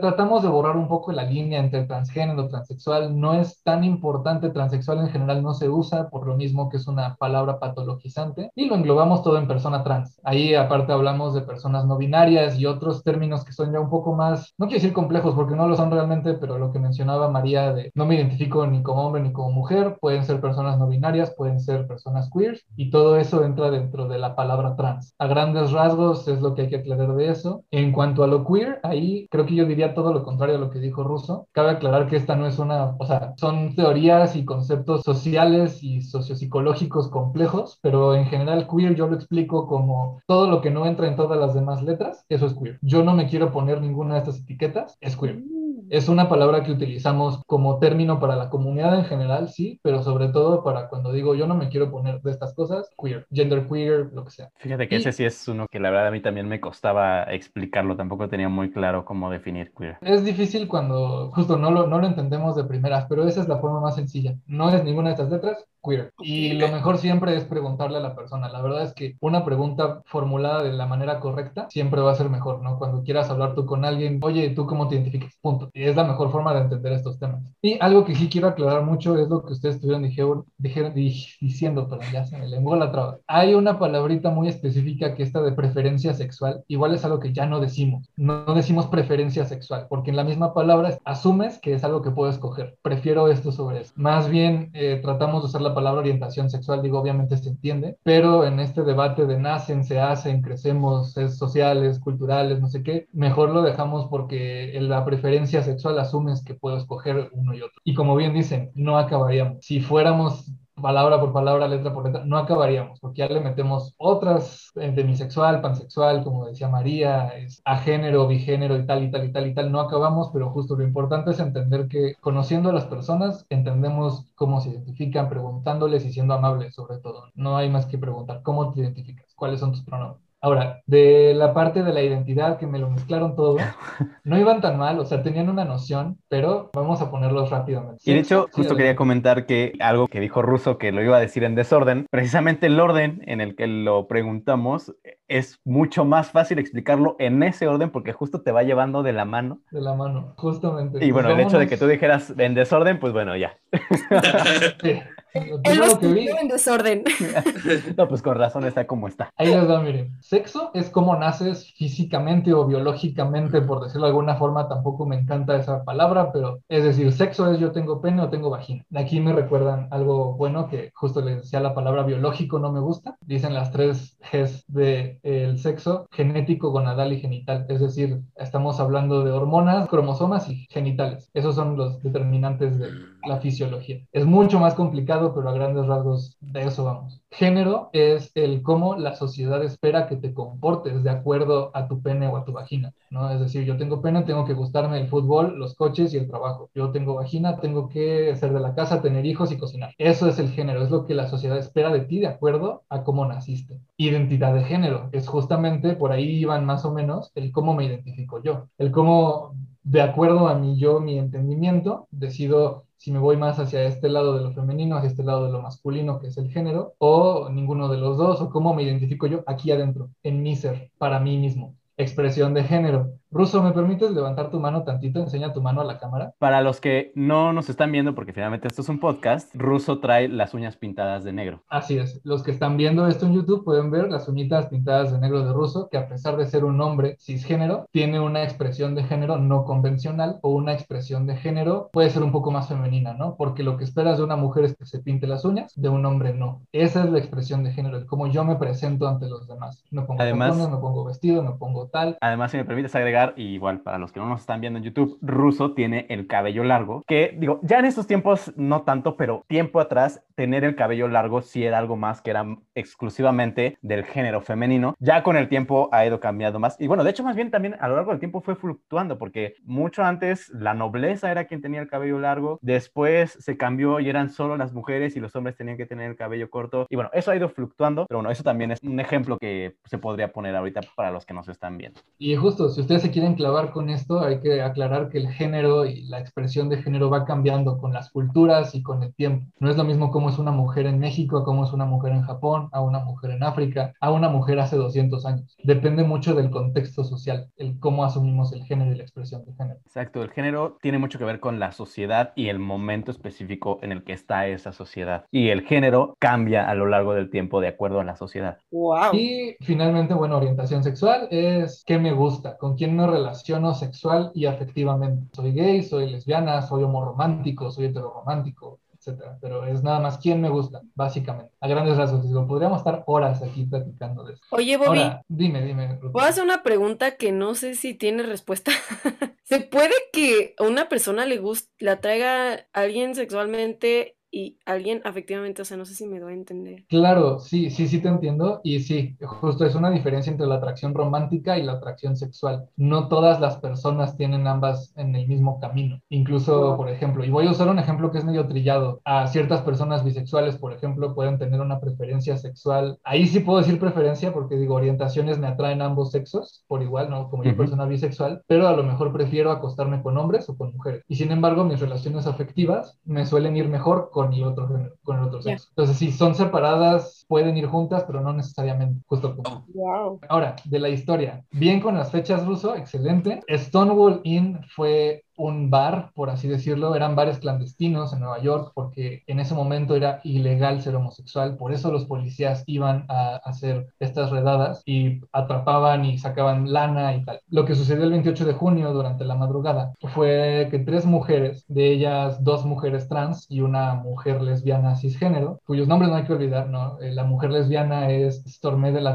tratamos 0.00 0.42
de 0.42 0.48
borrar 0.48 0.76
un 0.76 0.88
poco 0.88 1.12
la 1.12 1.22
línea 1.22 1.60
entre 1.60 1.84
transgénero, 1.84 2.48
transexual. 2.48 3.18
No 3.18 3.34
es 3.34 3.62
tan 3.68 3.84
importante, 3.84 4.48
transexual 4.48 5.00
en 5.00 5.10
general 5.10 5.42
no 5.42 5.52
se 5.52 5.68
usa 5.68 6.08
por 6.08 6.26
lo 6.26 6.38
mismo 6.38 6.70
que 6.70 6.78
es 6.78 6.88
una 6.88 7.16
palabra 7.16 7.58
patologizante 7.58 8.50
y 8.54 8.64
lo 8.64 8.76
englobamos 8.76 9.22
todo 9.22 9.36
en 9.36 9.46
persona 9.46 9.84
trans. 9.84 10.18
Ahí 10.24 10.54
aparte 10.54 10.90
hablamos 10.90 11.34
de 11.34 11.42
personas 11.42 11.84
no 11.84 11.98
binarias 11.98 12.58
y 12.58 12.64
otros 12.64 13.04
términos 13.04 13.44
que 13.44 13.52
son 13.52 13.70
ya 13.70 13.78
un 13.78 13.90
poco 13.90 14.14
más, 14.14 14.54
no 14.56 14.68
quiero 14.68 14.80
decir 14.80 14.94
complejos 14.94 15.34
porque 15.34 15.54
no 15.54 15.68
lo 15.68 15.76
son 15.76 15.90
realmente, 15.90 16.32
pero 16.32 16.56
lo 16.56 16.72
que 16.72 16.78
mencionaba 16.78 17.30
María 17.30 17.74
de 17.74 17.92
no 17.94 18.06
me 18.06 18.14
identifico 18.14 18.66
ni 18.66 18.82
como 18.82 19.06
hombre 19.06 19.20
ni 19.20 19.34
como 19.34 19.50
mujer, 19.50 19.98
pueden 20.00 20.24
ser 20.24 20.40
personas 20.40 20.78
no 20.78 20.88
binarias, 20.88 21.34
pueden 21.36 21.60
ser 21.60 21.86
personas 21.86 22.30
queers 22.32 22.64
y 22.74 22.88
todo 22.88 23.18
eso 23.18 23.44
entra 23.44 23.70
dentro 23.70 24.08
de 24.08 24.18
la 24.18 24.34
palabra 24.34 24.76
trans. 24.76 25.14
A 25.18 25.26
grandes 25.26 25.72
rasgos 25.72 26.26
es 26.26 26.40
lo 26.40 26.54
que 26.54 26.62
hay 26.62 26.68
que 26.70 26.76
aclarar 26.76 27.14
de 27.16 27.28
eso. 27.28 27.64
En 27.70 27.92
cuanto 27.92 28.24
a 28.24 28.28
lo 28.28 28.46
queer, 28.46 28.80
ahí 28.82 29.28
creo 29.30 29.44
que 29.44 29.56
yo 29.56 29.66
diría 29.66 29.92
todo 29.92 30.14
lo 30.14 30.22
contrario 30.22 30.56
a 30.56 30.58
lo 30.58 30.70
que 30.70 30.78
dijo 30.78 31.04
Russo. 31.04 31.48
Cabe 31.52 31.72
aclarar 31.72 32.08
que 32.08 32.16
esta 32.16 32.34
no 32.34 32.46
es 32.46 32.58
una, 32.58 32.96
o 32.98 33.04
sea, 33.04 33.34
son 33.36 33.57
teorías 33.74 34.36
y 34.36 34.44
conceptos 34.44 35.02
sociales 35.02 35.82
y 35.82 36.02
sociopsicológicos 36.02 37.08
complejos, 37.08 37.78
pero 37.82 38.14
en 38.14 38.26
general 38.26 38.68
queer 38.68 38.94
yo 38.94 39.06
lo 39.06 39.16
explico 39.16 39.66
como 39.66 40.20
todo 40.26 40.48
lo 40.48 40.60
que 40.60 40.70
no 40.70 40.86
entra 40.86 41.08
en 41.08 41.16
todas 41.16 41.38
las 41.38 41.54
demás 41.54 41.82
letras, 41.82 42.24
eso 42.28 42.46
es 42.46 42.54
queer. 42.54 42.78
Yo 42.82 43.02
no 43.02 43.14
me 43.14 43.28
quiero 43.28 43.52
poner 43.52 43.80
ninguna 43.80 44.14
de 44.14 44.20
estas 44.20 44.40
etiquetas, 44.40 44.96
es 45.00 45.16
queer. 45.16 45.42
Es 45.90 46.08
una 46.08 46.28
palabra 46.28 46.62
que 46.62 46.72
utilizamos 46.72 47.42
como 47.46 47.78
término 47.78 48.20
para 48.20 48.36
la 48.36 48.50
comunidad 48.50 48.98
en 48.98 49.04
general, 49.04 49.48
sí, 49.48 49.80
pero 49.82 50.02
sobre 50.02 50.28
todo 50.28 50.62
para 50.62 50.88
cuando 50.88 51.12
digo 51.12 51.34
yo 51.34 51.46
no 51.46 51.54
me 51.54 51.68
quiero 51.68 51.90
poner 51.90 52.20
de 52.20 52.30
estas 52.30 52.54
cosas, 52.54 52.90
queer, 53.00 53.26
gender 53.30 53.66
queer, 53.66 54.10
lo 54.12 54.24
que 54.24 54.30
sea. 54.30 54.50
Fíjate 54.56 54.88
que 54.88 54.96
ese 54.96 55.12
sí 55.12 55.24
es 55.24 55.48
uno 55.48 55.66
que 55.70 55.80
la 55.80 55.90
verdad 55.90 56.08
a 56.08 56.10
mí 56.10 56.20
también 56.20 56.48
me 56.48 56.60
costaba 56.60 57.22
explicarlo, 57.24 57.96
tampoco 57.96 58.28
tenía 58.28 58.48
muy 58.48 58.70
claro 58.70 59.04
cómo 59.04 59.30
definir 59.30 59.72
queer. 59.76 59.98
Es 60.02 60.24
difícil 60.24 60.68
cuando 60.68 61.30
justo 61.30 61.56
no 61.56 61.70
lo, 61.70 61.86
no 61.86 61.98
lo 61.98 62.06
entendemos 62.06 62.56
de 62.56 62.64
primeras, 62.64 63.06
pero 63.08 63.26
esa 63.26 63.40
es 63.40 63.48
la 63.48 63.58
forma 63.58 63.80
más 63.80 63.94
sencilla. 63.94 64.36
No 64.46 64.70
es 64.70 64.84
ninguna 64.84 65.08
de 65.08 65.14
estas 65.14 65.30
letras, 65.30 65.64
queer. 65.82 66.12
Y 66.20 66.52
lo 66.54 66.68
mejor 66.68 66.98
siempre 66.98 67.36
es 67.36 67.44
preguntarle 67.44 67.98
a 67.98 68.00
la 68.00 68.14
persona. 68.14 68.48
La 68.48 68.62
verdad 68.62 68.82
es 68.82 68.94
que 68.94 69.16
una 69.20 69.44
pregunta 69.44 70.02
formulada 70.06 70.62
de 70.62 70.72
la 70.72 70.86
manera 70.86 71.20
correcta 71.20 71.66
siempre 71.70 72.00
va 72.00 72.12
a 72.12 72.16
ser 72.16 72.30
mejor, 72.30 72.62
¿no? 72.62 72.78
Cuando 72.78 73.02
quieras 73.02 73.30
hablar 73.30 73.54
tú 73.54 73.66
con 73.66 73.84
alguien, 73.84 74.20
oye, 74.22 74.50
¿tú 74.50 74.66
cómo 74.66 74.88
te 74.88 74.96
identificas? 74.96 75.36
Punto. 75.40 75.70
Y 75.72 75.84
es 75.84 75.96
la 75.96 76.04
mejor 76.04 76.30
forma 76.30 76.54
de 76.54 76.60
entender 76.60 76.92
estos 76.92 77.18
temas. 77.18 77.42
Y 77.62 77.78
algo 77.80 78.04
que 78.04 78.14
sí 78.14 78.28
quiero 78.28 78.48
aclarar 78.48 78.82
mucho 78.82 79.16
es 79.18 79.28
lo 79.28 79.44
que 79.44 79.52
ustedes 79.52 79.76
estuvieron 79.76 80.02
dijeron, 80.02 80.44
dijeron, 80.56 80.94
diciendo, 80.94 81.86
pero 81.88 82.02
ya 82.12 82.24
se 82.24 82.36
me 82.36 82.48
lenguó 82.48 82.76
la 82.76 82.90
traba. 82.90 83.18
Hay 83.26 83.54
una 83.54 83.78
palabrita 83.78 84.30
muy 84.30 84.48
específica 84.48 85.14
que 85.14 85.22
está 85.22 85.42
de 85.42 85.52
preferencia 85.52 86.14
sexual. 86.14 86.64
Igual 86.68 86.94
es 86.94 87.04
algo 87.04 87.20
que 87.20 87.32
ya 87.32 87.46
no 87.46 87.60
decimos. 87.60 88.08
No, 88.16 88.44
no 88.46 88.54
decimos 88.54 88.86
preferencia 88.86 89.44
sexual, 89.44 89.86
porque 89.88 90.10
en 90.10 90.16
la 90.16 90.24
misma 90.24 90.54
palabra 90.54 90.98
asumes 91.04 91.58
que 91.58 91.74
es 91.74 91.84
algo 91.84 92.02
que 92.02 92.10
puedo 92.10 92.30
escoger. 92.30 92.76
Prefiero 92.82 93.28
esto 93.28 93.52
sobre 93.52 93.80
eso. 93.80 93.92
Más 93.96 94.28
bien 94.28 94.70
eh, 94.74 95.00
tratamos 95.02 95.42
de 95.42 95.48
usar 95.48 95.60
la 95.60 95.67
palabra 95.74 96.00
orientación 96.00 96.50
sexual, 96.50 96.82
digo, 96.82 96.98
obviamente 96.98 97.36
se 97.36 97.50
entiende, 97.50 97.96
pero 98.02 98.44
en 98.46 98.60
este 98.60 98.82
debate 98.82 99.26
de 99.26 99.38
nacen, 99.38 99.84
se 99.84 100.00
hacen, 100.00 100.42
crecemos, 100.42 101.16
es 101.16 101.38
sociales, 101.38 101.98
culturales, 101.98 102.60
no 102.60 102.68
sé 102.68 102.82
qué, 102.82 103.08
mejor 103.12 103.50
lo 103.50 103.62
dejamos 103.62 104.06
porque 104.10 104.76
en 104.76 104.88
la 104.88 105.04
preferencia 105.04 105.62
sexual 105.62 105.98
asumes 105.98 106.44
que 106.44 106.54
puedo 106.54 106.76
escoger 106.76 107.30
uno 107.32 107.54
y 107.54 107.62
otro. 107.62 107.80
Y 107.84 107.94
como 107.94 108.16
bien 108.16 108.34
dicen, 108.34 108.70
no 108.74 108.98
acabaríamos. 108.98 109.58
Si 109.64 109.80
fuéramos 109.80 110.50
palabra 110.80 111.20
por 111.20 111.32
palabra, 111.32 111.68
letra 111.68 111.92
por 111.92 112.04
letra, 112.04 112.24
no 112.24 112.38
acabaríamos, 112.38 113.00
porque 113.00 113.20
ya 113.20 113.28
le 113.28 113.40
metemos 113.40 113.94
otras, 113.98 114.70
demisexual, 114.74 115.60
pansexual, 115.60 116.24
como 116.24 116.46
decía 116.46 116.68
María, 116.68 117.28
es 117.36 117.60
a 117.64 117.78
género, 117.78 118.26
bigénero 118.28 118.76
y 118.76 118.86
tal 118.86 119.04
y 119.04 119.10
tal 119.10 119.24
y 119.24 119.32
tal 119.32 119.46
y 119.46 119.54
tal, 119.54 119.72
no 119.72 119.80
acabamos, 119.80 120.30
pero 120.32 120.50
justo 120.50 120.76
lo 120.76 120.84
importante 120.84 121.30
es 121.32 121.40
entender 121.40 121.88
que 121.88 122.14
conociendo 122.20 122.70
a 122.70 122.72
las 122.72 122.86
personas, 122.86 123.46
entendemos 123.50 124.26
cómo 124.34 124.60
se 124.60 124.70
identifican, 124.70 125.28
preguntándoles 125.28 126.04
y 126.04 126.12
siendo 126.12 126.34
amables 126.34 126.74
sobre 126.74 126.98
todo. 126.98 127.24
No 127.34 127.56
hay 127.56 127.70
más 127.70 127.86
que 127.86 127.98
preguntar, 127.98 128.42
¿cómo 128.42 128.72
te 128.72 128.80
identificas? 128.80 129.34
¿Cuáles 129.34 129.60
son 129.60 129.72
tus 129.72 129.82
pronombres? 129.84 130.27
Ahora, 130.40 130.82
de 130.86 131.34
la 131.34 131.52
parte 131.52 131.82
de 131.82 131.92
la 131.92 132.00
identidad 132.00 132.58
que 132.58 132.66
me 132.66 132.78
lo 132.78 132.88
mezclaron 132.90 133.34
todo, 133.34 133.56
no 134.24 134.38
iban 134.38 134.60
tan 134.60 134.78
mal, 134.78 134.98
o 135.00 135.04
sea, 135.04 135.22
tenían 135.22 135.48
una 135.48 135.64
noción, 135.64 136.18
pero 136.28 136.70
vamos 136.72 137.00
a 137.00 137.10
ponerlos 137.10 137.50
rápidamente. 137.50 138.02
Y 138.04 138.14
de 138.14 138.20
hecho, 138.20 138.46
justo 138.52 138.76
quería 138.76 138.94
comentar 138.94 139.46
que 139.46 139.72
algo 139.80 140.06
que 140.06 140.20
dijo 140.20 140.40
Russo, 140.42 140.78
que 140.78 140.92
lo 140.92 141.02
iba 141.02 141.16
a 141.16 141.20
decir 141.20 141.42
en 141.42 141.56
desorden, 141.56 142.06
precisamente 142.10 142.66
el 142.66 142.78
orden 142.78 143.22
en 143.26 143.40
el 143.40 143.56
que 143.56 143.66
lo 143.66 144.06
preguntamos 144.06 144.94
es 145.26 145.60
mucho 145.64 146.04
más 146.04 146.30
fácil 146.30 146.58
explicarlo 146.58 147.16
en 147.18 147.42
ese 147.42 147.66
orden 147.66 147.90
porque 147.90 148.12
justo 148.12 148.40
te 148.40 148.52
va 148.52 148.62
llevando 148.62 149.02
de 149.02 149.12
la 149.12 149.24
mano. 149.24 149.60
De 149.72 149.80
la 149.80 149.94
mano, 149.94 150.34
justamente. 150.36 151.04
Y 151.04 151.10
bueno, 151.10 151.30
el 151.30 151.40
hecho 151.40 151.58
de 151.58 151.66
que 151.66 151.76
tú 151.76 151.86
dijeras 151.86 152.32
en 152.38 152.54
desorden, 152.54 153.00
pues 153.00 153.12
bueno, 153.12 153.36
ya. 153.36 153.58
sí. 154.82 155.00
Lo 155.34 155.98
que 155.98 156.06
vi... 156.08 156.28
en 156.28 156.48
desorden. 156.48 157.04
no, 157.96 158.08
pues 158.08 158.22
con 158.22 158.36
razón 158.36 158.64
está 158.64 158.86
como 158.86 159.08
está. 159.08 159.30
Ahí 159.36 159.48
les 159.48 159.68
va, 159.68 159.80
miren. 159.80 160.16
Sexo 160.20 160.70
es 160.74 160.90
como 160.90 161.16
naces 161.16 161.72
físicamente 161.74 162.52
o 162.52 162.66
biológicamente, 162.66 163.60
por 163.60 163.82
decirlo 163.82 164.06
de 164.06 164.10
alguna 164.10 164.36
forma, 164.36 164.68
tampoco 164.68 165.06
me 165.06 165.16
encanta 165.16 165.56
esa 165.56 165.84
palabra, 165.84 166.32
pero 166.32 166.60
es 166.68 166.84
decir, 166.84 167.12
sexo 167.12 167.52
es 167.52 167.58
yo 167.58 167.72
tengo 167.72 168.00
pene 168.00 168.22
o 168.22 168.30
tengo 168.30 168.50
vagina. 168.50 168.84
Aquí 168.94 169.20
me 169.20 169.32
recuerdan 169.32 169.88
algo 169.90 170.34
bueno 170.34 170.68
que 170.68 170.90
justo 170.94 171.20
les 171.20 171.42
decía 171.42 171.60
la 171.60 171.74
palabra 171.74 172.02
biológico 172.02 172.58
no 172.58 172.72
me 172.72 172.80
gusta. 172.80 173.16
Dicen 173.20 173.54
las 173.54 173.70
tres 173.70 174.18
Gs 174.32 174.64
del 174.68 175.18
el 175.22 175.58
sexo, 175.58 176.08
genético, 176.10 176.70
gonadal 176.70 177.12
y 177.12 177.20
genital. 177.20 177.66
Es 177.68 177.80
decir, 177.80 178.20
estamos 178.36 178.80
hablando 178.80 179.24
de 179.24 179.32
hormonas, 179.32 179.88
cromosomas 179.88 180.48
y 180.48 180.66
genitales. 180.70 181.30
Esos 181.34 181.54
son 181.54 181.76
los 181.76 182.02
determinantes 182.02 182.78
de 182.78 182.90
la 183.26 183.38
fisiología. 183.38 184.00
Es 184.12 184.24
mucho 184.24 184.58
más 184.58 184.74
complicado, 184.74 185.17
pero 185.34 185.48
a 185.48 185.52
grandes 185.52 185.86
rasgos 185.86 186.36
de 186.40 186.62
eso 186.62 186.84
vamos. 186.84 187.20
Género 187.30 187.90
es 187.92 188.30
el 188.34 188.62
cómo 188.62 188.96
la 188.96 189.14
sociedad 189.14 189.62
espera 189.62 190.06
que 190.06 190.16
te 190.16 190.32
comportes 190.32 191.02
de 191.02 191.10
acuerdo 191.10 191.70
a 191.74 191.86
tu 191.86 192.00
pene 192.00 192.26
o 192.28 192.36
a 192.36 192.44
tu 192.44 192.52
vagina, 192.52 192.92
¿no? 193.10 193.30
Es 193.30 193.40
decir, 193.40 193.64
yo 193.64 193.76
tengo 193.76 194.00
pene, 194.00 194.22
tengo 194.22 194.44
que 194.44 194.54
gustarme 194.54 194.98
el 194.98 195.08
fútbol, 195.08 195.58
los 195.58 195.74
coches 195.74 196.14
y 196.14 196.16
el 196.16 196.28
trabajo. 196.28 196.70
Yo 196.74 196.90
tengo 196.90 197.14
vagina, 197.14 197.58
tengo 197.58 197.88
que 197.88 198.30
hacer 198.32 198.52
de 198.52 198.60
la 198.60 198.74
casa, 198.74 199.02
tener 199.02 199.26
hijos 199.26 199.52
y 199.52 199.58
cocinar. 199.58 199.92
Eso 199.98 200.28
es 200.28 200.38
el 200.38 200.50
género, 200.50 200.82
es 200.82 200.90
lo 200.90 201.04
que 201.06 201.14
la 201.14 201.28
sociedad 201.28 201.58
espera 201.58 201.90
de 201.92 202.00
ti 202.00 202.20
de 202.20 202.28
acuerdo 202.28 202.84
a 202.88 203.04
cómo 203.04 203.26
naciste. 203.26 203.78
Identidad 203.96 204.54
de 204.54 204.64
género 204.64 205.08
es 205.12 205.28
justamente, 205.28 205.94
por 205.94 206.12
ahí 206.12 206.28
iban 206.40 206.64
más 206.64 206.84
o 206.84 206.92
menos, 206.92 207.30
el 207.34 207.52
cómo 207.52 207.74
me 207.74 207.84
identifico 207.84 208.42
yo, 208.42 208.68
el 208.78 208.90
cómo 208.90 209.54
de 209.90 210.02
acuerdo 210.02 210.48
a 210.48 210.54
mi 210.54 210.78
yo, 210.78 211.00
mi 211.00 211.18
entendimiento, 211.18 212.08
decido 212.10 212.84
si 212.98 213.10
me 213.10 213.18
voy 213.18 213.38
más 213.38 213.58
hacia 213.58 213.84
este 213.84 214.10
lado 214.10 214.36
de 214.36 214.42
lo 214.42 214.52
femenino, 214.52 214.96
hacia 214.96 215.08
este 215.08 215.22
lado 215.22 215.46
de 215.46 215.52
lo 215.52 215.62
masculino, 215.62 216.20
que 216.20 216.26
es 216.26 216.36
el 216.36 216.50
género, 216.50 216.94
o 216.98 217.48
ninguno 217.48 217.88
de 217.88 217.96
los 217.96 218.18
dos, 218.18 218.42
o 218.42 218.50
cómo 218.50 218.74
me 218.74 218.82
identifico 218.82 219.26
yo 219.26 219.44
aquí 219.46 219.70
adentro, 219.70 220.10
en 220.22 220.42
mi 220.42 220.56
ser, 220.56 220.90
para 220.98 221.20
mí 221.20 221.38
mismo. 221.38 221.74
Expresión 221.96 222.52
de 222.52 222.64
género. 222.64 223.14
Ruso, 223.30 223.62
¿me 223.62 223.72
permites 223.72 224.10
levantar 224.10 224.50
tu 224.50 224.58
mano 224.58 224.84
tantito? 224.84 225.20
Enseña 225.20 225.52
tu 225.52 225.60
mano 225.60 225.82
a 225.82 225.84
la 225.84 225.98
cámara. 225.98 226.32
Para 226.38 226.62
los 226.62 226.80
que 226.80 227.12
no 227.14 227.52
nos 227.52 227.68
están 227.68 227.92
viendo, 227.92 228.14
porque 228.14 228.32
finalmente 228.32 228.68
esto 228.68 228.80
es 228.80 228.88
un 228.88 228.98
podcast, 228.98 229.54
Ruso 229.54 229.98
trae 229.98 230.28
las 230.28 230.54
uñas 230.54 230.78
pintadas 230.78 231.24
de 231.24 231.34
negro. 231.34 231.62
Así 231.68 231.98
es. 231.98 232.22
Los 232.24 232.42
que 232.42 232.52
están 232.52 232.78
viendo 232.78 233.06
esto 233.06 233.26
en 233.26 233.34
YouTube 233.34 233.64
pueden 233.64 233.90
ver 233.90 234.10
las 234.10 234.28
uñitas 234.28 234.68
pintadas 234.68 235.12
de 235.12 235.18
negro 235.18 235.44
de 235.44 235.52
Ruso, 235.52 235.90
que 235.90 235.98
a 235.98 236.08
pesar 236.08 236.38
de 236.38 236.46
ser 236.46 236.64
un 236.64 236.80
hombre 236.80 237.16
cisgénero, 237.20 237.86
tiene 237.92 238.18
una 238.18 238.42
expresión 238.44 238.94
de 238.94 239.04
género 239.04 239.36
no 239.36 239.64
convencional 239.64 240.38
o 240.40 240.48
una 240.48 240.72
expresión 240.72 241.26
de 241.26 241.36
género 241.36 241.90
puede 241.92 242.08
ser 242.08 242.22
un 242.22 242.32
poco 242.32 242.50
más 242.50 242.68
femenina, 242.68 243.12
¿no? 243.12 243.36
Porque 243.36 243.62
lo 243.62 243.76
que 243.76 243.84
esperas 243.84 244.16
de 244.16 244.24
una 244.24 244.36
mujer 244.36 244.64
es 244.64 244.74
que 244.74 244.86
se 244.86 245.00
pinte 245.00 245.26
las 245.26 245.44
uñas, 245.44 245.74
de 245.76 245.90
un 245.90 246.06
hombre 246.06 246.32
no. 246.32 246.62
Esa 246.72 247.04
es 247.04 247.10
la 247.10 247.18
expresión 247.18 247.62
de 247.62 247.72
género, 247.72 247.98
el 247.98 248.06
cómo 248.06 248.26
yo 248.28 248.42
me 248.44 248.56
presento 248.56 249.06
ante 249.06 249.28
los 249.28 249.46
demás. 249.46 249.84
Me 249.90 250.00
pongo 250.00 250.22
Además, 250.22 250.56
me 250.56 250.78
pongo 250.78 251.04
vestido, 251.04 251.42
me 251.42 251.52
pongo 251.52 251.88
tal. 251.88 252.16
Además, 252.22 252.52
si 252.52 252.56
me 252.56 252.64
permites 252.64 252.94
agregar 252.94 253.17
y 253.36 253.54
igual 253.54 253.80
para 253.80 253.98
los 253.98 254.12
que 254.12 254.20
no 254.20 254.28
nos 254.28 254.40
están 254.40 254.60
viendo 254.60 254.78
en 254.78 254.84
YouTube, 254.84 255.18
Ruso 255.22 255.74
tiene 255.74 256.06
el 256.08 256.26
cabello 256.26 256.64
largo, 256.64 257.02
que 257.06 257.34
digo, 257.38 257.60
ya 257.62 257.78
en 257.78 257.84
estos 257.84 258.06
tiempos 258.06 258.52
no 258.56 258.82
tanto, 258.82 259.16
pero 259.16 259.44
tiempo 259.48 259.80
atrás 259.80 260.22
tener 260.34 260.64
el 260.64 260.76
cabello 260.76 261.08
largo 261.08 261.42
sí 261.42 261.64
era 261.64 261.78
algo 261.78 261.96
más 261.96 262.22
que 262.22 262.30
era 262.30 262.46
exclusivamente 262.74 263.76
del 263.82 264.04
género 264.04 264.40
femenino. 264.40 264.94
Ya 265.00 265.22
con 265.22 265.36
el 265.36 265.48
tiempo 265.48 265.88
ha 265.92 266.06
ido 266.06 266.20
cambiando 266.20 266.60
más. 266.60 266.76
Y 266.78 266.86
bueno, 266.86 267.02
de 267.02 267.10
hecho 267.10 267.24
más 267.24 267.34
bien 267.34 267.50
también 267.50 267.76
a 267.80 267.88
lo 267.88 267.96
largo 267.96 268.12
del 268.12 268.20
tiempo 268.20 268.40
fue 268.40 268.54
fluctuando 268.54 269.18
porque 269.18 269.54
mucho 269.64 270.04
antes 270.04 270.48
la 270.50 270.74
nobleza 270.74 271.30
era 271.30 271.46
quien 271.46 271.60
tenía 271.60 271.80
el 271.80 271.88
cabello 271.88 272.18
largo, 272.20 272.58
después 272.62 273.36
se 273.40 273.56
cambió 273.56 274.00
y 274.00 274.08
eran 274.08 274.30
solo 274.30 274.56
las 274.56 274.72
mujeres 274.72 275.16
y 275.16 275.20
los 275.20 275.34
hombres 275.34 275.56
tenían 275.56 275.76
que 275.76 275.86
tener 275.86 276.08
el 276.10 276.16
cabello 276.16 276.50
corto. 276.50 276.86
Y 276.88 276.94
bueno, 276.94 277.10
eso 277.12 277.30
ha 277.30 277.36
ido 277.36 277.48
fluctuando, 277.48 278.06
pero 278.06 278.18
bueno, 278.18 278.30
eso 278.30 278.42
también 278.42 278.70
es 278.70 278.82
un 278.82 279.00
ejemplo 279.00 279.38
que 279.38 279.76
se 279.84 279.98
podría 279.98 280.32
poner 280.32 280.54
ahorita 280.54 280.82
para 280.94 281.10
los 281.10 281.26
que 281.26 281.34
nos 281.34 281.48
están 281.48 281.78
viendo. 281.78 282.00
Y 282.18 282.36
justo, 282.36 282.68
si 282.68 282.80
ustedes 282.80 283.04
se 283.08 283.12
quieren 283.14 283.36
clavar 283.36 283.70
con 283.70 283.88
esto, 283.88 284.20
hay 284.20 284.38
que 284.40 284.60
aclarar 284.60 285.08
que 285.08 285.16
el 285.16 285.30
género 285.30 285.86
y 285.86 286.02
la 286.02 286.20
expresión 286.20 286.68
de 286.68 286.82
género 286.82 287.08
va 287.08 287.24
cambiando 287.24 287.78
con 287.78 287.94
las 287.94 288.10
culturas 288.10 288.74
y 288.74 288.82
con 288.82 289.02
el 289.02 289.14
tiempo. 289.14 289.46
No 289.60 289.70
es 289.70 289.78
lo 289.78 289.84
mismo 289.84 290.10
cómo 290.10 290.28
es 290.28 290.38
una 290.38 290.50
mujer 290.50 290.84
en 290.84 290.98
México, 290.98 291.42
cómo 291.42 291.64
es 291.64 291.72
una 291.72 291.86
mujer 291.86 292.12
en 292.12 292.20
Japón, 292.20 292.68
a 292.70 292.82
una 292.82 292.98
mujer 292.98 293.30
en 293.30 293.44
África, 293.44 293.94
a 293.98 294.10
una 294.10 294.28
mujer 294.28 294.60
hace 294.60 294.76
200 294.76 295.24
años. 295.24 295.56
Depende 295.64 296.04
mucho 296.04 296.34
del 296.34 296.50
contexto 296.50 297.02
social, 297.02 297.48
el 297.56 297.78
cómo 297.78 298.04
asumimos 298.04 298.52
el 298.52 298.62
género 298.64 298.92
y 298.92 298.96
la 298.96 299.04
expresión 299.04 299.42
de 299.46 299.54
género. 299.54 299.80
Exacto, 299.86 300.22
el 300.22 300.28
género 300.28 300.76
tiene 300.82 300.98
mucho 300.98 301.18
que 301.18 301.24
ver 301.24 301.40
con 301.40 301.58
la 301.58 301.72
sociedad 301.72 302.34
y 302.36 302.48
el 302.48 302.58
momento 302.58 303.10
específico 303.10 303.78
en 303.80 303.92
el 303.92 304.04
que 304.04 304.12
está 304.12 304.48
esa 304.48 304.72
sociedad. 304.72 305.24
Y 305.30 305.48
el 305.48 305.62
género 305.62 306.14
cambia 306.18 306.68
a 306.68 306.74
lo 306.74 306.84
largo 306.84 307.14
del 307.14 307.30
tiempo 307.30 307.62
de 307.62 307.68
acuerdo 307.68 308.00
a 308.00 308.04
la 308.04 308.16
sociedad. 308.16 308.58
Wow. 308.70 309.14
Y 309.14 309.56
finalmente, 309.62 310.12
bueno, 310.12 310.36
orientación 310.36 310.84
sexual 310.84 311.28
es 311.30 311.82
qué 311.86 311.98
me 311.98 312.12
gusta, 312.12 312.58
con 312.58 312.76
quién 312.76 312.94
me 312.94 312.97
relaciono 313.06 313.74
sexual 313.74 314.30
y 314.34 314.46
afectivamente. 314.46 315.28
Soy 315.34 315.52
gay, 315.52 315.82
soy 315.82 316.10
lesbiana, 316.10 316.62
soy 316.62 316.82
homoromántico, 316.82 317.70
soy 317.70 317.86
heteroromántico, 317.86 318.80
etcétera. 318.98 319.38
Pero 319.40 319.64
es 319.64 319.82
nada 319.82 320.00
más 320.00 320.18
quién 320.18 320.40
me 320.40 320.48
gusta, 320.48 320.82
básicamente. 320.94 321.52
A 321.60 321.68
grandes 321.68 321.96
rasgos, 321.96 322.26
podríamos 322.46 322.78
estar 322.78 323.04
horas 323.06 323.42
aquí 323.42 323.64
platicando 323.64 324.24
de 324.24 324.34
eso. 324.34 324.42
Oye, 324.50 324.76
Bobby. 324.76 325.10
dime, 325.28 325.62
dime. 325.62 325.98
Puedo 326.12 326.26
hacer 326.26 326.44
una 326.44 326.62
pregunta 326.62 327.16
que 327.16 327.32
no 327.32 327.54
sé 327.54 327.74
si 327.74 327.94
tiene 327.94 328.22
respuesta. 328.24 328.72
¿Se 329.44 329.60
puede 329.60 329.94
que 330.12 330.54
a 330.58 330.64
una 330.64 330.90
persona 330.90 331.24
le 331.24 331.38
guste, 331.38 331.70
la 331.78 332.00
traiga 332.00 332.52
a 332.52 332.66
alguien 332.72 333.14
sexualmente 333.14 334.17
y 334.38 334.56
alguien 334.66 335.00
afectivamente, 335.02 335.62
o 335.62 335.64
sea, 335.64 335.76
no 335.76 335.84
sé 335.84 335.94
si 335.94 336.06
me 336.06 336.20
doy 336.20 336.32
a 336.32 336.36
entender. 336.36 336.84
Claro, 336.88 337.40
sí, 337.40 337.70
sí, 337.70 337.88
sí 337.88 338.00
te 338.00 338.06
entiendo 338.06 338.60
y 338.62 338.78
sí, 338.78 339.16
justo 339.20 339.66
es 339.66 339.74
una 339.74 339.90
diferencia 339.90 340.30
entre 340.30 340.46
la 340.46 340.54
atracción 340.54 340.94
romántica 340.94 341.58
y 341.58 341.64
la 341.64 341.72
atracción 341.72 342.16
sexual. 342.16 342.68
No 342.76 343.08
todas 343.08 343.40
las 343.40 343.56
personas 343.56 344.16
tienen 344.16 344.46
ambas 344.46 344.92
en 344.96 345.16
el 345.16 345.26
mismo 345.26 345.58
camino. 345.58 346.00
Incluso, 346.08 346.76
por 346.76 346.88
ejemplo, 346.88 347.24
y 347.24 347.30
voy 347.30 347.48
a 347.48 347.50
usar 347.50 347.68
un 347.68 347.80
ejemplo 347.80 348.12
que 348.12 348.18
es 348.18 348.24
medio 348.24 348.46
trillado, 348.46 349.00
a 349.04 349.26
ciertas 349.26 349.62
personas 349.62 350.04
bisexuales, 350.04 350.56
por 350.56 350.72
ejemplo, 350.72 351.16
pueden 351.16 351.38
tener 351.40 351.60
una 351.60 351.80
preferencia 351.80 352.36
sexual. 352.36 353.00
Ahí 353.02 353.26
sí 353.26 353.40
puedo 353.40 353.58
decir 353.58 353.80
preferencia 353.80 354.32
porque 354.32 354.54
digo, 354.54 354.76
orientaciones 354.76 355.40
me 355.40 355.48
atraen 355.48 355.82
ambos 355.82 356.12
sexos, 356.12 356.64
por 356.68 356.80
igual, 356.82 357.10
¿no? 357.10 357.28
Como 357.28 357.42
yo 357.42 357.56
persona 357.56 357.86
bisexual, 357.86 358.42
pero 358.46 358.68
a 358.68 358.76
lo 358.76 358.84
mejor 358.84 359.12
prefiero 359.12 359.50
acostarme 359.50 360.00
con 360.00 360.16
hombres 360.16 360.48
o 360.48 360.56
con 360.56 360.72
mujeres. 360.72 361.02
Y 361.08 361.16
sin 361.16 361.32
embargo, 361.32 361.64
mis 361.64 361.80
relaciones 361.80 362.28
afectivas 362.28 363.00
me 363.04 363.26
suelen 363.26 363.56
ir 363.56 363.68
mejor 363.68 364.10
con 364.12 364.27
el 364.32 364.44
otro 364.44 364.68
género, 364.68 364.94
con 365.02 365.18
el 365.18 365.24
otro 365.24 365.42
sexo. 365.42 365.68
Entonces, 365.70 365.96
sí, 365.96 366.12
son 366.12 366.34
separadas, 366.34 367.24
pueden 367.28 367.56
ir 367.56 367.66
juntas, 367.66 368.04
pero 368.06 368.20
no 368.20 368.32
necesariamente, 368.32 369.02
justo 369.06 369.36
como. 369.36 369.66
Wow. 369.74 370.20
Ahora, 370.28 370.56
de 370.64 370.78
la 370.78 370.88
historia. 370.88 371.44
Bien 371.50 371.80
con 371.80 371.96
las 371.96 372.10
fechas 372.10 372.46
ruso, 372.46 372.74
excelente. 372.74 373.40
Stonewall 373.48 374.20
Inn 374.24 374.60
fue 374.74 375.24
un 375.38 375.70
bar, 375.70 376.10
por 376.14 376.30
así 376.30 376.48
decirlo, 376.48 376.94
eran 376.94 377.16
bares 377.16 377.38
clandestinos 377.38 378.12
en 378.12 378.20
Nueva 378.20 378.40
York 378.40 378.72
porque 378.74 379.22
en 379.26 379.40
ese 379.40 379.54
momento 379.54 379.94
era 379.96 380.20
ilegal 380.24 380.82
ser 380.82 380.96
homosexual, 380.96 381.56
por 381.56 381.72
eso 381.72 381.90
los 381.90 382.04
policías 382.04 382.64
iban 382.66 383.06
a 383.08 383.36
hacer 383.36 383.86
estas 384.00 384.30
redadas 384.30 384.82
y 384.84 385.20
atrapaban 385.32 386.04
y 386.04 386.18
sacaban 386.18 386.72
lana 386.72 387.14
y 387.14 387.24
tal. 387.24 387.40
Lo 387.48 387.64
que 387.64 387.76
sucedió 387.76 388.04
el 388.04 388.10
28 388.10 388.44
de 388.44 388.52
junio 388.52 388.92
durante 388.92 389.24
la 389.24 389.36
madrugada 389.36 389.94
fue 390.14 390.68
que 390.70 390.80
tres 390.80 391.06
mujeres, 391.06 391.64
de 391.68 391.92
ellas 391.92 392.42
dos 392.42 392.66
mujeres 392.66 393.08
trans 393.08 393.46
y 393.48 393.60
una 393.60 393.94
mujer 393.94 394.42
lesbiana 394.42 394.96
cisgénero, 394.96 395.60
cuyos 395.64 395.86
nombres 395.86 396.10
no 396.10 396.16
hay 396.16 396.24
que 396.24 396.32
olvidar, 396.32 396.68
¿no? 396.68 397.00
Eh, 397.00 397.12
la 397.12 397.24
mujer 397.24 397.50
lesbiana 397.50 398.10
es 398.10 398.42
Stormé 398.46 398.92
de 398.92 399.00
la 399.00 399.14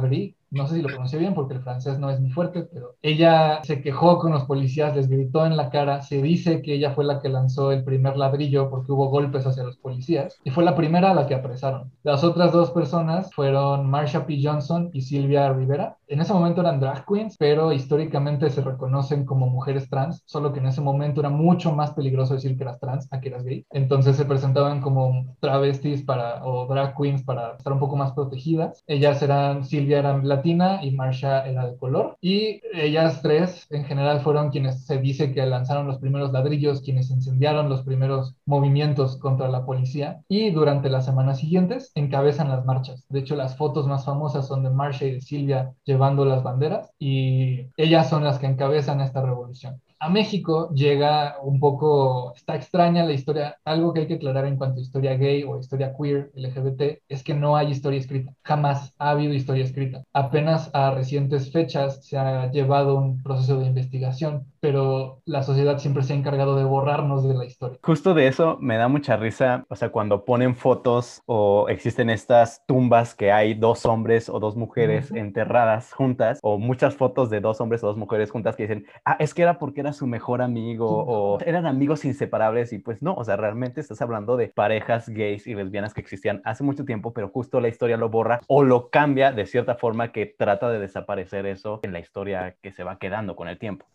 no 0.54 0.68
sé 0.68 0.76
si 0.76 0.82
lo 0.82 0.90
pronuncié 0.90 1.20
bien 1.20 1.34
porque 1.34 1.56
el 1.56 1.62
francés 1.62 2.00
no 2.00 2.10
es 2.10 2.20
muy 2.20 2.32
fuerte, 2.32 2.64
pero 2.72 2.96
ella 3.02 3.62
se 3.64 3.82
quejó 3.82 4.20
con 4.20 4.32
los 4.32 4.46
policías, 4.46 4.96
les 4.96 5.10
gritó 5.10 5.46
en 5.46 5.58
la 5.58 5.70
cara, 5.70 6.02
se 6.02 6.22
dice 6.22 6.62
que 6.62 6.76
ella 6.76 6.92
fue 6.92 7.06
la 7.06 7.20
que 7.20 7.30
lanzó 7.30 7.72
el 7.72 7.84
primer 7.84 8.18
ladrillo 8.18 8.70
porque 8.70 8.92
hubo 8.92 9.10
golpes 9.10 9.46
hacia 9.46 9.64
los 9.64 9.78
policías 9.78 10.40
y 10.44 10.52
fue 10.52 10.64
la 10.64 10.76
primera 10.76 11.12
a 11.12 11.14
la 11.14 11.28
que 11.28 11.36
apresaron. 11.36 11.92
Las 12.04 12.24
otras 12.24 12.52
dos 12.52 12.72
personas 12.72 13.34
fueron 13.34 13.90
Marsha 13.90 14.26
P. 14.26 14.40
Johnson 14.42 14.90
y 14.94 15.02
Silvia 15.02 15.52
Rivera. 15.52 15.98
En 16.08 16.22
ese 16.22 16.34
momento 16.34 16.62
eran 16.62 16.80
drag 16.80 17.06
queens, 17.06 17.36
pero 17.38 17.72
históricamente 17.74 18.50
se 18.50 18.62
reconocen 18.62 19.26
como 19.26 19.48
mujeres 19.48 19.90
trans, 19.90 20.22
solo 20.26 20.54
que 20.54 20.60
en 20.60 20.68
ese 20.68 20.82
momento 20.82 21.22
era 21.22 21.30
mucho 21.30 21.72
más 21.72 21.92
peligroso 21.92 22.36
decir 22.36 22.56
que 22.56 22.64
eras 22.64 22.80
trans 22.80 23.08
a 23.12 23.20
que 23.20 23.30
eras 23.30 23.44
gay. 23.44 23.66
Entonces 23.72 24.16
se 24.16 24.26
presentaban 24.26 24.82
como 24.82 25.36
travestis 25.40 26.04
para, 26.04 26.46
o 26.46 26.68
drag 26.68 26.96
queens 26.96 27.24
para 27.24 27.56
estar 27.56 27.74
un 27.74 27.80
poco 27.80 27.96
más 27.96 28.12
protegidas. 28.12 28.84
Ellas 28.88 29.22
eran, 29.24 29.64
Silvia 29.64 30.00
era 30.00 30.14
y 30.46 30.92
Marsha 30.92 31.46
era 31.46 31.68
de 31.68 31.78
color. 31.78 32.18
Y 32.22 32.62
ellas 32.74 33.22
tres 33.22 33.66
en 33.70 33.86
general 33.86 34.22
fueron 34.22 34.50
quienes 34.50 34.86
se 34.86 34.98
dice 35.00 35.34
que 35.34 35.46
lanzaron 35.46 35.88
los 35.88 36.00
primeros 36.00 36.32
ladrillos, 36.32 36.82
quienes 36.82 37.10
incendiaron 37.10 37.70
los 37.70 37.84
primeros 37.84 38.36
movimientos 38.46 39.18
contra 39.18 39.48
la 39.48 39.66
policía 39.66 40.22
y 40.28 40.52
durante 40.52 40.90
las 40.90 41.06
semanas 41.06 41.40
siguientes 41.40 41.92
encabezan 41.96 42.50
las 42.50 42.66
marchas. 42.66 43.06
De 43.10 43.20
hecho, 43.20 43.36
las 43.36 43.58
fotos 43.58 43.88
más 43.88 44.06
famosas 44.06 44.48
son 44.48 44.64
de 44.64 44.70
Marsha 44.70 45.06
y 45.06 45.12
de 45.14 45.22
Silvia 45.22 45.74
llevando 45.86 46.26
las 46.26 46.44
banderas 46.44 46.92
y 47.00 47.68
ellas 47.78 48.10
son 48.10 48.24
las 48.24 48.40
que 48.40 48.48
encabezan 48.48 49.02
esta 49.02 49.22
revolución 49.22 49.82
a 50.04 50.10
México 50.10 50.70
llega 50.74 51.38
un 51.42 51.60
poco, 51.62 52.34
está 52.36 52.56
extraña 52.56 53.06
la 53.06 53.14
historia, 53.14 53.58
algo 53.64 53.94
que 53.94 54.02
hay 54.02 54.08
que 54.08 54.16
aclarar 54.16 54.46
en 54.46 54.58
cuanto 54.58 54.80
a 54.80 54.84
historia 54.84 55.16
gay 55.16 55.44
o 55.44 55.58
historia 55.58 55.94
queer, 55.98 56.30
LGBT, 56.36 57.02
es 57.08 57.24
que 57.24 57.34
no 57.34 57.56
hay 57.56 57.72
historia 57.72 58.00
escrita, 58.02 58.34
jamás 58.44 58.94
ha 59.00 59.12
habido 59.12 59.34
historia 59.34 59.64
escrita. 59.64 60.04
Apenas 60.12 60.70
a 60.74 60.92
recientes 60.92 61.52
fechas 61.54 62.06
se 62.06 62.18
ha 62.18 62.52
llevado 62.52 62.98
un 62.98 63.24
proceso 63.24 63.60
de 63.60 63.68
investigación, 63.68 64.53
pero 64.64 65.22
la 65.26 65.44
sociedad 65.44 65.78
siempre 65.78 66.04
se 66.04 66.14
ha 66.14 66.16
encargado 66.16 66.56
de 66.56 66.64
borrarnos 66.64 67.28
de 67.28 67.34
la 67.34 67.44
historia. 67.44 67.78
Justo 67.84 68.14
de 68.14 68.28
eso 68.28 68.58
me 68.62 68.78
da 68.78 68.88
mucha 68.88 69.18
risa, 69.18 69.66
o 69.68 69.76
sea, 69.76 69.90
cuando 69.90 70.24
ponen 70.24 70.56
fotos 70.56 71.22
o 71.26 71.68
existen 71.68 72.10
estas 72.10 72.66
tumbas 72.66 73.14
que 73.14 73.34
hay 73.34 73.56
dos 73.56 73.86
hombres 73.86 74.30
o 74.30 74.40
dos 74.40 74.56
mujeres 74.56 75.12
enterradas 75.12 75.92
juntas, 75.92 76.40
o 76.42 76.60
muchas 76.60 76.96
fotos 76.96 77.30
de 77.30 77.42
dos 77.42 77.60
hombres 77.60 77.84
o 77.84 77.88
dos 77.88 77.98
mujeres 77.98 78.32
juntas 78.32 78.56
que 78.56 78.64
dicen, 78.64 78.86
ah, 79.04 79.18
es 79.20 79.34
que 79.34 79.42
era 79.42 79.60
porque 79.60 79.82
era 79.82 79.92
su 79.92 80.08
mejor 80.08 80.42
amigo 80.42 80.88
o 80.88 81.42
eran 81.42 81.66
amigos 81.66 82.06
inseparables 82.06 82.72
y 82.72 82.80
pues 82.80 83.02
no, 83.02 83.16
o 83.16 83.26
sea, 83.26 83.36
realmente 83.36 83.82
estás 83.82 84.02
hablando 84.02 84.38
de 84.38 84.48
parejas 84.48 85.10
gays 85.10 85.46
y 85.46 85.56
lesbianas 85.56 85.94
que 85.94 86.00
existían 86.00 86.42
hace 86.46 86.64
mucho 86.64 86.86
tiempo, 86.86 87.12
pero 87.12 87.28
justo 87.28 87.60
la 87.60 87.68
historia 87.68 87.98
lo 87.98 88.08
borra 88.08 88.40
o 88.48 88.64
lo 88.64 88.90
cambia 88.90 89.34
de 89.34 89.46
cierta 89.46 89.76
forma 89.76 90.14
que 90.14 90.26
trata 90.26 90.70
de 90.70 90.80
desaparecer 90.80 91.48
eso 91.48 91.82
en 91.84 91.92
la 91.92 92.00
historia 92.00 92.56
que 92.62 92.72
se 92.72 92.86
va 92.86 92.98
quedando 92.98 93.36
con 93.36 93.50
el 93.50 93.60
tiempo. 93.60 93.86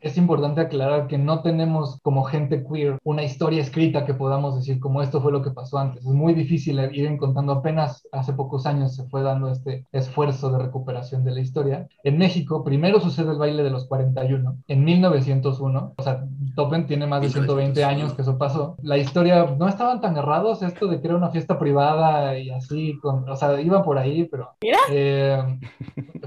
Es 0.00 0.15
importante 0.16 0.60
aclarar 0.60 1.06
que 1.06 1.18
no 1.18 1.42
tenemos 1.42 1.98
como 2.02 2.24
gente 2.24 2.64
queer 2.64 2.98
una 3.04 3.22
historia 3.22 3.62
escrita 3.62 4.06
que 4.06 4.14
podamos 4.14 4.56
decir 4.56 4.80
como 4.80 5.02
esto 5.02 5.20
fue 5.20 5.32
lo 5.32 5.42
que 5.42 5.50
pasó 5.50 5.78
antes. 5.78 6.04
Es 6.04 6.12
muy 6.12 6.34
difícil 6.34 6.78
ir 6.92 7.06
encontrando 7.06 7.52
apenas 7.52 8.06
hace 8.12 8.32
pocos 8.32 8.66
años 8.66 8.94
se 8.94 9.04
fue 9.04 9.22
dando 9.22 9.50
este 9.50 9.84
esfuerzo 9.92 10.50
de 10.50 10.58
recuperación 10.58 11.24
de 11.24 11.32
la 11.32 11.40
historia. 11.40 11.88
En 12.04 12.18
México 12.18 12.64
primero 12.64 13.00
sucede 13.00 13.32
el 13.32 13.38
baile 13.38 13.62
de 13.62 13.70
los 13.70 13.86
41 13.86 14.56
en 14.66 14.84
1900 14.84 15.26
101. 15.26 15.94
O 15.96 16.02
sea, 16.02 16.24
Topen 16.54 16.86
tiene 16.86 17.06
más 17.06 17.22
de 17.22 17.30
120 17.30 17.84
años 17.84 18.14
que 18.14 18.22
eso 18.22 18.38
pasó. 18.38 18.76
La 18.82 18.96
historia, 18.96 19.54
no 19.58 19.68
estaban 19.68 20.00
tan 20.00 20.16
errados 20.16 20.62
esto 20.62 20.86
de 20.86 21.00
que 21.00 21.08
era 21.08 21.16
una 21.16 21.30
fiesta 21.30 21.58
privada 21.58 22.38
y 22.38 22.50
así, 22.50 22.98
con, 23.00 23.28
o 23.28 23.36
sea, 23.36 23.60
iba 23.60 23.82
por 23.82 23.98
ahí, 23.98 24.24
pero 24.24 24.54
eh, 24.90 25.42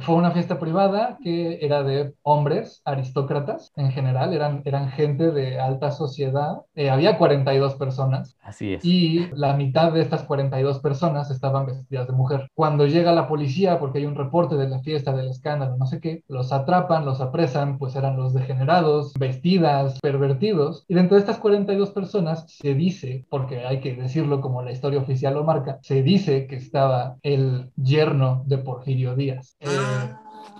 fue 0.01 0.15
una 0.15 0.31
fiesta 0.31 0.59
privada 0.59 1.17
que 1.23 1.59
era 1.61 1.83
de 1.83 2.13
hombres 2.23 2.81
aristócratas 2.85 3.71
en 3.79 3.91
general, 3.91 4.33
eran, 4.33 4.61
eran 4.65 4.89
gente 4.89 5.31
de 5.31 5.59
alta 5.59 5.91
sociedad. 5.91 6.61
Eh, 6.75 6.89
había 6.89 7.17
42 7.17 7.75
personas. 7.75 8.37
Así 8.41 8.73
es. 8.73 8.83
Y 8.83 9.27
la 9.33 9.53
mitad 9.55 9.91
de 9.91 10.01
estas 10.01 10.23
42 10.23 10.79
personas 10.79 11.31
estaban 11.31 11.65
vestidas 11.65 12.07
de 12.07 12.13
mujer. 12.13 12.49
Cuando 12.53 12.85
llega 12.85 13.11
la 13.13 13.27
policía, 13.27 13.79
porque 13.79 13.99
hay 13.99 14.05
un 14.05 14.15
reporte 14.15 14.55
de 14.55 14.67
la 14.67 14.79
fiesta, 14.79 15.13
del 15.13 15.29
escándalo, 15.29 15.77
no 15.77 15.85
sé 15.85 15.99
qué, 15.99 16.23
los 16.27 16.51
atrapan, 16.51 17.05
los 17.05 17.21
apresan, 17.21 17.77
pues 17.77 17.95
eran 17.95 18.17
los 18.17 18.33
degenerados, 18.33 19.13
vestidas, 19.13 19.99
pervertidos. 20.01 20.83
Y 20.87 20.95
dentro 20.95 21.15
de 21.15 21.21
estas 21.21 21.37
42 21.37 21.91
personas 21.91 22.45
se 22.47 22.73
dice, 22.73 23.25
porque 23.29 23.65
hay 23.65 23.79
que 23.79 23.95
decirlo 23.95 24.41
como 24.41 24.61
la 24.61 24.71
historia 24.71 24.99
oficial 24.99 25.33
lo 25.33 25.43
marca, 25.43 25.79
se 25.81 26.03
dice 26.03 26.47
que 26.47 26.55
estaba 26.55 27.17
el 27.23 27.71
yerno 27.75 28.43
de 28.45 28.57
Porfirio 28.57 29.15
Díaz. 29.15 29.55
Eh, 29.59 29.67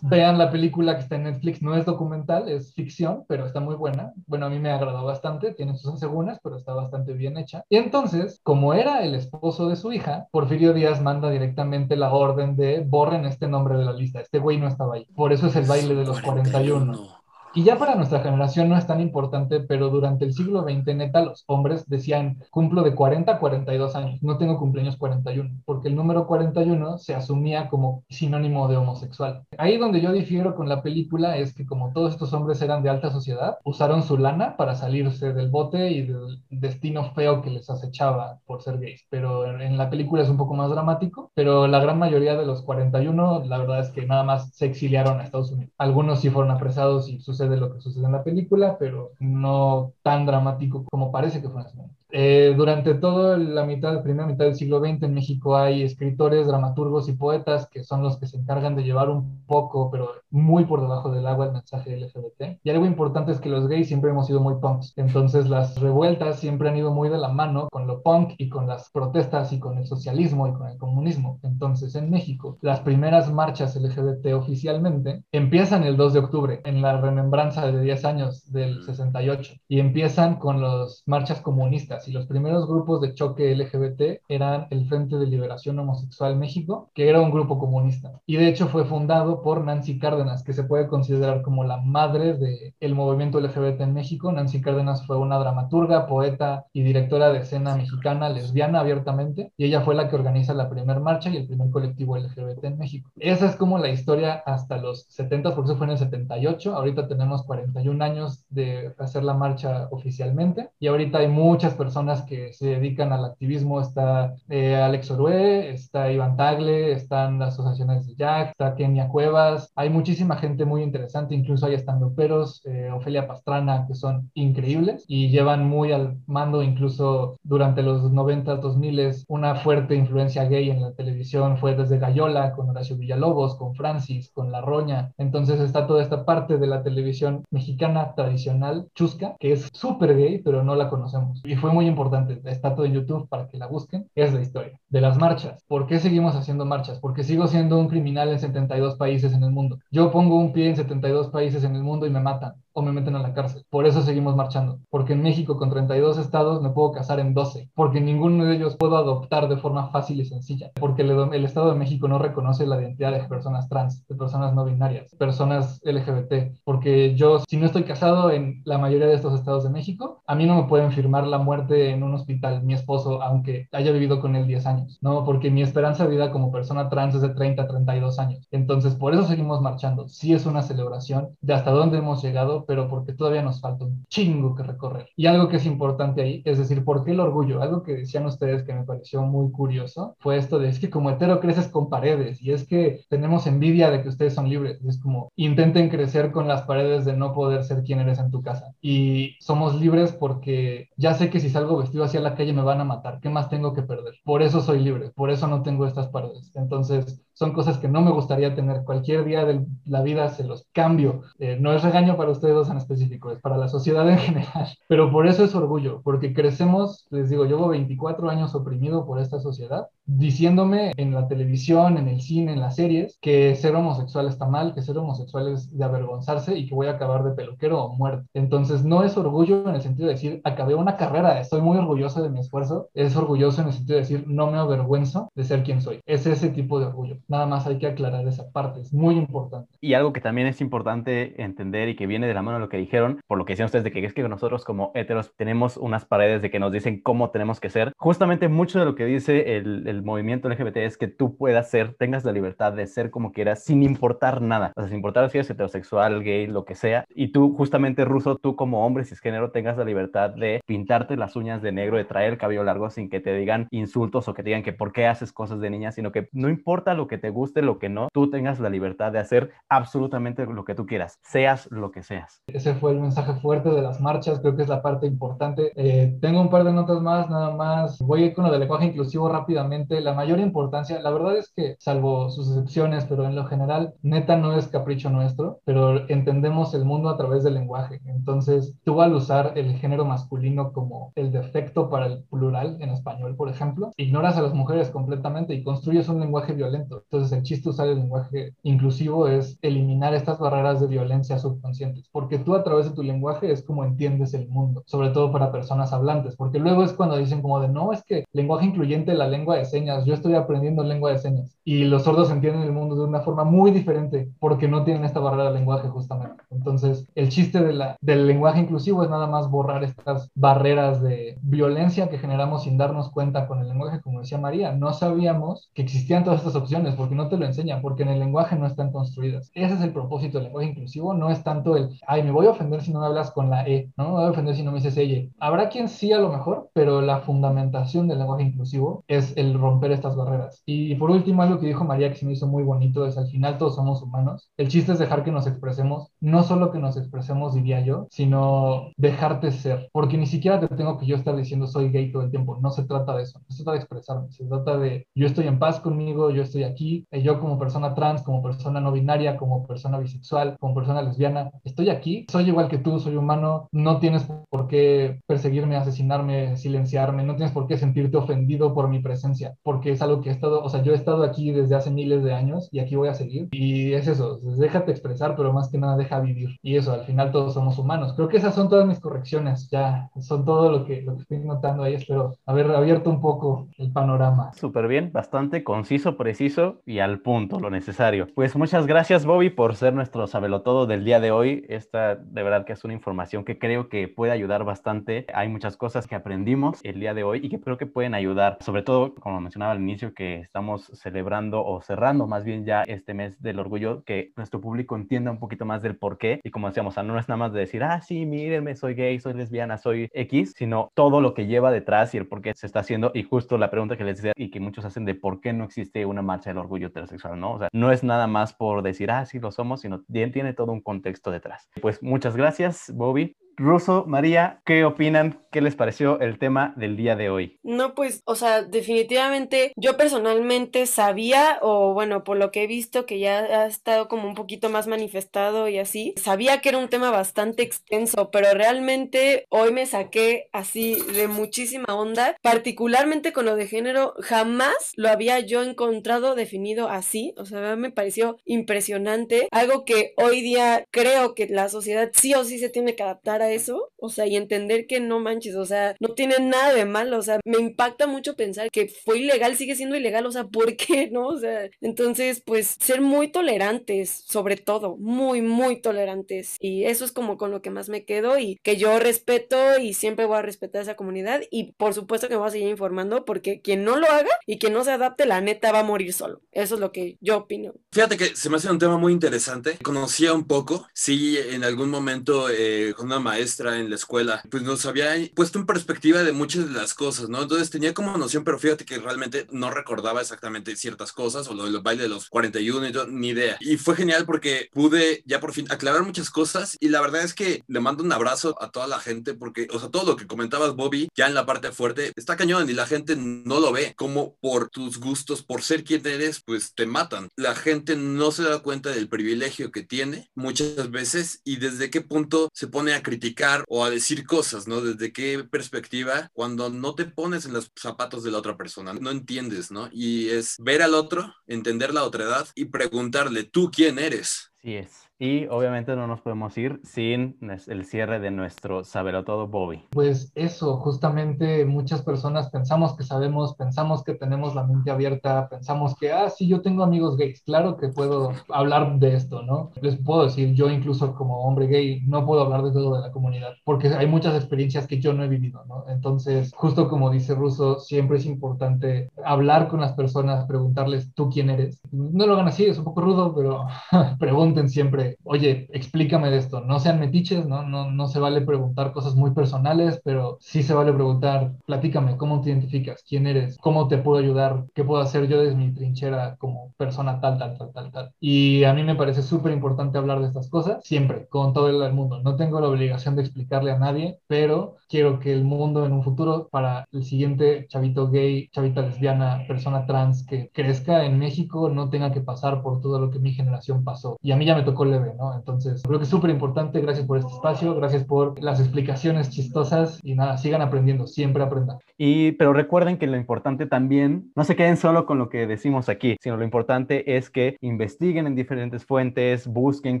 vean 0.02 0.38
la 0.38 0.50
película 0.50 0.94
que 0.94 1.02
está 1.02 1.16
en 1.16 1.24
Netflix, 1.24 1.62
no 1.62 1.74
es 1.74 1.84
documental, 1.84 2.48
es 2.48 2.74
ficción, 2.74 3.24
pero 3.28 3.46
está 3.46 3.60
muy 3.60 3.74
buena. 3.74 4.12
Bueno, 4.26 4.46
a 4.46 4.50
mí 4.50 4.58
me 4.58 4.70
agradó 4.70 5.04
bastante, 5.04 5.52
tiene 5.52 5.76
sus 5.76 5.92
inseguras, 5.92 6.38
pero 6.42 6.56
está 6.56 6.74
bastante 6.74 7.12
bien 7.12 7.36
hecha. 7.36 7.64
Y 7.68 7.76
entonces, 7.76 8.40
como 8.42 8.74
era 8.74 9.04
el 9.04 9.14
esposo 9.14 9.68
de 9.68 9.76
su 9.76 9.92
hija, 9.92 10.28
Porfirio 10.30 10.72
Díaz 10.72 11.00
manda 11.00 11.30
directamente 11.30 11.96
la 11.96 12.12
orden 12.12 12.56
de 12.56 12.80
borren 12.80 13.24
este 13.24 13.48
nombre 13.48 13.76
de 13.76 13.84
la 13.84 13.92
lista. 13.92 14.20
Este 14.20 14.38
güey 14.38 14.58
no 14.58 14.68
estaba 14.68 14.94
ahí. 14.94 15.06
Por 15.14 15.32
eso 15.32 15.46
es 15.46 15.56
el 15.56 15.66
baile 15.66 15.94
de 15.94 16.04
los 16.04 16.20
41. 16.20 17.25
Y 17.56 17.64
ya 17.64 17.78
para 17.78 17.94
nuestra 17.94 18.20
generación 18.20 18.68
no 18.68 18.76
es 18.76 18.86
tan 18.86 19.00
importante, 19.00 19.60
pero 19.60 19.88
durante 19.88 20.26
el 20.26 20.34
siglo 20.34 20.62
XX, 20.64 20.94
neta, 20.94 21.22
los 21.22 21.42
hombres 21.46 21.88
decían, 21.88 22.36
cumplo 22.50 22.82
de 22.82 22.94
40 22.94 23.32
a 23.32 23.38
42 23.38 23.96
años, 23.96 24.22
no 24.22 24.36
tengo 24.36 24.58
cumpleaños 24.58 24.98
41, 24.98 25.62
porque 25.64 25.88
el 25.88 25.96
número 25.96 26.26
41 26.26 26.98
se 26.98 27.14
asumía 27.14 27.70
como 27.70 28.04
sinónimo 28.10 28.68
de 28.68 28.76
homosexual. 28.76 29.44
Ahí 29.56 29.78
donde 29.78 30.02
yo 30.02 30.12
difiero 30.12 30.54
con 30.54 30.68
la 30.68 30.82
película 30.82 31.38
es 31.38 31.54
que 31.54 31.64
como 31.64 31.94
todos 31.94 32.12
estos 32.12 32.34
hombres 32.34 32.60
eran 32.60 32.82
de 32.82 32.90
alta 32.90 33.08
sociedad, 33.08 33.56
usaron 33.64 34.02
su 34.02 34.18
lana 34.18 34.58
para 34.58 34.74
salirse 34.74 35.32
del 35.32 35.48
bote 35.48 35.90
y 35.90 36.02
del 36.02 36.42
destino 36.50 37.14
feo 37.14 37.40
que 37.40 37.48
les 37.48 37.70
acechaba 37.70 38.38
por 38.44 38.60
ser 38.60 38.78
gays. 38.78 39.06
Pero 39.08 39.46
en 39.58 39.78
la 39.78 39.88
película 39.88 40.22
es 40.22 40.28
un 40.28 40.36
poco 40.36 40.52
más 40.52 40.68
dramático, 40.68 41.30
pero 41.32 41.66
la 41.66 41.80
gran 41.80 41.98
mayoría 41.98 42.36
de 42.36 42.44
los 42.44 42.60
41, 42.60 43.44
la 43.46 43.56
verdad 43.56 43.80
es 43.80 43.88
que 43.88 44.04
nada 44.04 44.24
más 44.24 44.54
se 44.54 44.66
exiliaron 44.66 45.20
a 45.20 45.24
Estados 45.24 45.52
Unidos. 45.52 45.72
Algunos 45.78 46.20
sí 46.20 46.28
fueron 46.28 46.50
apresados 46.50 47.08
y 47.08 47.18
sucede 47.46 47.54
de 47.54 47.60
lo 47.60 47.74
que 47.74 47.80
sucede 47.80 48.06
en 48.06 48.12
la 48.12 48.24
película, 48.24 48.76
pero 48.78 49.12
no 49.20 49.92
tan 50.02 50.26
dramático 50.26 50.84
como 50.90 51.10
parece 51.12 51.40
que 51.40 51.48
fue 51.48 51.60
en 51.60 51.66
ese 51.66 51.76
momento. 51.76 51.96
Eh, 52.10 52.54
durante 52.56 52.94
toda 52.94 53.36
la 53.36 53.64
mitad, 53.64 54.02
primera 54.02 54.26
mitad 54.26 54.44
del 54.44 54.54
siglo 54.54 54.78
XX 54.78 55.02
en 55.02 55.14
México 55.14 55.56
hay 55.56 55.82
escritores, 55.82 56.46
dramaturgos 56.46 57.08
y 57.08 57.14
poetas 57.14 57.68
que 57.68 57.82
son 57.82 58.02
los 58.02 58.18
que 58.18 58.26
se 58.26 58.36
encargan 58.36 58.76
de 58.76 58.84
llevar 58.84 59.10
un 59.10 59.44
poco, 59.46 59.90
pero 59.90 60.10
muy 60.30 60.64
por 60.66 60.80
debajo 60.80 61.10
del 61.10 61.26
agua, 61.26 61.46
el 61.46 61.52
mensaje 61.52 61.96
LGBT. 61.96 62.60
Y 62.62 62.70
algo 62.70 62.86
importante 62.86 63.32
es 63.32 63.40
que 63.40 63.48
los 63.48 63.66
gays 63.66 63.88
siempre 63.88 64.10
hemos 64.10 64.26
sido 64.26 64.40
muy 64.40 64.54
punks. 64.60 64.92
Entonces 64.96 65.48
las 65.48 65.80
revueltas 65.80 66.38
siempre 66.38 66.68
han 66.68 66.76
ido 66.76 66.92
muy 66.92 67.08
de 67.08 67.18
la 67.18 67.28
mano 67.28 67.68
con 67.70 67.86
lo 67.86 68.02
punk 68.02 68.34
y 68.38 68.48
con 68.48 68.66
las 68.66 68.90
protestas 68.90 69.52
y 69.52 69.58
con 69.58 69.78
el 69.78 69.86
socialismo 69.86 70.46
y 70.46 70.52
con 70.52 70.68
el 70.68 70.78
comunismo. 70.78 71.40
Entonces 71.42 71.94
en 71.96 72.10
México 72.10 72.58
las 72.60 72.80
primeras 72.80 73.32
marchas 73.32 73.76
LGBT 73.76 74.32
oficialmente 74.34 75.24
empiezan 75.32 75.82
el 75.84 75.96
2 75.96 76.12
de 76.12 76.18
octubre 76.20 76.60
en 76.64 76.82
la 76.82 77.00
remembranza 77.00 77.66
de 77.66 77.80
10 77.80 78.04
años 78.04 78.52
del 78.52 78.82
68 78.84 79.54
y 79.68 79.80
empiezan 79.80 80.36
con 80.36 80.60
las 80.60 81.02
marchas 81.06 81.40
comunistas 81.40 81.95
comunistas 81.96 82.08
y 82.08 82.12
los 82.12 82.26
primeros 82.26 82.66
grupos 82.66 83.00
de 83.00 83.14
choque 83.14 83.54
LGBT 83.54 84.22
eran 84.28 84.66
el 84.70 84.86
Frente 84.86 85.16
de 85.16 85.26
Liberación 85.26 85.78
Homosexual 85.78 86.36
México, 86.36 86.90
que 86.94 87.08
era 87.08 87.20
un 87.20 87.30
grupo 87.30 87.58
comunista. 87.58 88.20
Y 88.26 88.36
de 88.36 88.48
hecho 88.48 88.68
fue 88.68 88.84
fundado 88.84 89.42
por 89.42 89.64
Nancy 89.64 89.98
Cárdenas, 89.98 90.42
que 90.42 90.52
se 90.52 90.64
puede 90.64 90.86
considerar 90.86 91.42
como 91.42 91.64
la 91.64 91.78
madre 91.78 92.34
del 92.80 92.94
movimiento 92.94 93.40
LGBT 93.40 93.80
en 93.80 93.94
México. 93.94 94.32
Nancy 94.32 94.60
Cárdenas 94.60 95.06
fue 95.06 95.16
una 95.16 95.38
dramaturga, 95.38 96.06
poeta 96.06 96.66
y 96.72 96.82
directora 96.82 97.32
de 97.32 97.40
escena 97.40 97.76
mexicana 97.76 98.28
lesbiana 98.28 98.80
abiertamente, 98.80 99.52
y 99.56 99.66
ella 99.66 99.80
fue 99.80 99.94
la 99.94 100.08
que 100.08 100.16
organiza 100.16 100.54
la 100.54 100.68
primera 100.68 101.00
marcha 101.00 101.30
y 101.30 101.36
el 101.36 101.46
primer 101.46 101.70
colectivo 101.70 102.16
LGBT 102.16 102.64
en 102.64 102.78
México. 102.78 103.10
Esa 103.16 103.46
es 103.46 103.56
como 103.56 103.78
la 103.78 103.88
historia 103.88 104.42
hasta 104.46 104.76
los 104.76 105.06
70, 105.08 105.54
porque 105.54 105.70
eso 105.70 105.78
fue 105.78 105.86
en 105.86 105.92
el 105.92 105.98
78. 105.98 106.74
Ahorita 106.74 107.08
tenemos 107.08 107.42
41 107.44 108.04
años 108.04 108.44
de 108.48 108.94
hacer 108.98 109.24
la 109.24 109.34
marcha 109.34 109.88
oficialmente 109.90 110.70
y 110.78 110.86
ahorita 110.88 111.18
hay 111.18 111.28
muchas 111.28 111.74
personas 111.74 111.85
que 112.26 112.52
se 112.52 112.66
dedican 112.68 113.12
al 113.12 113.24
activismo. 113.24 113.80
Está 113.80 114.34
eh, 114.48 114.76
Alex 114.76 115.10
Orue, 115.10 115.70
está 115.70 116.10
Iván 116.10 116.36
Tagle, 116.36 116.92
están 116.92 117.38
las 117.38 117.54
asociaciones 117.54 118.06
de 118.06 118.14
Jack, 118.16 118.50
está 118.50 118.74
Kenia 118.74 119.08
Cuevas. 119.08 119.72
Hay 119.76 119.90
muchísima 119.90 120.36
gente 120.36 120.64
muy 120.64 120.82
interesante, 120.82 121.34
incluso 121.34 121.66
hay 121.66 121.74
estandoperos, 121.74 122.62
eh, 122.64 122.90
Ofelia 122.92 123.26
Pastrana, 123.26 123.86
que 123.86 123.94
son 123.94 124.30
increíbles 124.34 125.04
y 125.08 125.28
llevan 125.28 125.66
muy 125.66 125.92
al 125.92 126.18
mando, 126.26 126.62
incluso 126.62 127.36
durante 127.42 127.82
los 127.82 128.10
90, 128.10 128.56
2000 128.56 128.96
una 129.28 129.56
fuerte 129.56 129.94
influencia 129.94 130.44
gay 130.44 130.70
en 130.70 130.80
la 130.80 130.92
televisión. 130.92 131.58
Fue 131.58 131.74
desde 131.74 131.98
Gallola 131.98 132.52
con 132.52 132.70
Horacio 132.70 132.96
Villalobos, 132.96 133.56
con 133.56 133.74
Francis, 133.74 134.30
con 134.32 134.52
La 134.52 134.60
Roña. 134.60 135.12
Entonces 135.18 135.60
está 135.60 135.86
toda 135.86 136.02
esta 136.02 136.24
parte 136.24 136.58
de 136.58 136.66
la 136.66 136.82
televisión 136.82 137.44
mexicana 137.50 138.14
tradicional, 138.14 138.88
chusca, 138.94 139.36
que 139.38 139.52
es 139.52 139.68
súper 139.72 140.16
gay, 140.16 140.38
pero 140.38 140.62
no 140.62 140.74
la 140.76 140.88
conocemos. 140.88 141.42
Y 141.44 141.56
fue 141.56 141.70
muy 141.76 141.86
importante. 141.86 142.40
Está 142.50 142.74
todo 142.74 142.86
en 142.86 142.94
YouTube 142.94 143.28
para 143.28 143.48
que 143.48 143.58
la 143.58 143.66
busquen. 143.66 144.10
Es 144.14 144.32
la 144.32 144.40
historia 144.40 144.80
de 144.88 145.00
las 145.02 145.18
marchas. 145.18 145.62
¿Por 145.68 145.86
qué 145.86 145.98
seguimos 145.98 146.34
haciendo 146.34 146.64
marchas? 146.64 146.98
Porque 147.00 147.22
sigo 147.22 147.46
siendo 147.46 147.78
un 147.78 147.88
criminal 147.88 148.30
en 148.30 148.40
72 148.40 148.96
países 148.96 149.34
en 149.34 149.44
el 149.44 149.50
mundo. 149.50 149.78
Yo 149.90 150.10
pongo 150.10 150.38
un 150.38 150.52
pie 150.52 150.70
en 150.70 150.76
72 150.76 151.28
países 151.28 151.64
en 151.64 151.76
el 151.76 151.82
mundo 151.82 152.06
y 152.06 152.10
me 152.10 152.20
matan 152.20 152.54
o 152.76 152.82
me 152.82 152.92
meten 152.92 153.16
a 153.16 153.20
la 153.20 153.32
cárcel. 153.32 153.64
Por 153.70 153.86
eso 153.86 154.02
seguimos 154.02 154.36
marchando. 154.36 154.80
Porque 154.90 155.14
en 155.14 155.22
México, 155.22 155.56
con 155.56 155.70
32 155.70 156.18
estados, 156.18 156.60
me 156.60 156.70
puedo 156.70 156.92
casar 156.92 157.18
en 157.20 157.32
12. 157.32 157.70
Porque 157.74 158.02
ninguno 158.02 158.44
de 158.44 158.56
ellos 158.56 158.76
puedo 158.76 158.98
adoptar 158.98 159.48
de 159.48 159.56
forma 159.56 159.88
fácil 159.88 160.20
y 160.20 160.26
sencilla. 160.26 160.70
Porque 160.78 161.00
el, 161.00 161.10
el 161.10 161.44
Estado 161.46 161.72
de 161.72 161.78
México 161.78 162.06
no 162.06 162.18
reconoce 162.18 162.66
la 162.66 162.80
identidad 162.80 163.12
de 163.12 163.24
personas 163.24 163.68
trans, 163.70 164.06
de 164.06 164.14
personas 164.14 164.54
no 164.54 164.66
binarias, 164.66 165.14
personas 165.18 165.80
LGBT. 165.84 166.60
Porque 166.64 167.14
yo, 167.14 167.40
si 167.48 167.56
no 167.56 167.64
estoy 167.64 167.84
casado 167.84 168.30
en 168.30 168.60
la 168.66 168.76
mayoría 168.76 169.06
de 169.06 169.14
estos 169.14 169.34
estados 169.34 169.64
de 169.64 169.70
México, 169.70 170.22
a 170.26 170.34
mí 170.34 170.44
no 170.44 170.56
me 170.60 170.68
pueden 170.68 170.92
firmar 170.92 171.26
la 171.26 171.38
muerte 171.38 171.90
en 171.90 172.02
un 172.02 172.14
hospital, 172.14 172.62
mi 172.62 172.74
esposo, 172.74 173.22
aunque 173.22 173.68
haya 173.72 173.90
vivido 173.90 174.20
con 174.20 174.36
él 174.36 174.46
10 174.46 174.66
años. 174.66 174.98
No, 175.00 175.24
porque 175.24 175.50
mi 175.50 175.62
esperanza 175.62 176.04
de 176.04 176.10
vida 176.10 176.30
como 176.30 176.52
persona 176.52 176.90
trans 176.90 177.14
es 177.14 177.22
de 177.22 177.30
30 177.30 177.62
a 177.62 177.68
32 177.68 178.18
años. 178.18 178.46
Entonces, 178.50 178.94
por 178.94 179.14
eso 179.14 179.24
seguimos 179.24 179.62
marchando. 179.62 180.08
Sí 180.08 180.34
es 180.34 180.44
una 180.44 180.60
celebración 180.60 181.30
de 181.40 181.54
hasta 181.54 181.70
dónde 181.70 181.98
hemos 181.98 182.22
llegado, 182.22 182.65
pero 182.66 182.88
porque 182.88 183.12
todavía 183.12 183.42
nos 183.42 183.60
falta 183.60 183.84
un 183.84 184.04
chingo 184.08 184.54
que 184.54 184.62
recorrer. 184.62 185.08
Y 185.16 185.26
algo 185.26 185.48
que 185.48 185.56
es 185.56 185.66
importante 185.66 186.22
ahí, 186.22 186.42
es 186.44 186.58
decir, 186.58 186.84
¿por 186.84 187.04
qué 187.04 187.12
el 187.12 187.20
orgullo? 187.20 187.62
Algo 187.62 187.82
que 187.82 187.94
decían 187.94 188.26
ustedes 188.26 188.62
que 188.64 188.74
me 188.74 188.84
pareció 188.84 189.22
muy 189.22 189.50
curioso 189.50 190.16
fue 190.20 190.36
esto 190.36 190.58
de 190.58 190.68
es 190.68 190.78
que 190.80 190.90
como 190.90 191.10
hetero 191.10 191.40
creces 191.40 191.68
con 191.68 191.88
paredes 191.88 192.42
y 192.42 192.52
es 192.52 192.66
que 192.66 193.00
tenemos 193.08 193.46
envidia 193.46 193.90
de 193.90 194.02
que 194.02 194.08
ustedes 194.08 194.34
son 194.34 194.48
libres. 194.48 194.82
Es 194.84 195.00
como 195.00 195.30
intenten 195.36 195.88
crecer 195.88 196.32
con 196.32 196.48
las 196.48 196.62
paredes 196.62 197.04
de 197.04 197.16
no 197.16 197.34
poder 197.34 197.64
ser 197.64 197.82
quien 197.82 198.00
eres 198.00 198.18
en 198.18 198.30
tu 198.30 198.42
casa. 198.42 198.72
Y 198.80 199.36
somos 199.40 199.80
libres 199.80 200.12
porque 200.12 200.88
ya 200.96 201.14
sé 201.14 201.30
que 201.30 201.40
si 201.40 201.50
salgo 201.50 201.78
vestido 201.78 202.04
hacia 202.04 202.20
la 202.20 202.34
calle 202.34 202.52
me 202.52 202.62
van 202.62 202.80
a 202.80 202.84
matar. 202.84 203.20
¿Qué 203.20 203.30
más 203.30 203.48
tengo 203.48 203.72
que 203.72 203.82
perder? 203.82 204.14
Por 204.24 204.42
eso 204.42 204.60
soy 204.60 204.80
libre, 204.80 205.10
por 205.10 205.30
eso 205.30 205.46
no 205.46 205.62
tengo 205.62 205.86
estas 205.86 206.08
paredes. 206.08 206.52
Entonces, 206.54 207.25
son 207.36 207.52
cosas 207.52 207.76
que 207.76 207.86
no 207.86 208.00
me 208.00 208.12
gustaría 208.12 208.54
tener. 208.54 208.82
Cualquier 208.82 209.22
día 209.24 209.44
de 209.44 209.66
la 209.84 210.00
vida 210.00 210.30
se 210.30 210.42
los 210.42 210.66
cambio. 210.72 211.20
Eh, 211.38 211.58
no 211.60 211.74
es 211.74 211.82
regaño 211.82 212.16
para 212.16 212.30
ustedes 212.30 212.54
dos 212.54 212.70
en 212.70 212.78
específico, 212.78 213.30
es 213.30 213.40
para 213.40 213.58
la 213.58 213.68
sociedad 213.68 214.08
en 214.08 214.16
general. 214.28 214.68
Pero 214.88 215.12
por 215.12 215.26
eso 215.26 215.44
es 215.44 215.54
orgullo, 215.54 216.00
porque 216.02 216.32
crecemos, 216.32 217.06
les 217.10 217.28
digo, 217.28 217.44
llevo 217.44 217.68
24 217.68 218.30
años 218.30 218.54
oprimido 218.54 219.04
por 219.04 219.20
esta 219.20 219.38
sociedad, 219.38 219.88
diciéndome 220.06 220.92
en 220.96 221.12
la 221.12 221.28
televisión, 221.28 221.98
en 221.98 222.08
el 222.08 222.20
cine, 222.20 222.52
en 222.52 222.60
las 222.60 222.76
series, 222.76 223.18
que 223.20 223.54
ser 223.56 223.74
homosexual 223.74 224.28
está 224.28 224.46
mal, 224.46 224.74
que 224.74 224.82
ser 224.82 224.96
homosexual 224.98 225.52
es 225.52 225.76
de 225.76 225.84
avergonzarse 225.84 226.56
y 226.56 226.66
que 226.66 226.74
voy 226.74 226.86
a 226.86 226.92
acabar 226.92 227.24
de 227.24 227.32
peluquero 227.32 227.82
o 227.82 227.96
muerto. 227.96 228.24
Entonces, 228.34 228.84
no 228.84 229.02
es 229.02 229.16
orgullo 229.16 229.68
en 229.68 229.74
el 229.74 229.82
sentido 229.82 230.08
de 230.08 230.14
decir, 230.14 230.40
acabé 230.44 230.74
una 230.74 230.96
carrera, 230.96 231.40
estoy 231.40 231.60
muy 231.60 231.76
orgulloso 231.76 232.22
de 232.22 232.30
mi 232.30 232.40
esfuerzo, 232.40 232.88
es 232.94 233.16
orgulloso 233.16 233.60
en 233.60 233.68
el 233.68 233.72
sentido 233.72 233.96
de 233.96 234.02
decir, 234.02 234.24
no 234.26 234.50
me 234.50 234.58
avergüenzo 234.58 235.30
de 235.34 235.44
ser 235.44 235.62
quien 235.62 235.80
soy. 235.80 236.00
Es 236.06 236.26
ese 236.26 236.50
tipo 236.50 236.78
de 236.78 236.86
orgullo. 236.86 237.18
Nada 237.28 237.46
más 237.46 237.66
hay 237.66 237.78
que 237.78 237.86
aclarar 237.86 238.26
esa 238.26 238.50
parte, 238.50 238.80
es 238.80 238.92
muy 238.92 239.16
importante. 239.16 239.68
Y 239.80 239.94
algo 239.94 240.12
que 240.12 240.20
también 240.20 240.46
es 240.46 240.60
importante 240.60 241.42
entender 241.42 241.88
y 241.88 241.96
que 241.96 242.06
viene 242.06 242.26
de 242.26 242.34
la 242.34 242.42
mano 242.42 242.58
de 242.58 242.64
lo 242.64 242.68
que 242.68 242.76
dijeron, 242.76 243.20
por 243.26 243.38
lo 243.38 243.44
que 243.44 243.52
decían 243.52 243.66
ustedes 243.66 243.84
de 243.84 243.92
que 243.92 244.04
es 244.04 244.14
que 244.14 244.26
nosotros 244.28 244.64
como 244.64 244.92
heteros 244.94 245.32
tenemos 245.36 245.76
unas 245.76 246.04
paredes 246.04 246.42
de 246.42 246.50
que 246.50 246.58
nos 246.58 246.72
dicen 246.72 247.00
cómo 247.02 247.30
tenemos 247.30 247.60
que 247.60 247.70
ser. 247.70 247.92
Justamente 247.96 248.48
mucho 248.48 248.78
de 248.78 248.84
lo 248.84 248.94
que 248.94 249.04
dice 249.04 249.56
el, 249.56 249.86
el 249.86 249.95
movimiento 250.02 250.48
LGBT 250.48 250.78
es 250.78 250.96
que 250.96 251.08
tú 251.08 251.36
puedas 251.36 251.70
ser, 251.70 251.94
tengas 251.94 252.24
la 252.24 252.32
libertad 252.32 252.72
de 252.72 252.86
ser 252.86 253.10
como 253.10 253.32
quieras 253.32 253.64
sin 253.64 253.82
importar 253.82 254.42
nada. 254.42 254.72
O 254.76 254.80
sea, 254.80 254.88
sin 254.88 254.96
importar 254.96 255.30
si 255.30 255.38
eres 255.38 255.50
heterosexual, 255.50 256.22
gay, 256.22 256.46
lo 256.46 256.64
que 256.64 256.74
sea. 256.74 257.04
Y 257.14 257.28
tú, 257.28 257.54
justamente, 257.56 258.04
Ruso, 258.04 258.36
tú 258.36 258.56
como 258.56 258.86
hombre 258.86 259.04
cisgénero 259.04 259.50
tengas 259.50 259.76
la 259.76 259.84
libertad 259.84 260.30
de 260.30 260.60
pintarte 260.66 261.16
las 261.16 261.36
uñas 261.36 261.62
de 261.62 261.72
negro, 261.72 261.96
de 261.96 262.04
traer 262.04 262.32
el 262.32 262.38
cabello 262.38 262.64
largo 262.64 262.90
sin 262.90 263.08
que 263.08 263.20
te 263.20 263.34
digan 263.34 263.68
insultos 263.70 264.28
o 264.28 264.34
que 264.34 264.42
te 264.42 264.50
digan 264.50 264.62
que 264.62 264.72
por 264.72 264.92
qué 264.92 265.06
haces 265.06 265.32
cosas 265.32 265.60
de 265.60 265.70
niña, 265.70 265.92
sino 265.92 266.12
que 266.12 266.28
no 266.32 266.48
importa 266.48 266.94
lo 266.94 267.06
que 267.06 267.18
te 267.18 267.30
guste, 267.30 267.62
lo 267.62 267.78
que 267.78 267.88
no, 267.88 268.08
tú 268.12 268.30
tengas 268.30 268.60
la 268.60 268.70
libertad 268.70 269.12
de 269.12 269.18
hacer 269.18 269.52
absolutamente 269.68 270.46
lo 270.46 270.64
que 270.64 270.74
tú 270.74 270.86
quieras, 270.86 271.18
seas 271.22 271.68
lo 271.70 271.90
que 271.90 272.02
seas. 272.02 272.42
Ese 272.46 272.74
fue 272.74 272.92
el 272.92 273.00
mensaje 273.00 273.34
fuerte 273.40 273.70
de 273.70 273.82
las 273.82 274.00
marchas, 274.00 274.40
creo 274.40 274.56
que 274.56 274.62
es 274.62 274.68
la 274.68 274.82
parte 274.82 275.06
importante. 275.06 275.72
Eh, 275.74 276.16
tengo 276.20 276.40
un 276.40 276.50
par 276.50 276.64
de 276.64 276.72
notas 276.72 277.00
más, 277.00 277.28
nada 277.30 277.54
más. 277.54 277.98
Voy 278.00 278.22
a 278.22 278.26
ir 278.26 278.34
con 278.34 278.44
lo 278.44 278.50
del 278.50 278.60
lenguaje 278.60 278.86
inclusivo 278.86 279.28
rápidamente. 279.28 279.85
La 279.88 280.14
mayor 280.14 280.40
importancia, 280.40 281.00
la 281.00 281.10
verdad 281.10 281.36
es 281.36 281.52
que, 281.54 281.76
salvo 281.78 282.30
sus 282.30 282.48
excepciones, 282.48 283.04
pero 283.04 283.24
en 283.24 283.36
lo 283.36 283.46
general, 283.46 283.94
neta 284.02 284.36
no 284.36 284.54
es 284.54 284.68
capricho 284.68 285.10
nuestro, 285.10 285.60
pero 285.64 286.08
entendemos 286.08 286.74
el 286.74 286.84
mundo 286.84 287.08
a 287.08 287.16
través 287.16 287.44
del 287.44 287.54
lenguaje. 287.54 288.00
Entonces, 288.06 288.74
tú 288.84 289.00
al 289.00 289.14
usar 289.14 289.52
el 289.56 289.74
género 289.76 290.04
masculino 290.04 290.72
como 290.72 291.12
el 291.14 291.32
defecto 291.32 291.88
para 291.88 292.06
el 292.06 292.24
plural 292.24 292.76
en 292.80 292.90
español, 292.90 293.36
por 293.36 293.48
ejemplo, 293.48 293.90
ignoras 293.96 294.36
a 294.36 294.42
las 294.42 294.54
mujeres 294.54 294.90
completamente 294.90 295.54
y 295.54 295.62
construyes 295.62 296.08
un 296.08 296.20
lenguaje 296.20 296.52
violento. 296.52 297.02
Entonces, 297.04 297.32
el 297.36 297.42
chiste 297.44 297.68
usar 297.68 297.88
el 297.88 297.96
lenguaje 297.96 298.54
inclusivo 298.62 299.28
es 299.28 299.58
eliminar 299.62 300.14
estas 300.14 300.38
barreras 300.38 300.80
de 300.80 300.86
violencia 300.86 301.38
subconscientes, 301.38 302.08
porque 302.12 302.38
tú 302.38 302.54
a 302.54 302.64
través 302.64 302.86
de 302.86 302.94
tu 302.94 303.02
lenguaje 303.02 303.52
es 303.52 303.62
como 303.62 303.84
entiendes 303.84 304.34
el 304.34 304.48
mundo, 304.48 304.82
sobre 304.86 305.10
todo 305.10 305.32
para 305.32 305.52
personas 305.52 305.92
hablantes, 305.92 306.36
porque 306.36 306.58
luego 306.58 306.82
es 306.82 306.92
cuando 306.92 307.16
dicen 307.16 307.42
como 307.42 307.60
de, 307.60 307.68
no, 307.68 307.92
es 307.92 308.02
que 308.04 308.24
lenguaje 308.32 308.66
incluyente, 308.66 309.14
la 309.14 309.28
lengua 309.28 309.56
de 309.56 309.64
señas, 309.76 310.06
yo 310.06 310.14
estoy 310.14 310.34
aprendiendo 310.34 310.82
lengua 310.82 311.10
de 311.12 311.18
señas, 311.18 311.56
y 311.64 311.84
los 311.84 312.04
sordos 312.04 312.30
entienden 312.30 312.62
el 312.62 312.72
mundo 312.72 312.96
de 312.96 313.04
una 313.04 313.20
forma 313.20 313.44
muy 313.44 313.70
diferente, 313.70 314.30
porque 314.38 314.68
no 314.68 314.84
tienen 314.84 315.04
esta 315.04 315.20
barrera 315.20 315.50
de 315.50 315.58
lenguaje 315.58 315.88
justamente. 315.88 316.42
Entonces, 316.50 317.06
el 317.14 317.28
chiste 317.28 317.62
de 317.62 317.74
la, 317.74 317.96
del 318.00 318.26
lenguaje 318.26 318.60
inclusivo 318.60 319.02
es 319.02 319.10
nada 319.10 319.26
más 319.26 319.50
borrar 319.50 319.84
estas 319.84 320.30
barreras 320.34 321.02
de 321.02 321.38
violencia 321.42 322.08
que 322.08 322.18
generamos 322.18 322.62
sin 322.62 322.78
darnos 322.78 323.10
cuenta 323.10 323.46
con 323.46 323.60
el 323.60 323.68
lenguaje, 323.68 324.00
como 324.00 324.20
decía 324.20 324.38
María, 324.38 324.72
no 324.72 324.92
sabíamos 324.94 325.70
que 325.74 325.82
existían 325.82 326.24
todas 326.24 326.40
estas 326.40 326.56
opciones, 326.56 326.94
porque 326.94 327.14
no 327.14 327.28
te 327.28 327.36
lo 327.36 327.44
enseñan, 327.44 327.82
porque 327.82 328.04
en 328.04 328.10
el 328.10 328.20
lenguaje 328.20 328.56
no 328.56 328.66
están 328.66 328.92
construidas. 328.92 329.50
Ese 329.54 329.74
es 329.74 329.80
el 329.82 329.92
propósito 329.92 330.38
del 330.38 330.44
lenguaje 330.44 330.70
inclusivo, 330.70 331.12
no 331.12 331.30
es 331.30 331.42
tanto 331.42 331.76
el, 331.76 331.90
ay, 332.06 332.22
me 332.22 332.30
voy 332.30 332.46
a 332.46 332.50
ofender 332.50 332.80
si 332.80 332.92
no 332.92 333.00
me 333.00 333.06
hablas 333.06 333.30
con 333.30 333.50
la 333.50 333.66
E, 333.66 333.90
no 333.96 334.04
me 334.04 334.10
voy 334.12 334.24
a 334.24 334.30
ofender 334.30 334.54
si 334.56 334.62
no 334.62 334.70
me 334.70 334.78
dices 334.78 334.96
ella. 334.96 335.28
Habrá 335.38 335.68
quien 335.68 335.88
sí 335.88 336.12
a 336.12 336.18
lo 336.18 336.30
mejor, 336.30 336.70
pero 336.72 337.02
la 337.02 337.20
fundamentación 337.20 338.08
del 338.08 338.18
lenguaje 338.18 338.44
inclusivo 338.44 339.04
es 339.08 339.36
el 339.36 339.58
romper 339.66 339.92
estas 339.92 340.16
barreras. 340.16 340.62
Y 340.66 340.94
por 340.94 341.10
último, 341.10 341.42
algo 341.42 341.58
que 341.58 341.66
dijo 341.66 341.84
María 341.84 342.10
que 342.10 342.16
se 342.16 342.26
me 342.26 342.32
hizo 342.32 342.46
muy 342.46 342.62
bonito 342.62 343.06
es 343.06 343.18
al 343.18 343.28
final 343.28 343.58
todos 343.58 343.74
somos 343.76 344.02
humanos. 344.02 344.50
El 344.56 344.68
chiste 344.68 344.92
es 344.92 344.98
dejar 344.98 345.24
que 345.24 345.32
nos 345.32 345.46
expresemos, 345.46 346.12
no 346.26 346.42
solo 346.42 346.72
que 346.72 346.80
nos 346.80 346.96
expresemos, 346.96 347.54
diría 347.54 347.80
yo, 347.82 348.08
sino 348.10 348.90
dejarte 348.96 349.52
ser, 349.52 349.88
porque 349.92 350.18
ni 350.18 350.26
siquiera 350.26 350.58
te 350.58 350.66
tengo 350.66 350.98
que 350.98 351.06
yo 351.06 351.14
estar 351.14 351.36
diciendo 351.36 351.68
soy 351.68 351.90
gay 351.90 352.10
todo 352.10 352.22
el 352.22 352.30
tiempo, 352.30 352.58
no 352.60 352.70
se 352.70 352.82
trata 352.84 353.16
de 353.16 353.22
eso, 353.22 353.38
no 353.38 353.54
se 353.54 353.62
trata 353.62 353.78
de 353.78 353.78
expresarme, 353.78 354.32
se 354.32 354.44
trata 354.44 354.76
de 354.76 355.06
yo 355.14 355.26
estoy 355.28 355.46
en 355.46 355.60
paz 355.60 355.78
conmigo, 355.78 356.30
yo 356.30 356.42
estoy 356.42 356.64
aquí, 356.64 357.06
y 357.12 357.22
yo 357.22 357.38
como 357.38 357.60
persona 357.60 357.94
trans, 357.94 358.22
como 358.22 358.42
persona 358.42 358.80
no 358.80 358.90
binaria, 358.90 359.36
como 359.36 359.64
persona 359.68 359.98
bisexual, 359.98 360.56
como 360.58 360.74
persona 360.74 361.00
lesbiana, 361.00 361.52
estoy 361.62 361.90
aquí, 361.90 362.26
soy 362.28 362.48
igual 362.48 362.66
que 362.66 362.78
tú, 362.78 362.98
soy 362.98 363.14
humano, 363.14 363.68
no 363.70 364.00
tienes 364.00 364.26
por 364.50 364.66
qué 364.66 365.20
perseguirme, 365.28 365.76
asesinarme, 365.76 366.56
silenciarme, 366.56 367.22
no 367.22 367.36
tienes 367.36 367.52
por 367.52 367.68
qué 367.68 367.76
sentirte 367.76 368.16
ofendido 368.16 368.74
por 368.74 368.88
mi 368.88 368.98
presencia, 368.98 369.54
porque 369.62 369.92
es 369.92 370.02
algo 370.02 370.22
que 370.22 370.30
he 370.30 370.32
estado, 370.32 370.64
o 370.64 370.68
sea, 370.68 370.82
yo 370.82 370.90
he 370.90 370.96
estado 370.96 371.22
aquí 371.22 371.52
desde 371.52 371.76
hace 371.76 371.92
miles 371.92 372.24
de 372.24 372.34
años 372.34 372.68
y 372.72 372.80
aquí 372.80 372.96
voy 372.96 373.10
a 373.10 373.14
seguir, 373.14 373.46
y 373.52 373.92
es 373.92 374.08
eso, 374.08 374.40
déjate 374.42 374.90
expresar, 374.90 375.36
pero 375.36 375.52
más 375.52 375.68
que 375.68 375.78
nada 375.78 375.96
deja 375.96 376.15
vivir. 376.20 376.56
Y 376.62 376.76
eso, 376.76 376.92
al 376.92 377.04
final 377.04 377.30
todos 377.32 377.54
somos 377.54 377.78
humanos. 377.78 378.14
Creo 378.14 378.28
que 378.28 378.36
esas 378.36 378.54
son 378.54 378.68
todas 378.68 378.86
mis 378.86 379.00
correcciones, 379.00 379.68
ya 379.70 380.08
son 380.20 380.44
todo 380.44 380.70
lo 380.70 380.84
que, 380.84 381.02
lo 381.02 381.16
que 381.16 381.22
estoy 381.22 381.38
notando 381.38 381.82
ahí. 381.82 381.94
Espero 381.94 382.34
haber 382.46 382.70
abierto 382.70 383.10
un 383.10 383.20
poco 383.20 383.68
el 383.78 383.92
panorama. 383.92 384.52
Súper 384.52 384.88
bien, 384.88 385.10
bastante 385.12 385.64
conciso, 385.64 386.16
preciso 386.16 386.82
y 386.84 386.98
al 386.98 387.20
punto, 387.20 387.60
lo 387.60 387.70
necesario. 387.70 388.26
Pues 388.34 388.56
muchas 388.56 388.86
gracias, 388.86 389.26
Bobby, 389.26 389.50
por 389.50 389.76
ser 389.76 389.94
nuestro 389.94 390.26
sabelotodo 390.26 390.86
del 390.86 391.04
día 391.04 391.20
de 391.20 391.30
hoy. 391.30 391.64
Esta 391.68 392.16
de 392.16 392.42
verdad 392.42 392.64
que 392.64 392.72
es 392.72 392.84
una 392.84 392.94
información 392.94 393.44
que 393.44 393.58
creo 393.58 393.88
que 393.88 394.08
puede 394.08 394.32
ayudar 394.32 394.64
bastante. 394.64 395.26
Hay 395.34 395.48
muchas 395.48 395.76
cosas 395.76 396.06
que 396.06 396.14
aprendimos 396.14 396.80
el 396.82 397.00
día 397.00 397.14
de 397.14 397.24
hoy 397.24 397.40
y 397.42 397.48
que 397.48 397.60
creo 397.60 397.76
que 397.76 397.86
pueden 397.86 398.14
ayudar, 398.14 398.58
sobre 398.60 398.82
todo, 398.82 399.14
como 399.14 399.40
mencionaba 399.40 399.72
al 399.72 399.80
inicio, 399.80 400.14
que 400.14 400.40
estamos 400.40 400.90
celebrando 400.94 401.64
o 401.64 401.80
cerrando 401.80 402.26
más 402.26 402.44
bien 402.44 402.64
ya 402.64 402.82
este 402.82 403.14
mes 403.14 403.40
del 403.42 403.58
orgullo, 403.58 404.04
que 404.04 404.32
nuestro 404.36 404.60
público 404.60 404.96
entienda 404.96 405.30
un 405.30 405.38
poquito 405.38 405.64
más 405.64 405.82
del 405.82 405.95
por 405.96 406.18
qué. 406.18 406.40
Y 406.44 406.50
como 406.50 406.68
decíamos, 406.68 406.96
no 406.96 407.18
es 407.18 407.28
nada 407.28 407.36
más 407.36 407.52
de 407.52 407.60
decir, 407.60 407.82
ah, 407.82 408.00
sí, 408.00 408.26
mírenme, 408.26 408.76
soy 408.76 408.94
gay, 408.94 409.18
soy 409.20 409.34
lesbiana, 409.34 409.78
soy 409.78 410.08
X, 410.12 410.54
sino 410.56 410.90
todo 410.94 411.20
lo 411.20 411.34
que 411.34 411.46
lleva 411.46 411.70
detrás 411.70 412.14
y 412.14 412.18
el 412.18 412.26
por 412.26 412.42
qué 412.42 412.52
se 412.54 412.66
está 412.66 412.80
haciendo. 412.80 413.10
Y 413.14 413.22
justo 413.22 413.58
la 413.58 413.70
pregunta 413.70 413.96
que 413.96 414.04
les 414.04 414.16
decía 414.18 414.32
y 414.36 414.50
que 414.50 414.60
muchos 414.60 414.84
hacen 414.84 415.04
de 415.04 415.14
por 415.14 415.40
qué 415.40 415.52
no 415.52 415.64
existe 415.64 416.06
una 416.06 416.22
marcha 416.22 416.50
del 416.50 416.58
orgullo 416.58 416.88
heterosexual, 416.88 417.38
¿no? 417.38 417.52
O 417.54 417.58
sea, 417.58 417.68
no 417.72 417.92
es 417.92 418.02
nada 418.04 418.26
más 418.26 418.52
por 418.54 418.82
decir, 418.82 419.10
ah, 419.10 419.24
sí 419.26 419.38
lo 419.38 419.50
somos, 419.50 419.80
sino 419.80 420.02
tiene 420.10 420.52
todo 420.52 420.72
un 420.72 420.80
contexto 420.80 421.30
detrás. 421.30 421.68
Pues 421.80 422.02
muchas 422.02 422.36
gracias, 422.36 422.92
Bobby. 422.94 423.36
Ruso, 423.56 424.04
María, 424.06 424.60
¿qué 424.66 424.84
opinan? 424.84 425.40
¿Qué 425.50 425.62
les 425.62 425.74
pareció 425.74 426.20
el 426.20 426.38
tema 426.38 426.74
del 426.76 426.98
día 426.98 427.16
de 427.16 427.30
hoy? 427.30 427.58
No, 427.62 427.94
pues, 427.94 428.20
o 428.26 428.34
sea, 428.34 428.62
definitivamente 428.62 429.72
yo 429.76 429.96
personalmente 429.96 430.84
sabía, 430.84 431.58
o 431.62 431.94
bueno, 431.94 432.24
por 432.24 432.36
lo 432.36 432.50
que 432.50 432.64
he 432.64 432.66
visto 432.66 433.06
que 433.06 433.18
ya 433.18 433.38
ha 433.38 433.66
estado 433.66 434.06
como 434.08 434.28
un 434.28 434.34
poquito 434.34 434.68
más 434.68 434.86
manifestado 434.86 435.68
y 435.68 435.78
así, 435.78 436.12
sabía 436.18 436.60
que 436.60 436.68
era 436.68 436.78
un 436.78 436.90
tema 436.90 437.10
bastante 437.10 437.62
extenso, 437.62 438.30
pero 438.30 438.52
realmente 438.52 439.46
hoy 439.48 439.72
me 439.72 439.86
saqué 439.86 440.50
así 440.52 440.96
de 441.14 441.26
muchísima 441.26 441.86
onda, 441.88 442.36
particularmente 442.42 443.32
con 443.32 443.46
lo 443.46 443.56
de 443.56 443.66
género, 443.66 444.12
jamás 444.20 444.92
lo 444.96 445.08
había 445.08 445.40
yo 445.40 445.62
encontrado 445.62 446.34
definido 446.34 446.90
así, 446.90 447.32
o 447.38 447.46
sea, 447.46 447.76
me 447.76 447.90
pareció 447.90 448.36
impresionante, 448.44 449.48
algo 449.52 449.86
que 449.86 450.12
hoy 450.18 450.42
día 450.42 450.84
creo 450.90 451.34
que 451.34 451.46
la 451.48 451.70
sociedad 451.70 452.10
sí 452.12 452.34
o 452.34 452.44
sí 452.44 452.58
se 452.58 452.68
tiene 452.68 452.94
que 452.94 453.02
adaptar 453.02 453.40
a 453.40 453.45
eso, 453.50 453.92
o 453.96 454.08
sea, 454.08 454.26
y 454.26 454.36
entender 454.36 454.86
que 454.86 455.00
no 455.00 455.20
manches, 455.20 455.54
o 455.56 455.64
sea, 455.66 455.96
no 456.00 456.14
tiene 456.14 456.38
nada 456.40 456.72
de 456.72 456.84
malo, 456.84 457.18
o 457.18 457.22
sea, 457.22 457.40
me 457.44 457.58
impacta 457.58 458.06
mucho 458.06 458.36
pensar 458.36 458.70
que 458.70 458.88
fue 458.88 459.18
ilegal, 459.18 459.56
sigue 459.56 459.76
siendo 459.76 459.96
ilegal, 459.96 460.26
o 460.26 460.32
sea, 460.32 460.44
¿por 460.44 460.76
qué 460.76 461.08
no? 461.12 461.28
O 461.28 461.38
sea, 461.38 461.68
entonces, 461.80 462.42
pues 462.44 462.76
ser 462.80 463.00
muy 463.00 463.28
tolerantes, 463.28 464.24
sobre 464.26 464.56
todo, 464.56 464.96
muy, 464.96 465.42
muy 465.42 465.80
tolerantes, 465.80 466.56
y 466.60 466.84
eso 466.84 467.04
es 467.04 467.12
como 467.12 467.36
con 467.36 467.50
lo 467.50 467.62
que 467.62 467.70
más 467.70 467.88
me 467.88 468.04
quedo 468.04 468.38
y 468.38 468.56
que 468.62 468.76
yo 468.76 468.98
respeto 468.98 469.78
y 469.78 469.94
siempre 469.94 470.26
voy 470.26 470.38
a 470.38 470.42
respetar 470.42 470.80
a 470.80 470.82
esa 470.82 470.96
comunidad 470.96 471.42
y 471.50 471.72
por 471.72 471.94
supuesto 471.94 472.28
que 472.28 472.36
voy 472.36 472.48
a 472.48 472.50
seguir 472.50 472.68
informando 472.68 473.24
porque 473.24 473.60
quien 473.60 473.84
no 473.84 473.96
lo 473.96 474.06
haga 474.06 474.30
y 474.46 474.58
quien 474.58 474.72
no 474.72 474.84
se 474.84 474.92
adapte, 474.92 475.26
la 475.26 475.40
neta 475.40 475.72
va 475.72 475.80
a 475.80 475.84
morir 475.84 476.12
solo. 476.12 476.42
Eso 476.52 476.74
es 476.74 476.80
lo 476.80 476.92
que 476.92 477.16
yo 477.20 477.38
opino. 477.38 477.74
Fíjate 477.92 478.16
que 478.16 478.36
se 478.36 478.50
me 478.50 478.56
hace 478.56 478.70
un 478.70 478.78
tema 478.78 478.98
muy 478.98 479.12
interesante. 479.12 479.78
Conocía 479.82 480.32
un 480.32 480.46
poco, 480.46 480.86
sí, 480.92 481.38
en 481.38 481.64
algún 481.64 481.90
momento 481.90 482.48
eh, 482.50 482.94
con 482.96 483.06
una 483.06 483.20
maestra 483.20 483.35
en 483.38 483.90
la 483.90 483.96
escuela, 483.96 484.42
pues 484.50 484.62
nos 484.62 484.86
había 484.86 485.14
puesto 485.34 485.58
en 485.58 485.66
perspectiva 485.66 486.22
de 486.22 486.32
muchas 486.32 486.66
de 486.66 486.74
las 486.74 486.94
cosas, 486.94 487.28
¿no? 487.28 487.42
Entonces 487.42 487.70
tenía 487.70 487.94
como 487.94 488.16
noción, 488.16 488.44
pero 488.44 488.58
fíjate 488.58 488.84
que 488.84 488.98
realmente 488.98 489.46
no 489.50 489.70
recordaba 489.70 490.20
exactamente 490.20 490.76
ciertas 490.76 491.12
cosas 491.12 491.48
o 491.48 491.54
lo 491.54 491.64
del 491.64 491.80
baile 491.80 492.04
de 492.04 492.08
los 492.08 492.28
41 492.28 492.88
y 492.88 492.92
yo, 492.92 493.06
ni 493.06 493.28
idea. 493.28 493.56
Y 493.60 493.76
fue 493.76 493.96
genial 493.96 494.24
porque 494.26 494.70
pude 494.72 495.22
ya 495.26 495.40
por 495.40 495.52
fin 495.52 495.66
aclarar 495.70 496.02
muchas 496.02 496.30
cosas 496.30 496.76
y 496.80 496.88
la 496.88 497.00
verdad 497.00 497.22
es 497.22 497.34
que 497.34 497.62
le 497.66 497.80
mando 497.80 498.02
un 498.02 498.12
abrazo 498.12 498.56
a 498.60 498.70
toda 498.70 498.86
la 498.86 499.00
gente 499.00 499.34
porque, 499.34 499.68
o 499.72 499.78
sea, 499.78 499.90
todo 499.90 500.04
lo 500.04 500.16
que 500.16 500.26
comentabas, 500.26 500.74
Bobby, 500.74 501.08
ya 501.14 501.26
en 501.26 501.34
la 501.34 501.46
parte 501.46 501.72
fuerte, 501.72 502.12
está 502.16 502.36
cañón 502.36 502.68
y 502.68 502.72
la 502.72 502.86
gente 502.86 503.16
no 503.16 503.60
lo 503.60 503.72
ve, 503.72 503.94
como 503.96 504.36
por 504.40 504.68
tus 504.68 504.98
gustos, 504.98 505.42
por 505.42 505.62
ser 505.62 505.84
quien 505.84 506.06
eres, 506.06 506.42
pues 506.44 506.74
te 506.74 506.86
matan. 506.86 507.28
La 507.36 507.54
gente 507.54 507.96
no 507.96 508.30
se 508.30 508.42
da 508.42 508.60
cuenta 508.60 508.90
del 508.90 509.08
privilegio 509.08 509.70
que 509.70 509.82
tiene 509.82 510.30
muchas 510.34 510.90
veces 510.90 511.40
y 511.44 511.56
desde 511.56 511.90
qué 511.90 512.00
punto 512.00 512.50
se 512.52 512.66
pone 512.66 512.94
a 512.94 513.02
criticar 513.02 513.25
o 513.68 513.84
a 513.84 513.90
decir 513.90 514.26
cosas, 514.26 514.66
¿no? 514.68 514.80
Desde 514.80 515.12
qué 515.12 515.44
perspectiva, 515.44 516.30
cuando 516.32 516.70
no 516.70 516.94
te 516.94 517.04
pones 517.04 517.46
en 517.46 517.52
los 517.52 517.72
zapatos 517.76 518.22
de 518.22 518.30
la 518.30 518.38
otra 518.38 518.56
persona, 518.56 518.92
no 518.94 519.10
entiendes, 519.10 519.70
¿no? 519.70 519.88
Y 519.92 520.28
es 520.28 520.56
ver 520.58 520.82
al 520.82 520.94
otro, 520.94 521.34
entender 521.46 521.92
la 521.92 522.04
otra 522.04 522.24
edad 522.24 522.48
y 522.54 522.66
preguntarle, 522.66 523.44
¿tú 523.44 523.70
quién 523.70 523.98
eres? 523.98 524.52
Sí 524.62 524.76
es. 524.76 525.05
Y 525.18 525.46
obviamente 525.46 525.96
no 525.96 526.06
nos 526.06 526.20
podemos 526.20 526.56
ir 526.58 526.78
sin 526.82 527.38
el 527.40 527.84
cierre 527.86 528.20
de 528.20 528.30
nuestro 528.30 528.84
Saberlo 528.84 529.24
Todo 529.24 529.48
Bobby. 529.48 529.82
Pues 529.90 530.30
eso, 530.34 530.76
justamente 530.76 531.64
muchas 531.64 532.02
personas 532.02 532.50
pensamos 532.50 532.94
que 532.96 533.02
sabemos, 533.02 533.54
pensamos 533.54 534.04
que 534.04 534.12
tenemos 534.12 534.54
la 534.54 534.64
mente 534.64 534.90
abierta, 534.90 535.48
pensamos 535.48 535.96
que, 535.96 536.12
ah, 536.12 536.28
sí, 536.28 536.46
yo 536.46 536.60
tengo 536.60 536.82
amigos 536.82 537.16
gays, 537.16 537.40
claro 537.42 537.78
que 537.78 537.88
puedo 537.88 538.32
hablar 538.52 538.98
de 538.98 539.14
esto, 539.14 539.42
¿no? 539.42 539.70
Les 539.80 539.96
puedo 539.96 540.24
decir, 540.24 540.52
yo 540.52 540.68
incluso 540.68 541.14
como 541.14 541.46
hombre 541.46 541.66
gay 541.66 542.02
no 542.06 542.26
puedo 542.26 542.42
hablar 542.42 542.62
de 542.62 542.72
todo 542.72 542.96
de 542.96 543.00
la 543.00 543.12
comunidad, 543.12 543.54
porque 543.64 543.88
hay 543.88 544.06
muchas 544.06 544.34
experiencias 544.34 544.86
que 544.86 545.00
yo 545.00 545.14
no 545.14 545.24
he 545.24 545.28
vivido, 545.28 545.64
¿no? 545.64 545.86
Entonces, 545.88 546.52
justo 546.54 546.90
como 546.90 547.10
dice 547.10 547.34
Russo, 547.34 547.78
siempre 547.78 548.18
es 548.18 548.26
importante 548.26 549.08
hablar 549.24 549.68
con 549.68 549.80
las 549.80 549.92
personas, 549.94 550.44
preguntarles, 550.44 551.14
¿tú 551.14 551.30
quién 551.30 551.48
eres? 551.48 551.80
No 551.90 552.26
lo 552.26 552.34
hagan 552.34 552.48
así, 552.48 552.66
es 552.66 552.76
un 552.76 552.84
poco 552.84 553.00
rudo, 553.00 553.34
pero 553.34 553.66
pregunten 554.18 554.68
siempre 554.68 555.05
oye, 555.24 555.68
explícame 555.72 556.30
de 556.30 556.38
esto. 556.38 556.60
No 556.60 556.80
sean 556.80 557.00
metiches, 557.00 557.46
¿no? 557.46 557.62
No, 557.62 557.90
no 557.90 558.06
se 558.08 558.18
vale 558.18 558.40
preguntar 558.40 558.92
cosas 558.92 559.14
muy 559.14 559.32
personales, 559.32 560.00
pero 560.04 560.38
sí 560.40 560.62
se 560.62 560.74
vale 560.74 560.92
preguntar, 560.92 561.52
platícame, 561.66 562.16
¿cómo 562.16 562.40
te 562.40 562.50
identificas? 562.50 563.04
¿Quién 563.06 563.26
eres? 563.26 563.56
¿Cómo 563.58 563.88
te 563.88 563.98
puedo 563.98 564.18
ayudar? 564.18 564.64
¿Qué 564.74 564.84
puedo 564.84 565.02
hacer 565.02 565.28
yo 565.28 565.40
desde 565.40 565.56
mi 565.56 565.72
trinchera 565.72 566.36
como 566.38 566.72
persona 566.76 567.20
tal, 567.20 567.38
tal, 567.38 567.56
tal, 567.58 567.72
tal, 567.72 567.92
tal? 567.92 568.12
Y 568.20 568.64
a 568.64 568.74
mí 568.74 568.82
me 568.84 568.94
parece 568.96 569.22
súper 569.22 569.52
importante 569.52 569.98
hablar 569.98 570.20
de 570.20 570.26
estas 570.28 570.48
cosas, 570.48 570.84
siempre, 570.84 571.26
con 571.28 571.52
todo 571.52 571.68
el 571.68 571.92
mundo. 571.92 572.22
No 572.22 572.36
tengo 572.36 572.60
la 572.60 572.68
obligación 572.68 573.16
de 573.16 573.22
explicarle 573.22 573.70
a 573.72 573.78
nadie, 573.78 574.18
pero 574.26 574.76
quiero 574.88 575.18
que 575.18 575.32
el 575.32 575.44
mundo 575.44 575.84
en 575.86 575.92
un 575.92 576.02
futuro, 576.02 576.48
para 576.50 576.86
el 576.92 577.04
siguiente 577.04 577.66
chavito 577.68 578.08
gay, 578.10 578.48
chavita 578.50 578.82
lesbiana, 578.82 579.44
persona 579.46 579.86
trans 579.86 580.24
que 580.26 580.50
crezca 580.52 581.04
en 581.04 581.18
México, 581.18 581.68
no 581.68 581.90
tenga 581.90 582.12
que 582.12 582.20
pasar 582.20 582.62
por 582.62 582.80
todo 582.80 582.98
lo 583.00 583.10
que 583.10 583.18
mi 583.18 583.32
generación 583.32 583.84
pasó. 583.84 584.16
Y 584.22 584.32
a 584.32 584.36
mí 584.36 584.44
ya 584.44 584.54
me 584.56 584.62
tocó 584.62 584.84
el 584.96 585.16
¿no? 585.16 585.34
Entonces, 585.34 585.82
creo 585.82 585.98
que 585.98 586.04
es 586.04 586.10
súper 586.10 586.30
importante. 586.30 586.80
Gracias 586.80 587.06
por 587.06 587.18
este 587.18 587.32
espacio, 587.32 587.74
gracias 587.74 588.04
por 588.04 588.40
las 588.42 588.60
explicaciones 588.60 589.30
chistosas 589.30 590.00
y 590.02 590.14
nada, 590.14 590.38
sigan 590.38 590.62
aprendiendo, 590.62 591.06
siempre 591.06 591.42
aprendan. 591.42 591.78
Y, 591.98 592.32
pero 592.32 592.52
recuerden 592.52 592.98
que 592.98 593.06
lo 593.06 593.16
importante 593.16 593.66
también, 593.66 594.32
no 594.34 594.44
se 594.44 594.56
queden 594.56 594.76
solo 594.76 595.06
con 595.06 595.18
lo 595.18 595.28
que 595.28 595.46
decimos 595.46 595.88
aquí, 595.88 596.16
sino 596.20 596.36
lo 596.36 596.44
importante 596.44 597.16
es 597.16 597.30
que 597.30 597.56
investiguen 597.60 598.26
en 598.26 598.34
diferentes 598.34 598.84
fuentes, 598.84 599.46
busquen, 599.46 600.00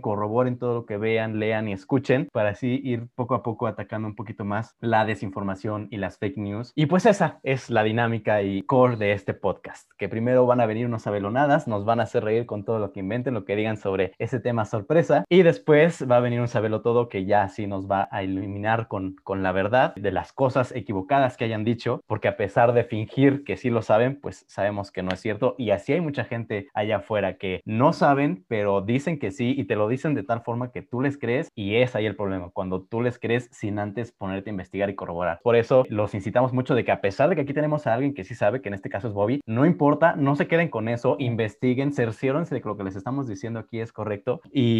corroboren 0.00 0.58
todo 0.58 0.74
lo 0.74 0.86
que 0.86 0.96
vean, 0.96 1.38
lean 1.38 1.68
y 1.68 1.72
escuchen 1.72 2.28
para 2.32 2.50
así 2.50 2.80
ir 2.82 3.08
poco 3.14 3.34
a 3.34 3.42
poco 3.42 3.66
atacando 3.66 4.08
un 4.08 4.14
poquito 4.14 4.44
más 4.44 4.74
la 4.80 5.04
desinformación 5.04 5.88
y 5.90 5.96
las 5.96 6.18
fake 6.18 6.38
news. 6.38 6.72
Y 6.74 6.86
pues 6.86 7.06
esa 7.06 7.38
es 7.42 7.70
la 7.70 7.82
dinámica 7.82 8.42
y 8.42 8.62
core 8.62 8.96
de 8.96 9.12
este 9.12 9.34
podcast, 9.34 9.90
que 9.98 10.08
primero 10.08 10.46
van 10.46 10.60
a 10.60 10.66
venir 10.66 10.86
unos 10.86 11.06
abelonadas, 11.06 11.68
nos 11.68 11.84
van 11.84 12.00
a 12.00 12.04
hacer 12.04 12.24
reír 12.24 12.46
con 12.46 12.64
todo 12.64 12.78
lo 12.78 12.92
que 12.92 13.00
inventen, 13.00 13.34
lo 13.34 13.44
que 13.44 13.56
digan 13.56 13.76
sobre 13.76 14.12
ese 14.18 14.40
tema 14.40 14.64
sorprendente 14.64 14.85
y 15.28 15.42
después 15.42 16.06
va 16.10 16.16
a 16.16 16.20
venir 16.20 16.40
un 16.40 16.48
sabelo 16.48 16.80
todo 16.80 17.08
que 17.08 17.24
ya 17.24 17.48
sí 17.48 17.66
nos 17.66 17.90
va 17.90 18.08
a 18.12 18.22
iluminar 18.22 18.88
con, 18.88 19.16
con 19.22 19.42
la 19.42 19.52
verdad 19.52 19.94
de 19.96 20.12
las 20.12 20.32
cosas 20.32 20.72
equivocadas 20.72 21.36
que 21.36 21.44
hayan 21.44 21.64
dicho, 21.64 22.02
porque 22.06 22.28
a 22.28 22.36
pesar 22.36 22.72
de 22.72 22.84
fingir 22.84 23.44
que 23.44 23.56
sí 23.56 23.70
lo 23.70 23.82
saben, 23.82 24.20
pues 24.20 24.44
sabemos 24.48 24.92
que 24.92 25.02
no 25.02 25.10
es 25.12 25.20
cierto. 25.20 25.54
Y 25.58 25.70
así 25.70 25.92
hay 25.92 26.00
mucha 26.00 26.24
gente 26.24 26.68
allá 26.74 26.98
afuera 26.98 27.36
que 27.36 27.62
no 27.64 27.92
saben, 27.92 28.44
pero 28.48 28.80
dicen 28.80 29.18
que 29.18 29.32
sí 29.32 29.54
y 29.56 29.64
te 29.64 29.76
lo 29.76 29.88
dicen 29.88 30.14
de 30.14 30.22
tal 30.22 30.42
forma 30.42 30.70
que 30.70 30.82
tú 30.82 31.00
les 31.00 31.18
crees 31.18 31.50
y 31.54 31.76
es 31.76 31.96
ahí 31.96 32.06
el 32.06 32.16
problema, 32.16 32.50
cuando 32.50 32.82
tú 32.82 33.02
les 33.02 33.18
crees 33.18 33.48
sin 33.52 33.78
antes 33.78 34.12
ponerte 34.12 34.50
a 34.50 34.52
investigar 34.52 34.88
y 34.90 34.94
corroborar. 34.94 35.40
Por 35.42 35.56
eso 35.56 35.84
los 35.88 36.14
incitamos 36.14 36.52
mucho 36.52 36.74
de 36.74 36.84
que 36.84 36.92
a 36.92 37.00
pesar 37.00 37.28
de 37.28 37.34
que 37.34 37.42
aquí 37.42 37.54
tenemos 37.54 37.86
a 37.86 37.94
alguien 37.94 38.14
que 38.14 38.24
sí 38.24 38.34
sabe, 38.34 38.62
que 38.62 38.68
en 38.68 38.74
este 38.74 38.90
caso 38.90 39.08
es 39.08 39.14
Bobby, 39.14 39.40
no 39.46 39.66
importa, 39.66 40.14
no 40.16 40.36
se 40.36 40.46
queden 40.46 40.68
con 40.68 40.88
eso, 40.88 41.16
investiguen, 41.18 41.92
cerciórense 41.92 42.54
de 42.54 42.60
que 42.60 42.68
lo 42.68 42.76
que 42.76 42.84
les 42.84 42.96
estamos 42.96 43.26
diciendo 43.26 43.58
aquí 43.58 43.80
es 43.80 43.92
correcto 43.92 44.40
y 44.52 44.75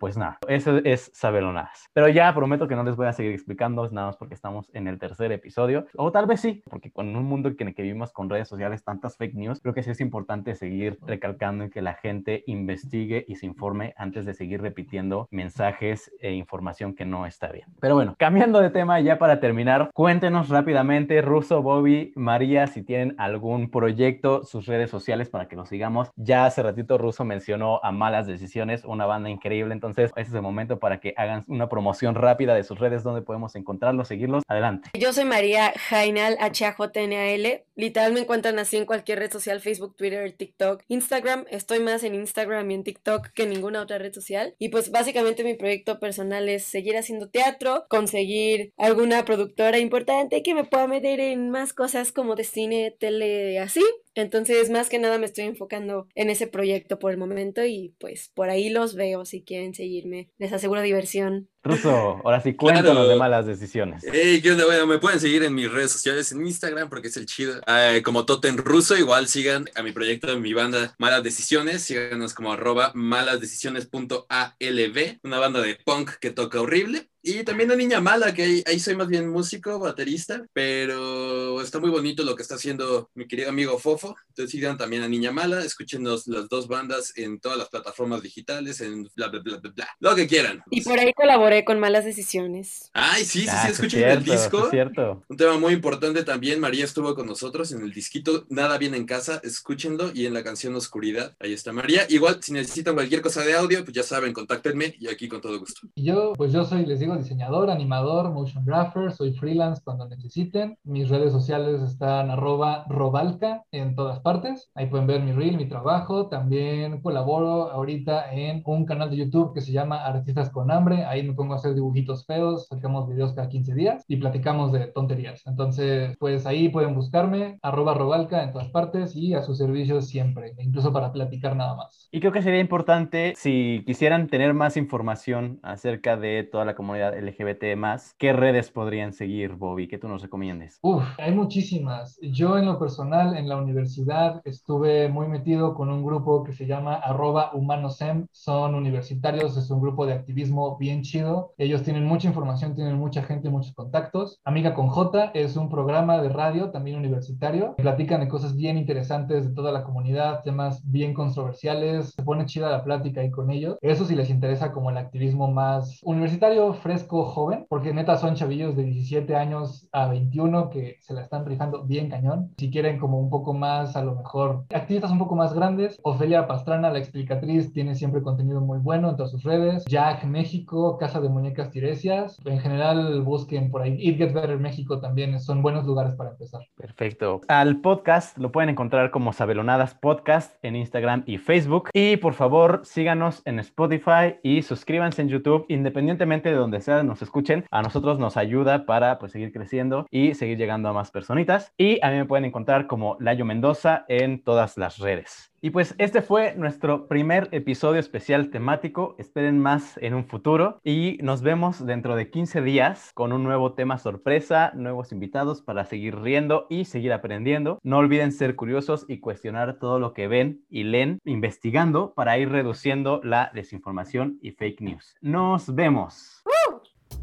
pues 0.00 0.16
nada, 0.16 0.38
eso 0.48 0.78
es 0.84 1.10
sabelonadas. 1.14 1.88
Pero 1.92 2.08
ya 2.08 2.34
prometo 2.34 2.68
que 2.68 2.76
no 2.76 2.84
les 2.84 2.96
voy 2.96 3.06
a 3.06 3.12
seguir 3.12 3.32
explicando, 3.32 3.88
nada 3.90 4.08
más 4.08 4.16
porque 4.16 4.34
estamos 4.34 4.70
en 4.72 4.88
el 4.88 4.98
tercer 4.98 5.32
episodio. 5.32 5.86
O 5.96 6.12
tal 6.12 6.26
vez 6.26 6.40
sí, 6.40 6.62
porque 6.68 6.90
con 6.90 7.14
un 7.14 7.24
mundo 7.24 7.50
en 7.58 7.68
el 7.68 7.74
que 7.74 7.82
vivimos 7.82 8.12
con 8.12 8.30
redes 8.30 8.48
sociales, 8.48 8.84
tantas 8.84 9.16
fake 9.16 9.34
news, 9.34 9.60
creo 9.60 9.74
que 9.74 9.82
sí 9.82 9.90
es 9.90 10.00
importante 10.00 10.54
seguir 10.54 10.98
recalcando 11.06 11.64
en 11.64 11.70
que 11.70 11.82
la 11.82 11.94
gente 11.94 12.44
investigue 12.46 13.24
y 13.28 13.36
se 13.36 13.46
informe 13.46 13.94
antes 13.96 14.24
de 14.24 14.34
seguir 14.34 14.62
repitiendo 14.62 15.28
mensajes 15.30 16.12
e 16.20 16.32
información 16.32 16.94
que 16.94 17.04
no 17.04 17.26
está 17.26 17.50
bien. 17.52 17.66
Pero 17.80 17.94
bueno, 17.94 18.14
cambiando 18.18 18.60
de 18.60 18.70
tema 18.70 19.00
ya 19.00 19.18
para 19.18 19.40
terminar, 19.40 19.90
cuéntenos 19.94 20.48
rápidamente, 20.48 21.20
Russo, 21.22 21.62
Bobby, 21.62 22.12
María, 22.16 22.66
si 22.66 22.82
tienen 22.82 23.14
algún 23.18 23.70
proyecto, 23.70 24.44
sus 24.44 24.66
redes 24.66 24.90
sociales 24.90 25.28
para 25.28 25.48
que 25.48 25.56
lo 25.56 25.66
sigamos. 25.66 26.10
Ya 26.16 26.46
hace 26.46 26.62
ratito 26.62 26.98
Russo 26.98 27.24
mencionó 27.24 27.80
a 27.82 27.92
Malas 27.92 28.26
Decisiones, 28.26 28.84
una 28.84 29.06
banda 29.06 29.27
increíble. 29.30 29.74
Entonces, 29.74 30.10
ese 30.16 30.28
es 30.28 30.34
el 30.34 30.42
momento 30.42 30.78
para 30.78 31.00
que 31.00 31.14
hagan 31.16 31.44
una 31.48 31.68
promoción 31.68 32.14
rápida 32.14 32.54
de 32.54 32.64
sus 32.64 32.78
redes 32.78 33.02
donde 33.02 33.22
podemos 33.22 33.54
encontrarlos, 33.56 34.08
seguirlos. 34.08 34.42
Adelante. 34.48 34.90
Yo 34.98 35.12
soy 35.12 35.24
María 35.24 35.72
Jainal, 35.76 36.36
H-A-J-N-A-L. 36.40 37.64
Literal 37.76 38.12
me 38.12 38.20
encuentran 38.20 38.58
así 38.58 38.76
en 38.76 38.86
cualquier 38.86 39.20
red 39.20 39.30
social, 39.30 39.60
Facebook, 39.60 39.96
Twitter, 39.96 40.32
TikTok, 40.32 40.82
Instagram. 40.88 41.44
Estoy 41.50 41.80
más 41.80 42.02
en 42.02 42.14
Instagram 42.14 42.70
y 42.70 42.74
en 42.74 42.84
TikTok 42.84 43.28
que 43.28 43.44
en 43.44 43.50
ninguna 43.50 43.82
otra 43.82 43.98
red 43.98 44.12
social. 44.12 44.54
Y 44.58 44.70
pues 44.70 44.90
básicamente 44.90 45.44
mi 45.44 45.54
proyecto 45.54 45.98
personal 45.98 46.48
es 46.48 46.64
seguir 46.64 46.96
haciendo 46.96 47.28
teatro, 47.28 47.86
conseguir 47.88 48.72
alguna 48.76 49.24
productora 49.24 49.78
importante 49.78 50.42
que 50.42 50.54
me 50.54 50.64
pueda 50.64 50.86
meter 50.86 51.20
en 51.20 51.50
más 51.50 51.72
cosas 51.72 52.12
como 52.12 52.34
de 52.34 52.44
cine, 52.44 52.96
tele, 52.98 53.58
así. 53.58 53.84
Entonces, 54.20 54.68
más 54.68 54.88
que 54.88 54.98
nada 54.98 55.16
me 55.16 55.26
estoy 55.26 55.44
enfocando 55.44 56.08
en 56.16 56.28
ese 56.28 56.48
proyecto 56.48 56.98
por 56.98 57.12
el 57.12 57.18
momento 57.18 57.64
y 57.64 57.94
pues 58.00 58.32
por 58.34 58.50
ahí 58.50 58.68
los 58.68 58.96
veo 58.96 59.24
si 59.24 59.42
quieren 59.42 59.74
seguirme. 59.74 60.28
Les 60.38 60.52
aseguro 60.52 60.82
diversión. 60.82 61.48
Ruso, 61.68 62.20
ahora 62.24 62.40
sí 62.40 62.54
cuéntanos 62.54 63.08
de 63.08 63.16
malas 63.16 63.46
decisiones. 63.46 64.02
Hey, 64.10 64.40
¿qué 64.42 64.52
onda? 64.52 64.64
Bueno, 64.64 64.86
me 64.86 64.98
pueden 64.98 65.20
seguir 65.20 65.42
en 65.42 65.54
mis 65.54 65.70
redes 65.70 65.92
sociales, 65.92 66.32
en 66.32 66.46
Instagram, 66.46 66.88
porque 66.88 67.08
es 67.08 67.16
el 67.16 67.26
chido. 67.26 67.60
Eh, 67.66 68.00
como 68.04 68.24
Toten 68.24 68.56
Ruso, 68.56 68.96
igual 68.96 69.28
sigan 69.28 69.66
a 69.74 69.82
mi 69.82 69.92
proyecto, 69.92 70.28
de 70.28 70.36
mi 70.36 70.54
banda 70.54 70.94
Malas 70.98 71.22
Decisiones. 71.22 71.82
Síganos 71.82 72.32
como 72.32 72.52
arroba 72.52 72.92
malasdecisiones.alb, 72.94 75.18
una 75.22 75.38
banda 75.38 75.60
de 75.60 75.76
punk 75.84 76.12
que 76.20 76.30
toca 76.30 76.60
horrible. 76.60 77.08
Y 77.30 77.42
también 77.42 77.70
a 77.70 77.76
Niña 77.76 78.00
Mala, 78.00 78.32
que 78.32 78.62
ahí, 78.64 78.78
soy 78.78 78.94
más 78.94 79.08
bien 79.08 79.28
músico, 79.28 79.78
baterista, 79.78 80.46
pero 80.52 81.60
está 81.60 81.80
muy 81.80 81.90
bonito 81.90 82.22
lo 82.22 82.36
que 82.36 82.42
está 82.42 82.54
haciendo 82.54 83.10
mi 83.14 83.26
querido 83.26 83.50
amigo 83.50 83.78
Fofo. 83.78 84.16
Entonces 84.28 84.52
sigan 84.52 84.78
también 84.78 85.02
a 85.02 85.08
Niña 85.08 85.32
Mala, 85.32 85.62
escúchenos 85.62 86.26
las 86.28 86.48
dos 86.48 86.68
bandas 86.68 87.12
en 87.16 87.40
todas 87.40 87.58
las 87.58 87.68
plataformas 87.68 88.22
digitales, 88.22 88.80
en 88.80 89.02
bla, 89.14 89.28
bla, 89.28 89.40
bla, 89.40 89.58
bla, 89.58 89.72
bla. 89.74 89.88
Lo 89.98 90.14
que 90.14 90.26
quieran. 90.26 90.62
Y 90.70 90.80
por 90.82 90.98
ahí 90.98 91.12
colaboré 91.12 91.57
con 91.64 91.80
Malas 91.80 92.04
Decisiones. 92.04 92.90
Ay, 92.92 93.24
sí, 93.24 93.40
sí, 93.40 93.46
sí, 93.46 93.50
ah, 93.52 93.68
escuchen 93.68 94.04
el 94.04 94.24
disco. 94.24 94.64
Es 94.64 94.70
cierto. 94.70 95.22
Un 95.28 95.36
tema 95.36 95.58
muy 95.58 95.74
importante 95.74 96.24
también, 96.24 96.60
María 96.60 96.84
estuvo 96.84 97.14
con 97.14 97.26
nosotros 97.26 97.72
en 97.72 97.82
el 97.82 97.92
disquito 97.92 98.44
Nada 98.48 98.78
bien 98.78 98.94
en 98.94 99.06
casa, 99.06 99.40
escúchenlo, 99.42 100.10
y 100.14 100.26
en 100.26 100.34
la 100.34 100.42
canción 100.42 100.74
Oscuridad, 100.74 101.34
ahí 101.40 101.52
está 101.52 101.72
María. 101.72 102.02
Igual, 102.08 102.38
si 102.42 102.52
necesitan 102.52 102.94
cualquier 102.94 103.22
cosa 103.22 103.42
de 103.42 103.54
audio, 103.54 103.84
pues 103.84 103.94
ya 103.94 104.02
saben, 104.02 104.32
contáctenme 104.32 104.94
y 104.98 105.08
aquí 105.08 105.28
con 105.28 105.40
todo 105.40 105.58
gusto. 105.58 105.86
Yo, 105.96 106.32
pues 106.34 106.52
yo 106.52 106.64
soy, 106.64 106.86
les 106.86 107.00
digo, 107.00 107.16
diseñador, 107.16 107.70
animador, 107.70 108.30
motion 108.32 108.64
grapher, 108.64 109.12
soy 109.12 109.32
freelance 109.34 109.82
cuando 109.84 110.08
necesiten. 110.08 110.76
Mis 110.84 111.08
redes 111.08 111.32
sociales 111.32 111.82
están 111.82 112.30
arroba 112.30 112.84
robalca 112.88 113.64
en 113.72 113.94
todas 113.94 114.20
partes. 114.20 114.70
Ahí 114.74 114.86
pueden 114.86 115.06
ver 115.06 115.22
mi 115.22 115.32
reel, 115.32 115.56
mi 115.56 115.68
trabajo. 115.68 116.28
También 116.28 117.00
colaboro 117.00 117.70
ahorita 117.70 118.32
en 118.32 118.62
un 118.64 118.84
canal 118.84 119.10
de 119.10 119.16
YouTube 119.16 119.54
que 119.54 119.60
se 119.60 119.72
llama 119.72 120.04
Artistas 120.04 120.50
con 120.50 120.70
Hambre. 120.70 121.04
Ahí 121.04 121.22
me 121.22 121.34
pongo 121.38 121.54
a 121.54 121.56
hacer 121.56 121.74
dibujitos 121.74 122.26
feos, 122.26 122.66
sacamos 122.66 123.08
videos 123.08 123.32
cada 123.32 123.48
15 123.48 123.74
días 123.74 124.04
y 124.08 124.16
platicamos 124.16 124.72
de 124.72 124.88
tonterías. 124.88 125.46
Entonces, 125.46 126.16
pues 126.18 126.46
ahí 126.46 126.68
pueden 126.68 126.96
buscarme, 126.96 127.58
arroba 127.62 127.94
robalca 127.94 128.42
en 128.42 128.52
todas 128.52 128.68
partes 128.70 129.14
y 129.14 129.34
a 129.34 129.42
sus 129.42 129.56
servicios 129.56 130.08
siempre, 130.08 130.52
incluso 130.58 130.92
para 130.92 131.12
platicar 131.12 131.54
nada 131.54 131.76
más. 131.76 132.08
Y 132.10 132.18
creo 132.18 132.32
que 132.32 132.42
sería 132.42 132.60
importante 132.60 133.34
si 133.36 133.84
quisieran 133.86 134.26
tener 134.26 134.52
más 134.52 134.76
información 134.76 135.60
acerca 135.62 136.16
de 136.16 136.42
toda 136.42 136.64
la 136.64 136.74
comunidad 136.74 137.16
LGBT 137.16 137.76
más, 137.76 138.16
¿qué 138.18 138.32
redes 138.32 138.72
podrían 138.72 139.12
seguir, 139.12 139.54
Bobby? 139.54 139.86
¿Qué 139.86 139.98
tú 139.98 140.08
nos 140.08 140.22
recomiendes? 140.22 140.80
Uf, 140.82 141.04
hay 141.18 141.32
muchísimas. 141.32 142.18
Yo 142.20 142.58
en 142.58 142.66
lo 142.66 142.80
personal, 142.80 143.36
en 143.36 143.48
la 143.48 143.56
universidad, 143.56 144.40
estuve 144.44 145.08
muy 145.08 145.28
metido 145.28 145.74
con 145.74 145.88
un 145.90 146.04
grupo 146.04 146.42
que 146.42 146.52
se 146.52 146.66
llama 146.66 146.94
arroba 146.94 147.52
humanosem. 147.54 148.26
Son 148.32 148.74
universitarios, 148.74 149.56
es 149.56 149.70
un 149.70 149.80
grupo 149.80 150.04
de 150.04 150.14
activismo 150.14 150.76
bien 150.78 151.02
chido. 151.02 151.27
Ellos 151.58 151.82
tienen 151.82 152.04
mucha 152.04 152.28
información, 152.28 152.74
tienen 152.74 152.98
mucha 152.98 153.22
gente, 153.22 153.50
muchos 153.50 153.74
contactos. 153.74 154.40
Amiga 154.44 154.74
con 154.74 154.88
J 154.88 155.30
es 155.34 155.56
un 155.56 155.68
programa 155.68 156.20
de 156.22 156.28
radio 156.28 156.70
también 156.70 156.96
universitario. 156.96 157.74
Platican 157.76 158.20
de 158.20 158.28
cosas 158.28 158.56
bien 158.56 158.78
interesantes 158.78 159.48
de 159.48 159.54
toda 159.54 159.72
la 159.72 159.84
comunidad, 159.84 160.42
temas 160.42 160.80
bien 160.90 161.14
controversiales. 161.14 162.14
Se 162.16 162.22
pone 162.22 162.46
chida 162.46 162.70
la 162.70 162.84
plática 162.84 163.20
ahí 163.20 163.30
con 163.30 163.50
ellos. 163.50 163.76
Eso 163.80 164.04
si 164.04 164.14
les 164.14 164.30
interesa 164.30 164.72
como 164.72 164.90
el 164.90 164.96
activismo 164.96 165.50
más 165.50 166.00
universitario, 166.02 166.72
fresco 166.74 167.24
joven, 167.24 167.66
porque 167.68 167.92
neta 167.92 168.16
son 168.16 168.34
chavillos 168.34 168.76
de 168.76 168.84
17 168.84 169.36
años 169.36 169.88
a 169.92 170.08
21 170.08 170.70
que 170.70 170.96
se 171.00 171.14
la 171.14 171.22
están 171.22 171.44
rifando 171.46 171.84
bien 171.84 172.08
cañón. 172.08 172.54
Si 172.58 172.70
quieren 172.70 172.98
como 172.98 173.18
un 173.18 173.30
poco 173.30 173.54
más, 173.54 173.96
a 173.96 174.02
lo 174.02 174.14
mejor, 174.14 174.64
activistas 174.74 175.10
un 175.10 175.18
poco 175.18 175.36
más 175.36 175.54
grandes, 175.54 175.98
Ofelia 176.02 176.46
Pastrana, 176.46 176.90
la 176.90 176.98
explicatriz, 176.98 177.72
tiene 177.72 177.94
siempre 177.94 178.22
contenido 178.22 178.60
muy 178.60 178.78
bueno 178.78 179.10
en 179.10 179.16
todas 179.16 179.32
sus 179.32 179.42
redes. 179.42 179.84
Jack 179.86 180.24
México, 180.24 180.96
Casa 180.98 181.17
de 181.20 181.28
Muñecas 181.28 181.70
Tiresias. 181.70 182.38
En 182.44 182.58
general, 182.58 183.20
busquen 183.22 183.70
por 183.70 183.82
ahí. 183.82 183.96
It 183.98 184.18
Gets 184.18 184.34
Better 184.34 184.58
México 184.58 185.00
también 185.00 185.38
son 185.38 185.62
buenos 185.62 185.84
lugares 185.84 186.14
para 186.14 186.30
empezar. 186.30 186.62
Perfecto. 186.76 187.42
Al 187.48 187.80
podcast 187.80 188.38
lo 188.38 188.50
pueden 188.50 188.70
encontrar 188.70 189.10
como 189.10 189.32
Sabelonadas 189.32 189.94
Podcast 189.94 190.56
en 190.64 190.74
Instagram 190.74 191.22
y 191.26 191.38
Facebook. 191.38 191.90
Y 191.92 192.16
por 192.16 192.34
favor, 192.34 192.80
síganos 192.84 193.42
en 193.44 193.58
Spotify 193.58 194.36
y 194.42 194.62
suscríbanse 194.62 195.22
en 195.22 195.28
YouTube, 195.28 195.66
independientemente 195.68 196.48
de 196.48 196.56
donde 196.56 196.78
nos 197.04 197.22
escuchen, 197.22 197.64
a 197.70 197.82
nosotros 197.82 198.18
nos 198.18 198.36
ayuda 198.36 198.86
para 198.86 199.18
pues 199.18 199.32
seguir 199.32 199.52
creciendo 199.52 200.06
y 200.10 200.34
seguir 200.34 200.56
llegando 200.56 200.88
a 200.88 200.92
más 200.92 201.10
personitas. 201.10 201.72
Y 201.76 201.98
a 202.04 202.10
mí 202.10 202.16
me 202.16 202.24
pueden 202.24 202.46
encontrar 202.46 202.86
como 202.86 203.16
Layo 203.20 203.44
Mendoza 203.44 204.04
en 204.08 204.42
todas 204.42 204.78
las 204.78 204.98
redes. 204.98 205.52
Y 205.60 205.70
pues 205.70 205.96
este 205.98 206.22
fue 206.22 206.54
nuestro 206.54 207.08
primer 207.08 207.48
episodio 207.50 207.98
especial 207.98 208.50
temático. 208.50 209.16
Esperen 209.18 209.58
más 209.58 209.98
en 209.98 210.14
un 210.14 210.24
futuro 210.24 210.78
y 210.84 211.18
nos 211.20 211.42
vemos 211.42 211.84
dentro 211.84 212.14
de 212.14 212.30
15 212.30 212.62
días 212.62 213.10
con 213.12 213.32
un 213.32 213.42
nuevo 213.42 213.72
tema 213.74 213.98
sorpresa, 213.98 214.70
nuevos 214.76 215.10
invitados 215.10 215.60
para 215.60 215.84
seguir 215.84 216.16
riendo 216.20 216.66
y 216.70 216.84
seguir 216.84 217.12
aprendiendo. 217.12 217.80
No 217.82 217.98
olviden 217.98 218.30
ser 218.30 218.54
curiosos 218.54 219.04
y 219.08 219.18
cuestionar 219.18 219.80
todo 219.80 219.98
lo 219.98 220.12
que 220.12 220.28
ven 220.28 220.64
y 220.70 220.84
leen, 220.84 221.18
investigando 221.24 222.14
para 222.14 222.38
ir 222.38 222.50
reduciendo 222.50 223.20
la 223.24 223.50
desinformación 223.52 224.38
y 224.40 224.52
fake 224.52 224.80
news. 224.80 225.16
Nos 225.20 225.74
vemos. 225.74 226.44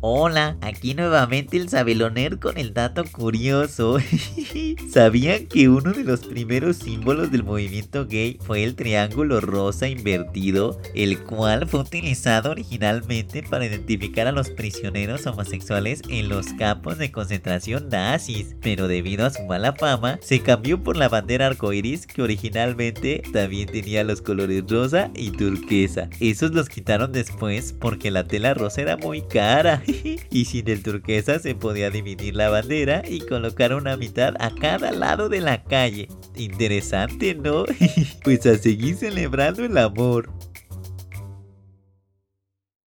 Hola, 0.07 0.55
aquí 0.61 0.93
nuevamente 0.93 1.57
el 1.57 1.67
Sabeloner 1.67 2.37
con 2.37 2.59
el 2.59 2.75
dato 2.75 3.03
curioso. 3.05 3.97
¿Sabían 4.91 5.47
que 5.47 5.67
uno 5.67 5.93
de 5.93 6.03
los 6.03 6.19
primeros 6.19 6.77
símbolos 6.77 7.31
del 7.31 7.43
movimiento 7.43 8.05
gay 8.05 8.37
fue 8.45 8.63
el 8.63 8.75
triángulo 8.75 9.41
rosa 9.41 9.87
invertido, 9.87 10.79
el 10.93 11.23
cual 11.23 11.67
fue 11.67 11.79
utilizado 11.79 12.51
originalmente 12.51 13.41
para 13.41 13.65
identificar 13.65 14.27
a 14.27 14.31
los 14.31 14.51
prisioneros 14.51 15.25
homosexuales 15.25 16.03
en 16.07 16.29
los 16.29 16.53
campos 16.53 16.99
de 16.99 17.11
concentración 17.11 17.89
nazis? 17.89 18.55
Pero 18.61 18.87
debido 18.87 19.25
a 19.25 19.31
su 19.31 19.43
mala 19.45 19.73
fama, 19.73 20.19
se 20.21 20.39
cambió 20.39 20.83
por 20.83 20.97
la 20.97 21.09
bandera 21.09 21.47
arcoiris 21.47 22.05
que 22.05 22.21
originalmente 22.21 23.23
también 23.33 23.69
tenía 23.69 24.03
los 24.03 24.21
colores 24.21 24.65
rosa 24.69 25.09
y 25.15 25.31
turquesa. 25.31 26.11
Esos 26.19 26.51
los 26.51 26.69
quitaron 26.69 27.11
después 27.11 27.73
porque 27.73 28.11
la 28.11 28.25
tela 28.25 28.53
rosa 28.53 28.81
era 28.81 28.97
muy 28.97 29.23
cara. 29.23 29.74
y 30.31 30.45
sin 30.45 30.69
el 30.69 30.83
turquesa 30.83 31.39
se 31.39 31.55
podía 31.55 31.89
dividir 31.89 32.35
la 32.35 32.49
bandera 32.49 33.03
y 33.07 33.19
colocar 33.21 33.73
una 33.73 33.97
mitad 33.97 34.33
a 34.39 34.53
cada 34.53 34.91
lado 34.91 35.29
de 35.29 35.41
la 35.41 35.63
calle. 35.63 36.07
Interesante, 36.35 37.35
¿no? 37.35 37.65
pues 38.23 38.45
a 38.45 38.57
seguir 38.57 38.95
celebrando 38.95 39.63
el 39.63 39.77
amor. 39.77 40.31